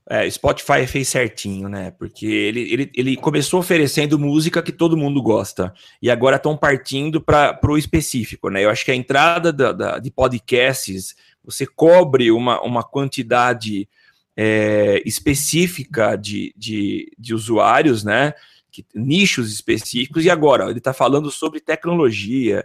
É, 0.08 0.28
Spotify 0.28 0.86
fez 0.86 1.08
certinho, 1.08 1.68
né? 1.68 1.92
Porque 1.92 2.26
ele, 2.26 2.72
ele, 2.72 2.92
ele 2.94 3.16
começou 3.16 3.60
oferecendo 3.60 4.18
música 4.18 4.62
que 4.62 4.72
todo 4.72 4.96
mundo 4.96 5.22
gosta. 5.22 5.72
E 6.00 6.10
agora 6.10 6.36
estão 6.36 6.56
partindo 6.56 7.20
para 7.20 7.58
o 7.64 7.78
específico, 7.78 8.50
né? 8.50 8.64
Eu 8.64 8.70
acho 8.70 8.84
que 8.84 8.90
a 8.90 8.96
entrada 8.96 9.52
da, 9.52 9.72
da, 9.72 9.98
de 9.98 10.10
podcasts, 10.10 11.14
você 11.44 11.66
cobre 11.66 12.32
uma, 12.32 12.60
uma 12.62 12.82
quantidade 12.82 13.88
é, 14.36 15.00
específica 15.06 16.16
de, 16.16 16.52
de, 16.56 17.12
de 17.16 17.34
usuários, 17.34 18.02
né? 18.02 18.34
Que, 18.72 18.84
nichos 18.94 19.52
específicos. 19.52 20.24
E 20.24 20.30
agora, 20.30 20.68
ele 20.68 20.78
está 20.78 20.92
falando 20.92 21.30
sobre 21.30 21.60
tecnologia, 21.60 22.64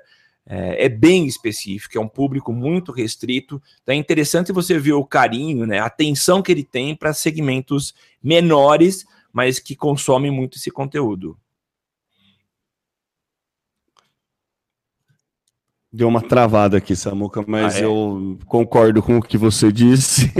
é, 0.49 0.85
é, 0.85 0.89
bem 0.89 1.25
específico, 1.25 1.97
é 1.97 2.01
um 2.01 2.07
público 2.07 2.53
muito 2.53 2.93
restrito. 2.93 3.61
Então 3.83 3.93
é 3.93 3.97
interessante 3.97 4.53
você 4.53 4.79
ver 4.79 4.93
o 4.93 5.05
carinho, 5.05 5.65
né, 5.65 5.79
a 5.79 5.85
atenção 5.85 6.41
que 6.41 6.51
ele 6.51 6.63
tem 6.63 6.95
para 6.95 7.13
segmentos 7.13 7.93
menores, 8.23 9.05
mas 9.33 9.59
que 9.59 9.75
consomem 9.75 10.31
muito 10.31 10.57
esse 10.57 10.71
conteúdo. 10.71 11.37
Deu 15.91 16.07
uma 16.07 16.21
travada 16.21 16.77
aqui, 16.77 16.95
Samuca, 16.95 17.43
mas 17.47 17.75
ah, 17.75 17.79
é? 17.79 17.85
eu 17.85 18.37
concordo 18.45 19.01
com 19.01 19.17
o 19.17 19.21
que 19.21 19.37
você 19.37 19.71
disse. 19.71 20.31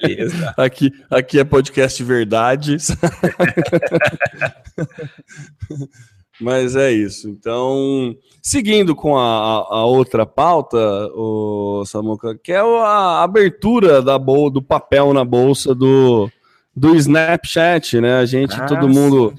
Beleza. 0.00 0.52
aqui, 0.56 0.92
aqui 1.10 1.40
é 1.40 1.44
podcast 1.44 2.00
verdade. 2.04 2.76
Mas 6.40 6.76
é 6.76 6.92
isso. 6.92 7.28
Então, 7.28 8.16
seguindo 8.40 8.94
com 8.94 9.18
a, 9.18 9.24
a 9.24 9.84
outra 9.84 10.24
pauta, 10.24 10.78
o 11.14 11.84
Samuca, 11.84 12.38
que 12.42 12.52
é 12.52 12.60
a 12.60 13.22
abertura 13.22 14.00
da 14.00 14.18
bol 14.18 14.48
do 14.48 14.62
papel 14.62 15.12
na 15.12 15.24
bolsa 15.24 15.74
do, 15.74 16.30
do 16.74 16.94
Snapchat, 16.94 18.00
né? 18.00 18.18
A 18.18 18.24
gente, 18.24 18.56
Nossa. 18.56 18.66
todo 18.66 18.88
mundo 18.88 19.34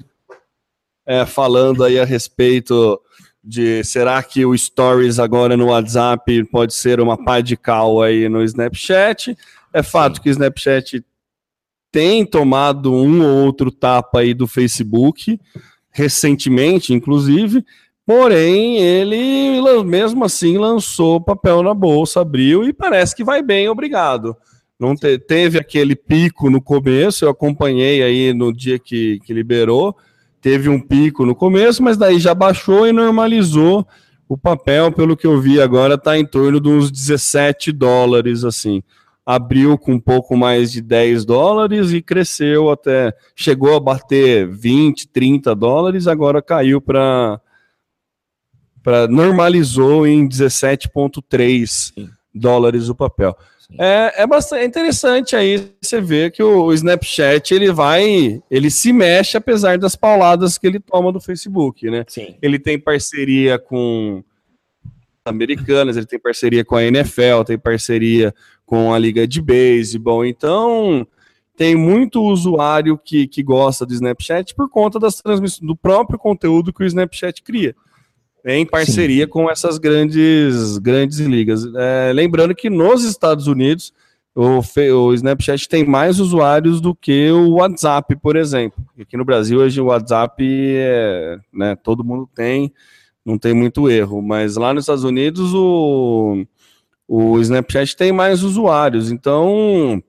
é, 1.06 1.24
falando 1.24 1.84
aí 1.84 1.98
a 1.98 2.04
respeito 2.04 3.00
de 3.42 3.82
será 3.82 4.22
que 4.22 4.44
o 4.44 4.56
Stories 4.56 5.18
agora 5.18 5.56
no 5.56 5.68
WhatsApp 5.68 6.44
pode 6.44 6.74
ser 6.74 7.00
uma 7.00 7.16
pá 7.16 7.40
de 7.40 7.56
cal 7.56 8.02
aí 8.02 8.28
no 8.28 8.42
Snapchat? 8.44 9.36
É 9.72 9.82
fato 9.82 10.16
Sim. 10.16 10.22
que 10.22 10.28
o 10.28 10.32
Snapchat 10.32 11.04
tem 11.90 12.24
tomado 12.24 12.92
um 12.92 13.22
ou 13.22 13.46
outro 13.46 13.70
tapa 13.70 14.20
aí 14.20 14.34
do 14.34 14.46
Facebook 14.46 15.40
recentemente, 15.90 16.92
inclusive, 16.92 17.64
porém 18.06 18.78
ele 18.78 19.60
mesmo 19.84 20.24
assim 20.24 20.58
lançou 20.58 21.20
papel 21.20 21.62
na 21.62 21.74
bolsa, 21.74 22.20
abriu 22.20 22.64
e 22.64 22.72
parece 22.72 23.14
que 23.14 23.24
vai 23.24 23.42
bem, 23.42 23.68
obrigado. 23.68 24.36
Não 24.78 24.94
te, 24.94 25.18
teve 25.18 25.58
aquele 25.58 25.94
pico 25.94 26.48
no 26.48 26.60
começo, 26.60 27.24
eu 27.24 27.30
acompanhei 27.30 28.02
aí 28.02 28.32
no 28.32 28.52
dia 28.52 28.78
que, 28.78 29.18
que 29.24 29.32
liberou, 29.32 29.94
teve 30.40 30.68
um 30.68 30.80
pico 30.80 31.26
no 31.26 31.34
começo, 31.34 31.82
mas 31.82 31.96
daí 31.96 32.18
já 32.18 32.34
baixou 32.34 32.86
e 32.86 32.92
normalizou. 32.92 33.86
O 34.28 34.38
papel, 34.38 34.92
pelo 34.92 35.16
que 35.16 35.26
eu 35.26 35.40
vi 35.40 35.60
agora, 35.60 35.94
está 35.94 36.16
em 36.16 36.24
torno 36.24 36.60
uns 36.70 36.90
17 36.90 37.72
dólares, 37.72 38.44
assim 38.44 38.82
abriu 39.34 39.78
com 39.78 39.92
um 39.92 40.00
pouco 40.00 40.36
mais 40.36 40.72
de 40.72 40.82
10 40.82 41.24
dólares 41.24 41.92
e 41.92 42.02
cresceu 42.02 42.68
até. 42.68 43.14
Chegou 43.36 43.76
a 43.76 43.80
bater 43.80 44.48
20, 44.48 45.08
30 45.08 45.54
dólares, 45.54 46.08
agora 46.08 46.42
caiu 46.42 46.80
para. 46.80 47.40
para 48.82 49.06
normalizou 49.06 50.06
em 50.06 50.28
17,3 50.28 51.92
dólares 52.34 52.88
o 52.88 52.94
papel. 52.94 53.36
É, 53.78 54.22
é 54.22 54.26
bastante 54.26 54.66
interessante 54.66 55.36
aí 55.36 55.70
você 55.80 56.00
ver 56.00 56.32
que 56.32 56.42
o, 56.42 56.64
o, 56.64 56.74
Snapchat 56.74 57.54
ele 57.54 57.70
vai, 57.70 58.42
ele 58.50 58.68
se 58.68 58.92
mexe 58.92 59.36
apesar 59.36 59.78
das 59.78 59.94
pauladas 59.94 60.58
que 60.58 60.66
ele 60.66 60.80
toma 60.80 61.12
do 61.12 61.20
Facebook, 61.20 61.88
né? 61.88 62.04
Sim. 62.08 62.34
Ele 62.42 62.58
tem 62.58 62.80
parceria 62.80 63.60
com 63.60 64.24
americanas, 65.24 65.96
ele 65.96 66.06
tem 66.06 66.18
parceria 66.18 66.64
com 66.64 66.74
a 66.74 66.82
NFL, 66.82 67.44
tem 67.46 67.56
parceria 67.56 68.34
com 68.70 68.94
a 68.94 68.98
liga 69.00 69.26
de 69.26 69.42
beisebol. 69.42 70.24
Então, 70.24 71.04
tem 71.56 71.74
muito 71.74 72.22
usuário 72.22 72.96
que, 72.96 73.26
que 73.26 73.42
gosta 73.42 73.84
do 73.84 73.92
Snapchat 73.92 74.54
por 74.54 74.70
conta 74.70 74.96
das 75.00 75.16
transmissões 75.16 75.66
do 75.66 75.74
próprio 75.74 76.16
conteúdo 76.16 76.72
que 76.72 76.84
o 76.84 76.86
Snapchat 76.86 77.42
cria. 77.42 77.74
Em 78.46 78.64
parceria 78.64 79.24
Sim. 79.24 79.30
com 79.30 79.50
essas 79.50 79.76
grandes, 79.76 80.78
grandes 80.78 81.18
ligas. 81.18 81.64
É, 81.74 82.12
lembrando 82.14 82.54
que 82.54 82.70
nos 82.70 83.02
Estados 83.02 83.48
Unidos 83.48 83.92
o, 84.36 84.60
o, 84.94 85.14
Snapchat 85.14 85.68
tem 85.68 85.84
mais 85.84 86.20
usuários 86.20 86.80
do 86.80 86.94
que 86.94 87.28
o 87.32 87.54
WhatsApp, 87.54 88.14
por 88.22 88.36
exemplo. 88.36 88.84
Aqui 89.00 89.16
no 89.16 89.24
Brasil, 89.24 89.58
hoje 89.58 89.80
o 89.80 89.86
WhatsApp 89.86 90.44
é, 90.46 91.40
né, 91.52 91.74
todo 91.74 92.04
mundo 92.04 92.30
tem, 92.32 92.72
não 93.26 93.36
tem 93.36 93.52
muito 93.52 93.90
erro. 93.90 94.22
Mas 94.22 94.56
lá 94.56 94.72
nos 94.72 94.84
Estados 94.84 95.02
Unidos, 95.02 95.52
o, 95.52 96.46
o 97.12 97.40
Snapchat 97.40 97.96
tem 97.96 98.12
mais 98.12 98.44
usuários, 98.44 99.10
então 99.10 100.00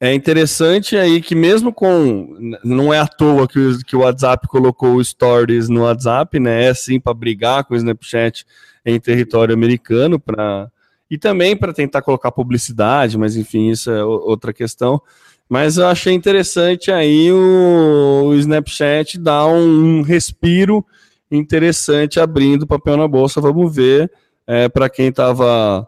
é 0.00 0.12
interessante 0.12 0.96
aí 0.96 1.22
que 1.22 1.32
mesmo 1.32 1.72
com 1.72 2.36
não 2.64 2.92
é 2.92 2.98
à 2.98 3.06
toa 3.06 3.46
que 3.46 3.56
o, 3.56 3.78
que 3.78 3.94
o 3.94 4.00
WhatsApp 4.00 4.48
colocou 4.48 5.02
Stories 5.02 5.68
no 5.68 5.82
WhatsApp, 5.82 6.40
né? 6.40 6.64
É 6.64 6.74
sim 6.74 6.98
para 6.98 7.14
brigar 7.14 7.62
com 7.62 7.74
o 7.74 7.76
Snapchat 7.76 8.44
em 8.84 8.98
território 8.98 9.54
americano 9.54 10.18
para 10.18 10.68
e 11.08 11.16
também 11.16 11.56
para 11.56 11.72
tentar 11.72 12.02
colocar 12.02 12.32
publicidade, 12.32 13.16
mas 13.16 13.36
enfim, 13.36 13.70
isso 13.70 13.92
é 13.92 14.04
outra 14.04 14.52
questão. 14.52 15.00
Mas 15.48 15.76
eu 15.76 15.86
achei 15.86 16.14
interessante 16.14 16.90
aí 16.90 17.30
o, 17.30 18.24
o 18.24 18.34
Snapchat 18.34 19.20
dar 19.20 19.46
um, 19.46 19.98
um 19.98 20.02
respiro 20.02 20.84
interessante 21.30 22.18
abrindo 22.18 22.66
papel 22.66 22.96
na 22.96 23.06
bolsa. 23.06 23.40
Vamos 23.40 23.72
ver 23.72 24.10
é, 24.46 24.68
para 24.68 24.88
quem 24.88 25.08
estava 25.08 25.86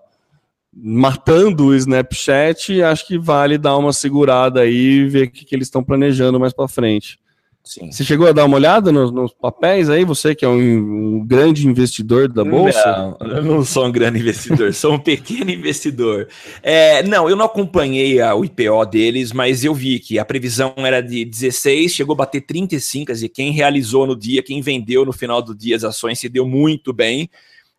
matando 0.76 1.66
o 1.66 1.74
Snapchat, 1.74 2.82
acho 2.82 3.06
que 3.06 3.18
vale 3.18 3.56
dar 3.56 3.76
uma 3.76 3.92
segurada 3.92 4.60
aí 4.60 4.74
e 4.74 5.08
ver 5.08 5.26
o 5.28 5.30
que, 5.30 5.44
que 5.44 5.54
eles 5.54 5.68
estão 5.68 5.84
planejando 5.84 6.40
mais 6.40 6.52
para 6.52 6.66
frente. 6.66 7.18
Sim. 7.66 7.90
Você 7.90 8.04
chegou 8.04 8.26
a 8.26 8.32
dar 8.32 8.44
uma 8.44 8.56
olhada 8.56 8.92
nos, 8.92 9.10
nos 9.10 9.32
papéis 9.32 9.88
aí? 9.88 10.04
Você 10.04 10.34
que 10.34 10.44
é 10.44 10.48
um, 10.48 11.16
um, 11.16 11.26
grande 11.26 11.66
investidor 11.66 12.28
da 12.28 12.44
bolsa? 12.44 13.16
Não, 13.18 13.26
eu 13.26 13.42
não 13.42 13.64
sou 13.64 13.86
um 13.86 13.90
grande 13.90 14.18
investidor, 14.18 14.74
sou 14.74 14.92
um 14.92 14.98
pequeno 15.00 15.50
investidor. 15.50 16.28
É, 16.62 17.02
não, 17.04 17.26
eu 17.26 17.34
não 17.34 17.46
acompanhei 17.46 18.20
a, 18.20 18.34
o 18.34 18.44
IPO 18.44 18.84
deles, 18.84 19.32
mas 19.32 19.64
eu 19.64 19.72
vi 19.72 19.98
que 19.98 20.18
a 20.18 20.26
previsão 20.26 20.74
era 20.76 21.00
de 21.00 21.24
16, 21.24 21.92
chegou 21.92 22.12
a 22.12 22.18
bater 22.18 22.42
35, 22.42 23.06
quer 23.06 23.12
dizer, 23.14 23.30
quem 23.30 23.50
realizou 23.50 24.06
no 24.06 24.14
dia, 24.14 24.42
quem 24.42 24.60
vendeu 24.60 25.06
no 25.06 25.12
final 25.12 25.40
do 25.40 25.54
dia 25.54 25.74
as 25.74 25.84
ações 25.84 26.18
se 26.18 26.28
deu 26.28 26.46
muito 26.46 26.92
bem. 26.92 27.30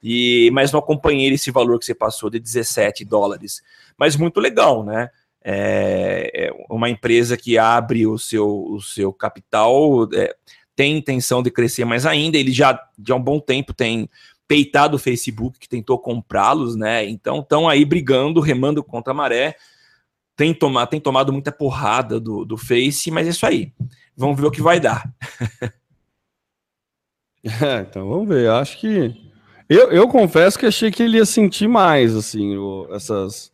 E, 0.08 0.52
mas 0.54 0.72
não 0.72 0.80
acompanhei 0.80 1.34
esse 1.34 1.50
valor 1.50 1.80
que 1.80 1.86
você 1.86 1.96
passou 1.96 2.30
de 2.30 2.40
17 2.40 3.04
dólares. 3.04 3.64
Mas 3.98 4.16
muito 4.16 4.40
legal, 4.40 4.84
né? 4.84 5.10
É, 5.44 6.30
é 6.46 6.52
uma 6.70 6.92
empresa 6.92 7.36
que 7.36 7.58
abre 7.58 8.06
o 8.06 8.16
seu, 8.16 8.48
o 8.48 8.80
seu 8.80 9.12
capital, 9.12 10.08
é, 10.14 10.36
tem 10.76 10.96
intenção 10.96 11.42
de 11.42 11.50
crescer 11.50 11.86
mais 11.86 12.06
ainda. 12.06 12.38
Ele 12.38 12.52
já, 12.52 12.80
de 12.96 13.12
há 13.12 13.16
um 13.16 13.22
bom 13.22 13.40
tempo, 13.40 13.74
tem 13.74 14.08
peitado 14.48 14.98
o 14.98 15.00
Facebook, 15.00 15.58
que 15.58 15.68
tentou 15.68 15.98
comprá-los, 15.98 16.76
né? 16.76 17.04
Então 17.04 17.40
estão 17.40 17.68
aí 17.68 17.84
brigando, 17.84 18.40
remando 18.40 18.84
contra 18.84 19.12
a 19.12 19.16
maré. 19.16 19.56
Tem, 20.36 20.54
tomar, 20.54 20.86
tem 20.86 21.00
tomado 21.00 21.34
muita 21.34 21.52
porrada 21.52 22.20
do, 22.20 22.46
do 22.46 22.58
Face, 22.58 23.10
mas 23.10 23.26
é 23.26 23.32
isso 23.32 23.46
aí. 23.46 23.74
Vamos 24.16 24.40
ver 24.40 24.46
o 24.46 24.52
que 24.52 24.62
vai 24.62 24.80
dar. 24.80 25.12
é, 27.44 27.80
então 27.90 28.08
vamos 28.08 28.28
ver. 28.28 28.52
Acho 28.52 28.78
que 28.78 29.25
eu, 29.68 29.92
eu 29.92 30.08
confesso 30.08 30.60
que 30.60 30.66
achei 30.66 30.92
que 30.92 31.02
ele 31.02 31.18
ia 31.18 31.26
sentir 31.26 31.68
mais, 31.68 32.16
assim, 32.16 32.56
o, 32.56 32.88
essas, 32.92 33.52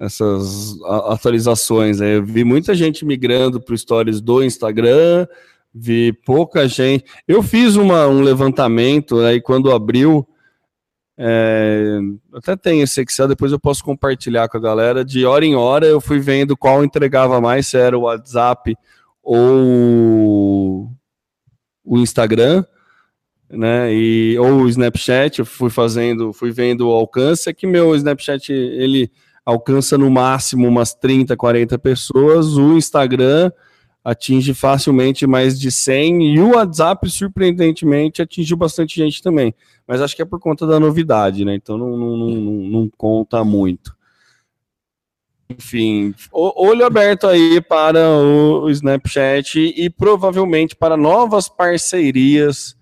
essas 0.00 0.80
atualizações. 0.82 2.00
Né? 2.00 2.16
Eu 2.16 2.24
vi 2.24 2.44
muita 2.44 2.74
gente 2.74 3.04
migrando 3.04 3.60
para 3.60 3.76
stories 3.76 4.20
do 4.20 4.42
Instagram, 4.42 5.26
vi 5.74 6.12
pouca 6.24 6.66
gente. 6.66 7.04
Eu 7.26 7.42
fiz 7.42 7.76
uma, 7.76 8.06
um 8.06 8.22
levantamento 8.22 9.18
aí 9.20 9.40
quando 9.40 9.70
abriu. 9.70 10.26
É, 11.20 11.98
até 12.32 12.56
tem 12.56 12.80
esse 12.80 13.02
Excel, 13.02 13.26
depois 13.26 13.50
eu 13.50 13.58
posso 13.58 13.84
compartilhar 13.84 14.48
com 14.48 14.56
a 14.56 14.60
galera. 14.60 15.04
De 15.04 15.26
hora 15.26 15.44
em 15.44 15.56
hora 15.56 15.84
eu 15.84 16.00
fui 16.00 16.20
vendo 16.20 16.56
qual 16.56 16.84
entregava 16.84 17.40
mais, 17.40 17.66
se 17.66 17.76
era 17.76 17.98
o 17.98 18.02
WhatsApp 18.02 18.74
ou 19.22 20.90
o 21.84 21.98
Instagram 21.98 22.64
né? 23.50 23.92
E 23.92 24.38
ou 24.38 24.62
o 24.62 24.68
Snapchat, 24.68 25.38
eu 25.38 25.46
fui 25.46 25.70
fazendo, 25.70 26.32
fui 26.32 26.50
vendo 26.50 26.88
o 26.88 26.92
alcance, 26.92 27.48
é 27.48 27.54
que 27.54 27.66
meu 27.66 27.94
Snapchat 27.94 28.52
ele 28.52 29.10
alcança 29.44 29.96
no 29.96 30.10
máximo 30.10 30.68
umas 30.68 30.92
30, 30.94 31.36
40 31.36 31.78
pessoas, 31.78 32.56
o 32.56 32.76
Instagram 32.76 33.50
atinge 34.04 34.54
facilmente 34.54 35.26
mais 35.26 35.58
de 35.58 35.70
100 35.70 36.34
e 36.34 36.40
o 36.40 36.54
WhatsApp, 36.54 37.10
surpreendentemente, 37.10 38.22
atingiu 38.22 38.56
bastante 38.56 38.96
gente 38.96 39.22
também. 39.22 39.54
Mas 39.86 40.00
acho 40.00 40.16
que 40.16 40.22
é 40.22 40.24
por 40.24 40.40
conta 40.40 40.66
da 40.66 40.80
novidade, 40.80 41.44
né? 41.44 41.54
Então 41.54 41.76
não, 41.76 41.96
não, 41.96 42.16
não, 42.16 42.52
não 42.52 42.90
conta 42.96 43.44
muito. 43.44 43.96
Enfim, 45.50 46.14
olho 46.32 46.84
aberto 46.84 47.26
aí 47.26 47.60
para 47.60 48.06
o 48.10 48.68
Snapchat 48.70 49.58
e 49.58 49.88
provavelmente 49.88 50.76
para 50.76 50.94
novas 50.94 51.48
parcerias 51.48 52.77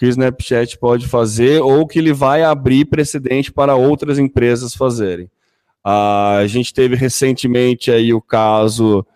que 0.00 0.06
o 0.06 0.08
Snapchat 0.08 0.78
pode 0.78 1.06
fazer 1.06 1.60
ou 1.60 1.86
que 1.86 1.98
ele 1.98 2.14
vai 2.14 2.42
abrir 2.42 2.86
precedente 2.86 3.52
para 3.52 3.76
outras 3.76 4.18
empresas 4.18 4.74
fazerem. 4.74 5.30
a 5.84 6.42
gente 6.46 6.72
teve 6.72 6.96
recentemente 6.96 7.90
aí 7.90 8.14
o 8.14 8.20
caso 8.20 9.06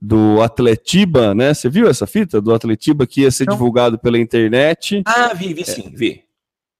do 0.00 0.40
Atletiba, 0.40 1.34
né? 1.34 1.52
Você 1.52 1.68
viu 1.68 1.86
essa 1.86 2.06
fita 2.06 2.40
do 2.40 2.54
Atletiba 2.54 3.06
que 3.06 3.20
ia 3.20 3.30
ser 3.30 3.44
Não. 3.44 3.52
divulgado 3.52 3.98
pela 3.98 4.18
internet? 4.18 5.02
Ah, 5.04 5.34
vi, 5.34 5.52
vi 5.52 5.62
sim, 5.62 5.92
vi. 5.94 6.24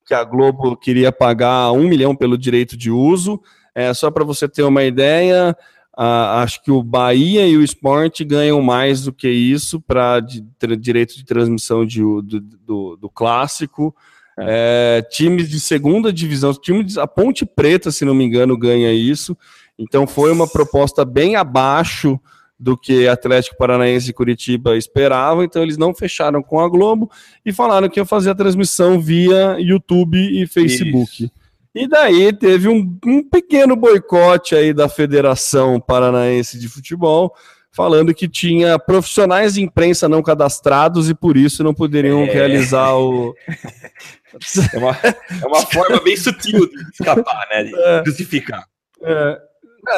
Que 0.07 0.15
a 0.15 0.25
Globo 0.25 0.75
queria 0.75 1.13
pagar 1.13 1.71
um 1.73 1.87
milhão 1.87 2.17
pelo 2.17 2.39
direito 2.39 2.79
de 2.79 2.91
uso. 2.91 3.43
É, 3.75 3.93
só 3.93 4.11
para 4.11 4.25
você 4.25 4.49
ter 4.49 4.63
uma 4.63 4.85
ideia, 4.85 5.55
acho 6.03 6.63
que 6.63 6.71
o 6.71 6.83
Bahia 6.83 7.47
e 7.47 7.57
o 7.57 7.63
Sport 7.63 8.23
ganham 8.23 8.63
mais 8.63 9.03
do 9.03 9.13
que 9.13 9.29
isso 9.29 9.81
para 9.81 10.21
direito 10.79 11.15
de 11.15 11.25
transmissão 11.25 11.85
de, 11.85 12.01
do, 12.01 12.41
do, 12.41 12.97
do 12.97 13.11
clássico. 13.11 13.95
É. 14.39 14.99
É, 14.99 15.03
times 15.03 15.51
de 15.51 15.61
segunda 15.61 16.11
divisão, 16.11 16.55
time 16.55 16.83
de, 16.83 16.99
a 16.99 17.07
Ponte 17.07 17.45
Preta, 17.45 17.91
se 17.91 18.05
não 18.05 18.15
me 18.15 18.25
engano, 18.25 18.57
ganha 18.57 18.93
isso. 18.93 19.37
Então 19.79 20.07
foi 20.07 20.33
uma 20.33 20.49
proposta 20.49 21.05
bem 21.05 21.37
abaixo 21.37 22.19
do 22.59 22.77
que 22.77 23.09
Atlético 23.09 23.57
Paranaense 23.57 24.11
e 24.11 24.15
Curitiba 24.15 24.77
esperavam, 24.77 25.43
então 25.43 25.63
eles 25.63 25.79
não 25.79 25.95
fecharam 25.95 26.43
com 26.43 26.61
a 26.61 26.69
Globo 26.69 27.11
e 27.45 27.53
falaram 27.53 27.89
que 27.89 27.99
iam 27.99 28.07
fazer 28.07 28.31
a 28.31 28.35
transmissão 28.35 29.01
via 29.01 29.57
YouTube 29.59 30.19
e 30.19 30.47
Facebook. 30.47 31.25
Isso. 31.25 31.40
E 31.75 31.87
daí 31.87 32.33
teve 32.33 32.69
um, 32.69 32.99
um 33.05 33.23
pequeno 33.23 33.77
boicote 33.77 34.55
aí 34.55 34.73
da 34.73 34.89
Federação 34.89 35.81
Paranaense 35.81 36.59
de 36.59 36.69
Futebol, 36.69 37.33
falando 37.71 38.13
que 38.13 38.29
tinha 38.29 38.79
profissionais 38.79 39.55
de 39.55 39.63
imprensa 39.63 40.09
não 40.09 40.23
cadastrados 40.23 41.09
e 41.09 41.15
por 41.15 41.37
isso 41.37 41.63
não 41.63 41.73
poderiam 41.73 42.23
é. 42.23 42.25
realizar 42.25 42.95
o. 42.97 43.35
É 44.73 44.79
uma, 44.79 44.91
é 45.43 45.47
uma 45.47 45.61
forma 45.67 46.01
bem 46.01 46.17
sutil 46.17 46.69
de 46.69 46.77
escapar, 46.93 47.49
né? 47.51 47.65
De 47.65 47.75
é. 47.75 48.03
justificar. 48.07 48.65
É. 49.03 49.50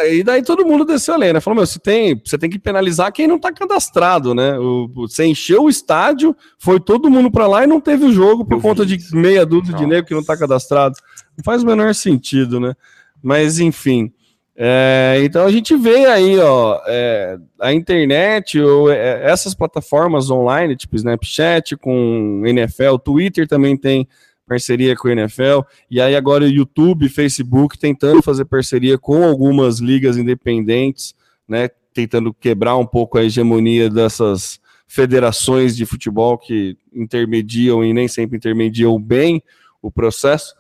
E 0.07 0.23
daí 0.23 0.43
todo 0.43 0.67
mundo 0.67 0.85
desceu 0.85 1.15
a 1.15 1.17
lei, 1.17 1.33
né? 1.33 1.41
Falou, 1.41 1.57
meu, 1.57 1.67
você 1.67 1.79
tem, 1.79 2.21
você 2.25 2.39
tem 2.39 2.51
que 2.51 2.59
penalizar 2.59 3.13
quem 3.13 3.27
não 3.27 3.39
tá 3.39 3.53
cadastrado, 3.53 4.35
né? 4.35 4.59
O, 4.59 4.89
você 4.95 5.25
encheu 5.25 5.65
o 5.65 5.69
estádio, 5.69 6.37
foi 6.59 6.81
todo 6.81 7.11
mundo 7.11 7.31
para 7.31 7.47
lá 7.47 7.65
e 7.65 7.67
não 7.67 7.81
teve 7.81 8.05
o 8.05 8.13
jogo 8.13 8.45
por 8.45 8.55
Eu 8.55 8.61
conta 8.61 8.87
de 8.87 8.99
meia 9.13 9.45
dúzia 9.45 9.73
Nossa. 9.73 9.85
de 9.85 9.91
negro 9.91 10.07
que 10.07 10.15
não 10.15 10.25
tá 10.25 10.37
cadastrado. 10.37 10.95
Não 11.37 11.45
faz 11.45 11.63
o 11.63 11.67
menor 11.67 11.95
sentido, 11.95 12.59
né? 12.59 12.75
Mas 13.23 13.59
enfim. 13.59 14.13
É, 14.55 15.21
então 15.23 15.47
a 15.47 15.51
gente 15.51 15.75
vê 15.77 16.07
aí, 16.07 16.39
ó, 16.39 16.81
é, 16.87 17.39
a 17.61 17.73
internet 17.73 18.61
ou 18.61 18.91
é, 18.91 19.25
essas 19.25 19.55
plataformas 19.55 20.31
online, 20.31 20.77
tipo 20.77 20.95
Snapchat, 20.95 21.77
com 21.77 22.43
NFL, 22.45 22.97
Twitter 23.03 23.49
também 23.49 23.77
tem 23.77 24.07
parceria 24.47 24.97
com 24.97 25.09
o 25.09 25.11
NFL, 25.11 25.61
e 25.91 26.01
aí 26.01 26.15
agora 26.15 26.45
o 26.45 26.49
YouTube, 26.49 27.09
Facebook 27.09 27.79
tentando 27.79 28.23
fazer 28.23 28.45
parceria 28.45 28.99
com 28.99 29.25
algumas 29.25 29.79
ligas 29.79 30.17
independentes, 30.17 31.15
né, 31.49 31.69
tentando 31.95 32.33
quebrar 32.35 32.77
um 32.77 32.87
pouco 32.87 33.19
a 33.19 33.25
hegemonia 33.25 33.89
dessas 33.89 34.61
federações 34.87 35.77
de 35.77 35.87
futebol 35.87 36.37
que 36.37 36.77
intermediam 36.93 37.85
e 37.85 37.93
nem 37.95 38.09
sempre 38.09 38.37
intermediam 38.37 39.01
bem 39.01 39.43
o 39.81 39.91
processo. 39.91 40.55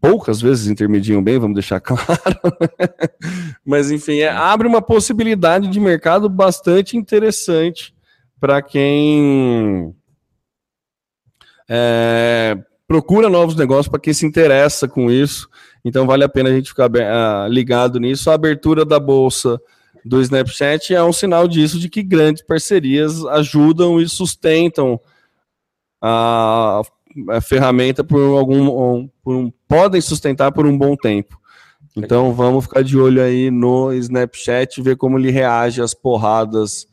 Poucas 0.00 0.40
vezes 0.40 0.66
intermediam 0.66 1.22
bem, 1.22 1.38
vamos 1.38 1.54
deixar 1.54 1.80
claro. 1.80 2.06
Mas, 3.64 3.90
enfim, 3.90 4.18
é, 4.18 4.28
abre 4.28 4.66
uma 4.66 4.82
possibilidade 4.82 5.68
de 5.68 5.80
mercado 5.80 6.28
bastante 6.28 6.96
interessante 6.96 7.94
para 8.38 8.60
quem 8.60 9.94
é, 11.68 12.56
procura 12.94 13.28
novos 13.28 13.56
negócios 13.56 13.88
para 13.88 13.98
quem 13.98 14.14
se 14.14 14.24
interessa 14.24 14.86
com 14.86 15.10
isso. 15.10 15.48
Então 15.84 16.06
vale 16.06 16.22
a 16.22 16.28
pena 16.28 16.48
a 16.48 16.52
gente 16.52 16.68
ficar 16.68 16.88
uh, 16.88 17.48
ligado 17.48 17.98
nisso. 17.98 18.30
A 18.30 18.34
abertura 18.34 18.84
da 18.84 19.00
bolsa 19.00 19.60
do 20.04 20.20
Snapchat 20.20 20.94
é 20.94 21.02
um 21.02 21.12
sinal 21.12 21.48
disso, 21.48 21.80
de 21.80 21.88
que 21.88 22.04
grandes 22.04 22.44
parcerias 22.44 23.24
ajudam 23.26 24.00
e 24.00 24.08
sustentam 24.08 25.00
a, 26.00 26.82
a 27.30 27.40
ferramenta 27.40 28.04
por 28.04 28.20
algum, 28.38 29.08
por 29.24 29.34
um, 29.34 29.52
podem 29.66 30.00
sustentar 30.00 30.52
por 30.52 30.64
um 30.64 30.78
bom 30.78 30.94
tempo. 30.94 31.36
Então 31.96 32.32
vamos 32.32 32.66
ficar 32.66 32.84
de 32.84 32.96
olho 32.96 33.20
aí 33.20 33.50
no 33.50 33.92
Snapchat, 33.92 34.80
ver 34.80 34.96
como 34.96 35.18
ele 35.18 35.32
reage 35.32 35.82
às 35.82 35.94
porradas 35.94 36.86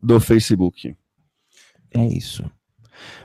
do 0.00 0.20
Facebook. 0.20 0.94
É 1.92 2.04
isso. 2.06 2.48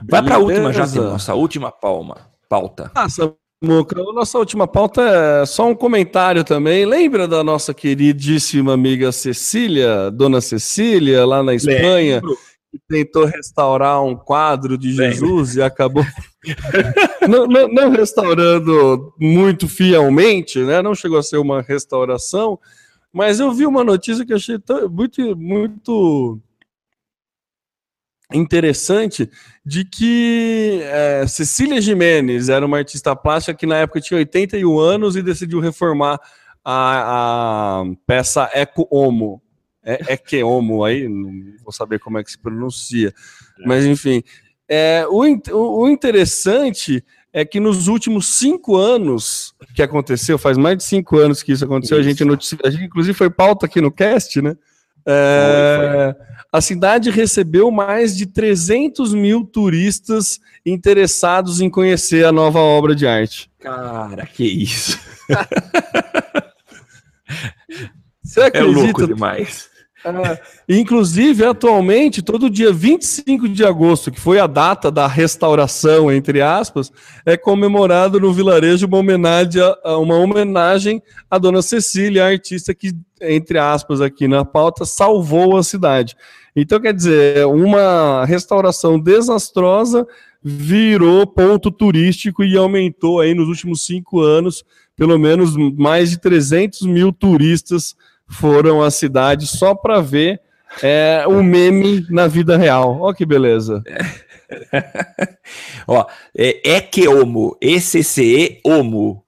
Vai 0.08 0.22
para 0.22 0.36
a 0.36 0.38
última 0.38 0.72
já, 0.72 0.86
nossa 0.86 1.34
última 1.34 1.70
palma, 1.70 2.28
pauta. 2.48 2.90
Ah, 2.94 3.08
Samuca, 3.08 4.00
a 4.00 4.12
nossa 4.12 4.38
última 4.38 4.66
pauta 4.66 5.02
é 5.02 5.46
só 5.46 5.68
um 5.68 5.74
comentário 5.74 6.42
também. 6.44 6.84
Lembra 6.84 7.28
da 7.28 7.44
nossa 7.44 7.72
queridíssima 7.72 8.74
amiga 8.74 9.12
Cecília, 9.12 10.10
dona 10.10 10.40
Cecília, 10.40 11.24
lá 11.24 11.42
na 11.42 11.54
Espanha? 11.54 12.16
Lembro. 12.16 12.36
Que 12.70 12.78
tentou 12.88 13.26
restaurar 13.26 14.02
um 14.02 14.16
quadro 14.16 14.78
de 14.78 14.94
Jesus 14.94 15.50
Lembro. 15.50 15.60
e 15.60 15.62
acabou 15.62 16.06
não, 17.28 17.46
não, 17.46 17.68
não, 17.68 17.90
restaurando 17.90 19.12
muito 19.20 19.68
fielmente, 19.68 20.58
né? 20.58 20.80
Não 20.82 20.94
chegou 20.94 21.18
a 21.18 21.22
ser 21.22 21.36
uma 21.36 21.60
restauração, 21.60 22.58
mas 23.12 23.38
eu 23.40 23.52
vi 23.52 23.66
uma 23.66 23.84
notícia 23.84 24.24
que 24.24 24.32
achei 24.32 24.58
muito, 24.90 25.36
muito 25.36 26.40
interessante 28.34 29.30
de 29.64 29.84
que 29.84 30.80
é, 30.82 31.26
Cecília 31.26 31.80
Jimenez 31.80 32.48
era 32.48 32.64
uma 32.64 32.78
artista 32.78 33.14
plástica 33.14 33.56
que 33.56 33.66
na 33.66 33.76
época 33.78 34.00
tinha 34.00 34.18
81 34.18 34.78
anos 34.78 35.16
e 35.16 35.22
decidiu 35.22 35.60
reformar 35.60 36.20
a, 36.64 37.80
a 37.80 37.84
peça 38.06 38.50
Eco 38.52 38.86
Homo. 38.90 39.42
É, 39.84 40.14
é 40.14 40.16
que 40.16 40.42
Homo 40.42 40.84
aí, 40.84 41.08
não 41.08 41.32
vou 41.64 41.72
saber 41.72 41.98
como 41.98 42.18
é 42.18 42.24
que 42.24 42.30
se 42.30 42.38
pronuncia. 42.38 43.12
Mas 43.66 43.84
enfim, 43.84 44.22
é, 44.68 45.04
o, 45.08 45.82
o 45.82 45.88
interessante 45.88 47.04
é 47.32 47.44
que 47.44 47.58
nos 47.58 47.88
últimos 47.88 48.26
cinco 48.26 48.76
anos 48.76 49.54
que 49.74 49.82
aconteceu, 49.82 50.38
faz 50.38 50.58
mais 50.58 50.76
de 50.76 50.84
cinco 50.84 51.18
anos 51.18 51.42
que 51.42 51.52
isso 51.52 51.64
aconteceu, 51.64 51.98
isso. 51.98 52.06
a 52.06 52.10
gente 52.10 52.24
noticia, 52.24 52.58
a 52.64 52.70
gente 52.70 52.84
inclusive 52.84 53.16
foi 53.16 53.30
pauta 53.30 53.66
aqui 53.66 53.80
no 53.80 53.90
cast, 53.90 54.40
né? 54.42 54.56
É, 55.06 56.14
a 56.52 56.60
cidade 56.60 57.10
recebeu 57.10 57.70
mais 57.70 58.16
de 58.16 58.26
300 58.26 59.14
mil 59.14 59.44
turistas 59.44 60.38
interessados 60.64 61.60
em 61.60 61.70
conhecer 61.70 62.24
a 62.24 62.32
nova 62.32 62.58
obra 62.60 62.94
de 62.94 63.06
arte. 63.06 63.50
Cara, 63.58 64.26
que 64.26 64.44
isso! 64.44 64.98
Você 68.22 68.40
acredita? 68.40 68.80
É 68.80 68.82
louco 68.84 69.06
demais. 69.06 69.68
É, 70.04 70.40
inclusive, 70.68 71.44
atualmente, 71.44 72.22
todo 72.22 72.50
dia 72.50 72.72
25 72.72 73.48
de 73.48 73.64
agosto, 73.64 74.10
que 74.10 74.20
foi 74.20 74.40
a 74.40 74.48
data 74.48 74.90
da 74.90 75.06
restauração, 75.06 76.10
entre 76.10 76.40
aspas, 76.40 76.90
é 77.24 77.36
comemorado 77.36 78.18
no 78.18 78.32
vilarejo 78.32 78.86
uma 78.86 78.98
homenagem 78.98 79.62
a, 79.84 79.96
uma 79.98 80.16
homenagem 80.16 81.00
à 81.30 81.38
dona 81.38 81.62
Cecília, 81.62 82.24
a 82.24 82.28
artista 82.28 82.74
que, 82.74 82.92
entre 83.20 83.58
aspas, 83.58 84.00
aqui 84.00 84.26
na 84.26 84.44
pauta, 84.44 84.84
salvou 84.84 85.56
a 85.56 85.62
cidade. 85.62 86.16
Então, 86.54 86.80
quer 86.80 86.92
dizer, 86.92 87.46
uma 87.46 88.24
restauração 88.24 88.98
desastrosa 88.98 90.06
virou 90.42 91.24
ponto 91.26 91.70
turístico 91.70 92.42
e 92.42 92.56
aumentou 92.56 93.20
aí 93.20 93.34
nos 93.34 93.48
últimos 93.48 93.86
cinco 93.86 94.20
anos, 94.20 94.64
pelo 94.96 95.16
menos 95.16 95.56
mais 95.76 96.10
de 96.10 96.20
300 96.20 96.82
mil 96.82 97.12
turistas 97.12 97.94
foram 98.32 98.82
à 98.82 98.90
cidade 98.90 99.46
só 99.46 99.74
para 99.74 100.00
ver 100.00 100.40
é, 100.82 101.24
o 101.26 101.42
meme 101.42 102.06
na 102.08 102.26
vida 102.26 102.56
real. 102.56 103.00
Olha 103.00 103.14
que 103.14 103.26
beleza. 103.26 103.82
Ó, 105.86 106.06
é, 106.36 106.76
é 106.76 106.80
que 106.80 107.08
homo, 107.08 107.56
ECCE 107.60 108.60
homo. 108.64 109.24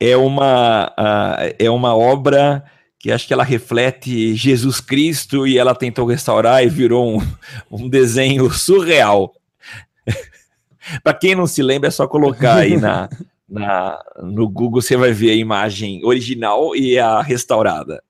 É 0.00 0.16
uma, 0.16 0.94
uh, 0.96 1.54
é 1.58 1.68
uma 1.68 1.96
obra 1.96 2.64
que 3.00 3.10
acho 3.10 3.26
que 3.26 3.32
ela 3.32 3.42
reflete 3.42 4.34
Jesus 4.34 4.80
Cristo 4.80 5.44
e 5.44 5.58
ela 5.58 5.74
tentou 5.74 6.06
restaurar 6.06 6.62
e 6.62 6.68
virou 6.68 7.18
um, 7.18 7.20
um 7.70 7.88
desenho 7.88 8.48
surreal. 8.50 9.32
Para 11.02 11.14
quem 11.14 11.34
não 11.34 11.46
se 11.46 11.62
lembra, 11.62 11.88
é 11.88 11.90
só 11.90 12.06
colocar 12.06 12.58
aí 12.58 12.76
na, 12.76 13.08
na, 13.48 13.98
no 14.22 14.48
Google 14.48 14.82
você 14.82 14.96
vai 14.96 15.12
ver 15.12 15.30
a 15.30 15.34
imagem 15.34 16.04
original 16.04 16.76
e 16.76 16.98
a 16.98 17.22
restaurada. 17.22 18.02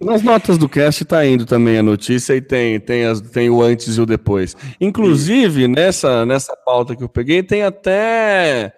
Nas 0.00 0.22
notas 0.22 0.56
do 0.56 0.66
cast 0.66 1.04
tá 1.04 1.26
indo 1.26 1.44
também 1.44 1.76
a 1.76 1.82
notícia 1.82 2.34
e 2.34 2.40
tem, 2.40 2.80
tem, 2.80 3.04
as, 3.04 3.20
tem 3.20 3.50
o 3.50 3.62
antes 3.62 3.96
e 3.96 4.00
o 4.00 4.06
depois. 4.06 4.56
Inclusive, 4.80 5.68
nessa, 5.68 6.24
nessa 6.24 6.56
pauta 6.56 6.96
que 6.96 7.04
eu 7.04 7.08
peguei, 7.08 7.42
tem 7.42 7.62
até 7.62 8.74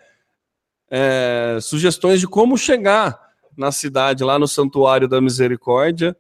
é, 0.90 1.58
sugestões 1.62 2.18
de 2.18 2.26
como 2.26 2.58
chegar 2.58 3.18
na 3.56 3.70
cidade, 3.70 4.24
lá 4.24 4.36
no 4.36 4.48
Santuário 4.48 5.06
da 5.06 5.20
Misericórdia, 5.20 6.16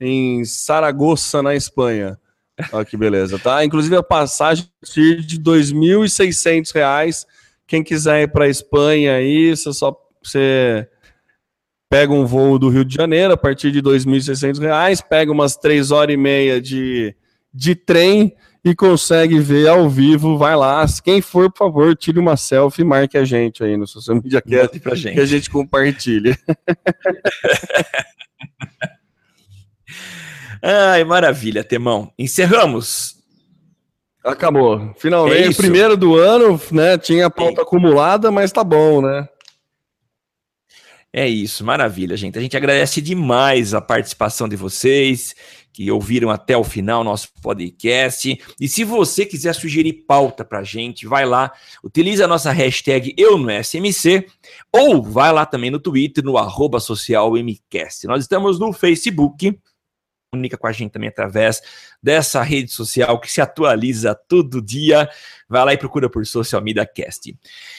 em 0.00 0.44
Saragoça, 0.44 1.42
na 1.42 1.56
Espanha. 1.56 2.16
Olha 2.72 2.84
que 2.84 2.96
beleza, 2.96 3.40
tá? 3.40 3.64
Inclusive 3.64 3.96
a 3.96 4.02
passagem 4.04 4.70
de 4.82 5.16
R$ 5.16 5.38
2.600. 5.38 7.26
Quem 7.72 7.82
quiser 7.82 8.24
ir 8.24 8.28
para 8.28 8.44
a 8.44 8.48
Espanha 8.48 9.14
aí, 9.14 9.56
você 9.56 9.72
só 9.72 9.96
você 10.22 10.86
pega 11.88 12.12
um 12.12 12.26
voo 12.26 12.58
do 12.58 12.68
Rio 12.68 12.84
de 12.84 12.94
Janeiro 12.94 13.32
a 13.32 13.36
partir 13.36 13.72
de 13.72 13.78
R$ 13.78 13.84
2.600, 13.84 15.02
pega 15.08 15.32
umas 15.32 15.56
três 15.56 15.90
horas 15.90 16.12
e 16.12 16.18
meia 16.18 16.60
de, 16.60 17.16
de 17.50 17.74
trem 17.74 18.36
e 18.62 18.74
consegue 18.74 19.38
ver 19.38 19.68
ao 19.68 19.88
vivo. 19.88 20.36
Vai 20.36 20.54
lá. 20.54 20.84
Quem 21.02 21.22
for, 21.22 21.50
por 21.50 21.60
favor, 21.60 21.96
tire 21.96 22.18
uma 22.18 22.36
selfie 22.36 22.82
e 22.82 22.84
marque 22.84 23.16
a 23.16 23.24
gente 23.24 23.64
aí 23.64 23.74
no 23.74 23.86
Social 23.86 24.20
Media 24.22 24.42
Cast 24.42 24.78
pra 24.78 24.94
gente. 24.94 25.14
que 25.14 25.20
a 25.20 25.24
gente 25.24 25.48
compartilha. 25.48 26.38
Ai, 30.62 31.04
maravilha, 31.04 31.64
Temão. 31.64 32.12
Encerramos. 32.18 33.21
Acabou. 34.24 34.94
Finalmente, 34.96 35.50
é 35.50 35.54
primeiro 35.54 35.96
do 35.96 36.16
ano, 36.16 36.60
né? 36.70 36.96
Tinha 36.96 37.28
pauta 37.28 37.60
é. 37.60 37.62
acumulada, 37.62 38.30
mas 38.30 38.52
tá 38.52 38.62
bom, 38.62 39.02
né? 39.02 39.28
É 41.12 41.28
isso, 41.28 41.62
maravilha, 41.64 42.16
gente. 42.16 42.38
A 42.38 42.40
gente 42.40 42.56
agradece 42.56 43.00
demais 43.00 43.74
a 43.74 43.82
participação 43.82 44.48
de 44.48 44.56
vocês 44.56 45.34
que 45.72 45.90
ouviram 45.90 46.30
até 46.30 46.56
o 46.56 46.64
final 46.64 47.02
nosso 47.02 47.28
podcast. 47.42 48.38
E 48.60 48.68
se 48.68 48.84
você 48.84 49.26
quiser 49.26 49.54
sugerir 49.54 50.04
pauta 50.06 50.44
para 50.44 50.60
a 50.60 50.64
gente, 50.64 51.06
vai 51.06 51.24
lá, 51.24 51.52
utiliza 51.82 52.24
a 52.24 52.28
nossa 52.28 52.52
hashtag 52.52 53.14
Eu 53.16 53.38
no 53.38 53.50
SMC 53.50 54.26
ou 54.72 55.02
vai 55.02 55.32
lá 55.32 55.46
também 55.46 55.70
no 55.70 55.78
Twitter, 55.78 56.22
no 56.22 56.36
arroba 56.36 56.78
socialmcast. 56.78 58.06
Nós 58.06 58.22
estamos 58.22 58.58
no 58.58 58.72
Facebook, 58.72 59.58
comunica 60.32 60.56
com 60.56 60.66
a 60.66 60.72
gente 60.72 60.92
também 60.92 61.10
através 61.10 61.60
dessa 62.02 62.42
rede 62.42 62.72
social 62.72 63.20
que 63.20 63.30
se 63.30 63.42
atualiza 63.42 64.14
todo 64.14 64.62
dia. 64.62 65.06
Vai 65.46 65.62
lá 65.62 65.74
e 65.74 65.76
procura 65.76 66.08
por 66.08 66.26
Social 66.26 66.62
Media 66.62 66.86
Cast. 66.86 67.36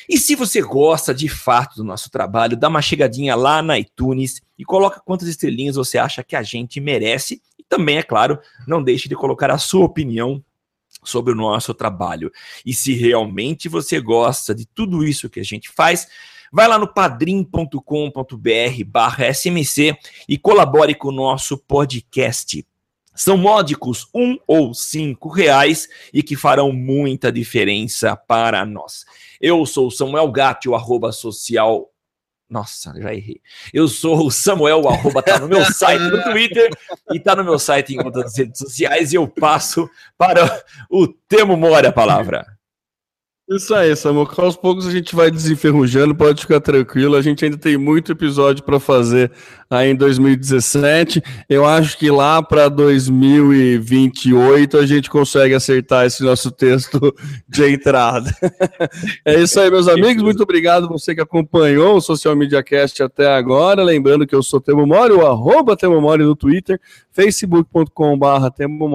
E 0.08 0.20
se 0.20 0.36
você 0.36 0.62
gosta 0.62 1.16
de 1.16 1.28
fato 1.28 1.78
do 1.78 1.84
nosso 1.84 2.12
trabalho, 2.12 2.56
dá 2.56 2.68
uma 2.68 2.82
chegadinha 2.82 3.36
lá 3.36 3.64
na 3.64 3.80
iTunes 3.80 4.40
e 4.58 4.64
coloca 4.64 5.02
quantas 5.04 5.28
estrelinhas 5.28 5.76
você 5.76 5.98
acha 5.98 6.24
que 6.24 6.36
a 6.36 6.44
gente 6.44 6.80
merece. 6.80 7.42
E 7.58 7.64
também, 7.64 7.98
é 7.98 8.04
claro, 8.04 8.40
não 8.68 8.84
deixe 8.84 9.10
de 9.10 9.16
colocar 9.16 9.50
a 9.50 9.58
sua 9.58 9.86
opinião 9.86 10.44
sobre 11.04 11.34
o 11.34 11.36
nosso 11.36 11.74
trabalho. 11.74 12.32
E 12.64 12.72
se 12.72 12.94
realmente 12.94 13.68
você 13.68 14.00
gosta 14.00 14.54
de 14.54 14.68
tudo 14.68 15.04
isso 15.04 15.28
que 15.28 15.40
a 15.40 15.44
gente 15.44 15.70
faz, 15.72 16.08
Vai 16.56 16.68
lá 16.68 16.78
no 16.78 16.88
padrim.com.br 16.88 17.82
barra 18.86 19.34
SMC 19.34 19.98
e 20.30 20.38
colabore 20.38 20.94
com 20.94 21.08
o 21.08 21.12
nosso 21.12 21.58
podcast. 21.58 22.64
São 23.16 23.38
módicos 23.38 24.08
um 24.14 24.38
ou 24.46 24.72
cinco 24.72 25.30
reais 25.30 25.90
e 26.14 26.22
que 26.22 26.36
farão 26.36 26.72
muita 26.72 27.32
diferença 27.32 28.16
para 28.16 28.64
nós. 28.68 29.04
Eu 29.42 29.66
sou 29.66 29.90
Samuel 29.90 30.32
Gatti, 30.32 30.70
o 30.70 30.76
arroba 30.76 31.12
social 31.12 31.90
nossa, 32.48 32.94
já 33.02 33.12
errei. 33.12 33.42
Eu 33.74 33.88
sou 33.88 34.28
o 34.28 34.30
Samuel, 34.30 34.82
o 34.82 34.88
arroba 34.88 35.24
tá 35.24 35.40
no 35.40 35.48
meu 35.48 35.66
site 35.74 36.04
no 36.04 36.22
Twitter 36.22 36.70
e 37.12 37.20
tá 37.20 37.36
no 37.36 37.44
meu 37.44 37.58
site 37.58 37.96
em 37.96 38.06
outras 38.06 38.38
redes 38.38 38.60
sociais 38.60 39.12
e 39.12 39.16
eu 39.16 39.28
passo 39.28 39.90
para 40.16 40.64
o 40.88 41.08
Temo 41.08 41.58
Mora 41.58 41.90
a 41.90 41.92
palavra. 41.92 42.53
Isso 43.50 43.76
aí, 43.76 43.94
Samuca. 43.94 44.42
Aos 44.42 44.56
poucos 44.56 44.88
a 44.88 44.92
gente 44.92 45.14
vai 45.14 45.30
desenferrujando, 45.30 46.16
pode 46.16 46.40
ficar 46.42 46.62
tranquilo. 46.62 47.18
A 47.18 47.22
gente 47.22 47.44
ainda 47.44 47.58
tem 47.58 47.78
muito 47.78 48.14
episódio 48.14 48.64
para 48.64 48.80
fazer 48.80 49.30
aí 49.70 49.90
em 49.90 49.96
2017. 49.96 51.22
Eu 51.50 51.66
acho 51.66 51.98
que 51.98 52.10
lá 52.10 52.42
para 52.42 52.70
2028 52.70 54.78
a 54.78 54.86
gente 54.86 55.10
consegue 55.10 55.54
acertar 55.54 56.06
esse 56.06 56.24
nosso 56.24 56.52
texto 56.52 57.14
de 57.50 57.70
entrada. 57.70 58.34
é 59.26 59.42
isso 59.42 59.60
aí, 59.60 59.70
meus 59.70 59.90
amigos. 59.90 60.24
Muito 60.24 60.42
obrigado 60.42 60.88
você 60.88 61.14
que 61.14 61.20
acompanhou 61.20 61.98
o 61.98 62.02
Social 62.02 62.38
Media 62.38 62.64
Cast 62.64 63.04
até 63.04 63.28
agora. 63.28 63.84
Lembrando 63.84 64.26
que 64.26 64.34
eu 64.34 64.42
sou 64.42 64.62
Temo 64.62 64.88
Mori, 64.88 65.12
o 65.12 65.28
arroba 65.28 65.76
Temo 65.76 66.00
Mori 66.00 66.24
no 66.24 66.34
Twitter 66.34 66.80
facebook.com.br 67.12 68.50
Temo 68.56 68.88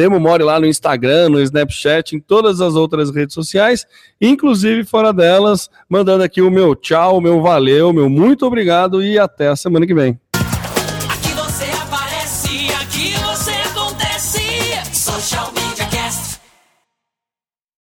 Temo 0.00 0.18
Mori 0.18 0.42
lá 0.42 0.58
no 0.58 0.64
Instagram, 0.64 1.28
no 1.28 1.42
Snapchat, 1.42 2.16
em 2.16 2.20
todas 2.20 2.62
as 2.62 2.74
outras 2.74 3.14
redes 3.14 3.34
sociais, 3.34 3.84
inclusive 4.18 4.82
fora 4.82 5.12
delas, 5.12 5.68
mandando 5.90 6.24
aqui 6.24 6.40
o 6.40 6.50
meu 6.50 6.74
tchau, 6.74 7.18
o 7.18 7.20
meu 7.20 7.42
valeu, 7.42 7.92
meu 7.92 8.08
muito 8.08 8.46
obrigado 8.46 9.02
e 9.02 9.18
até 9.18 9.48
a 9.48 9.56
semana 9.56 9.86
que 9.86 9.92
vem. 9.92 10.18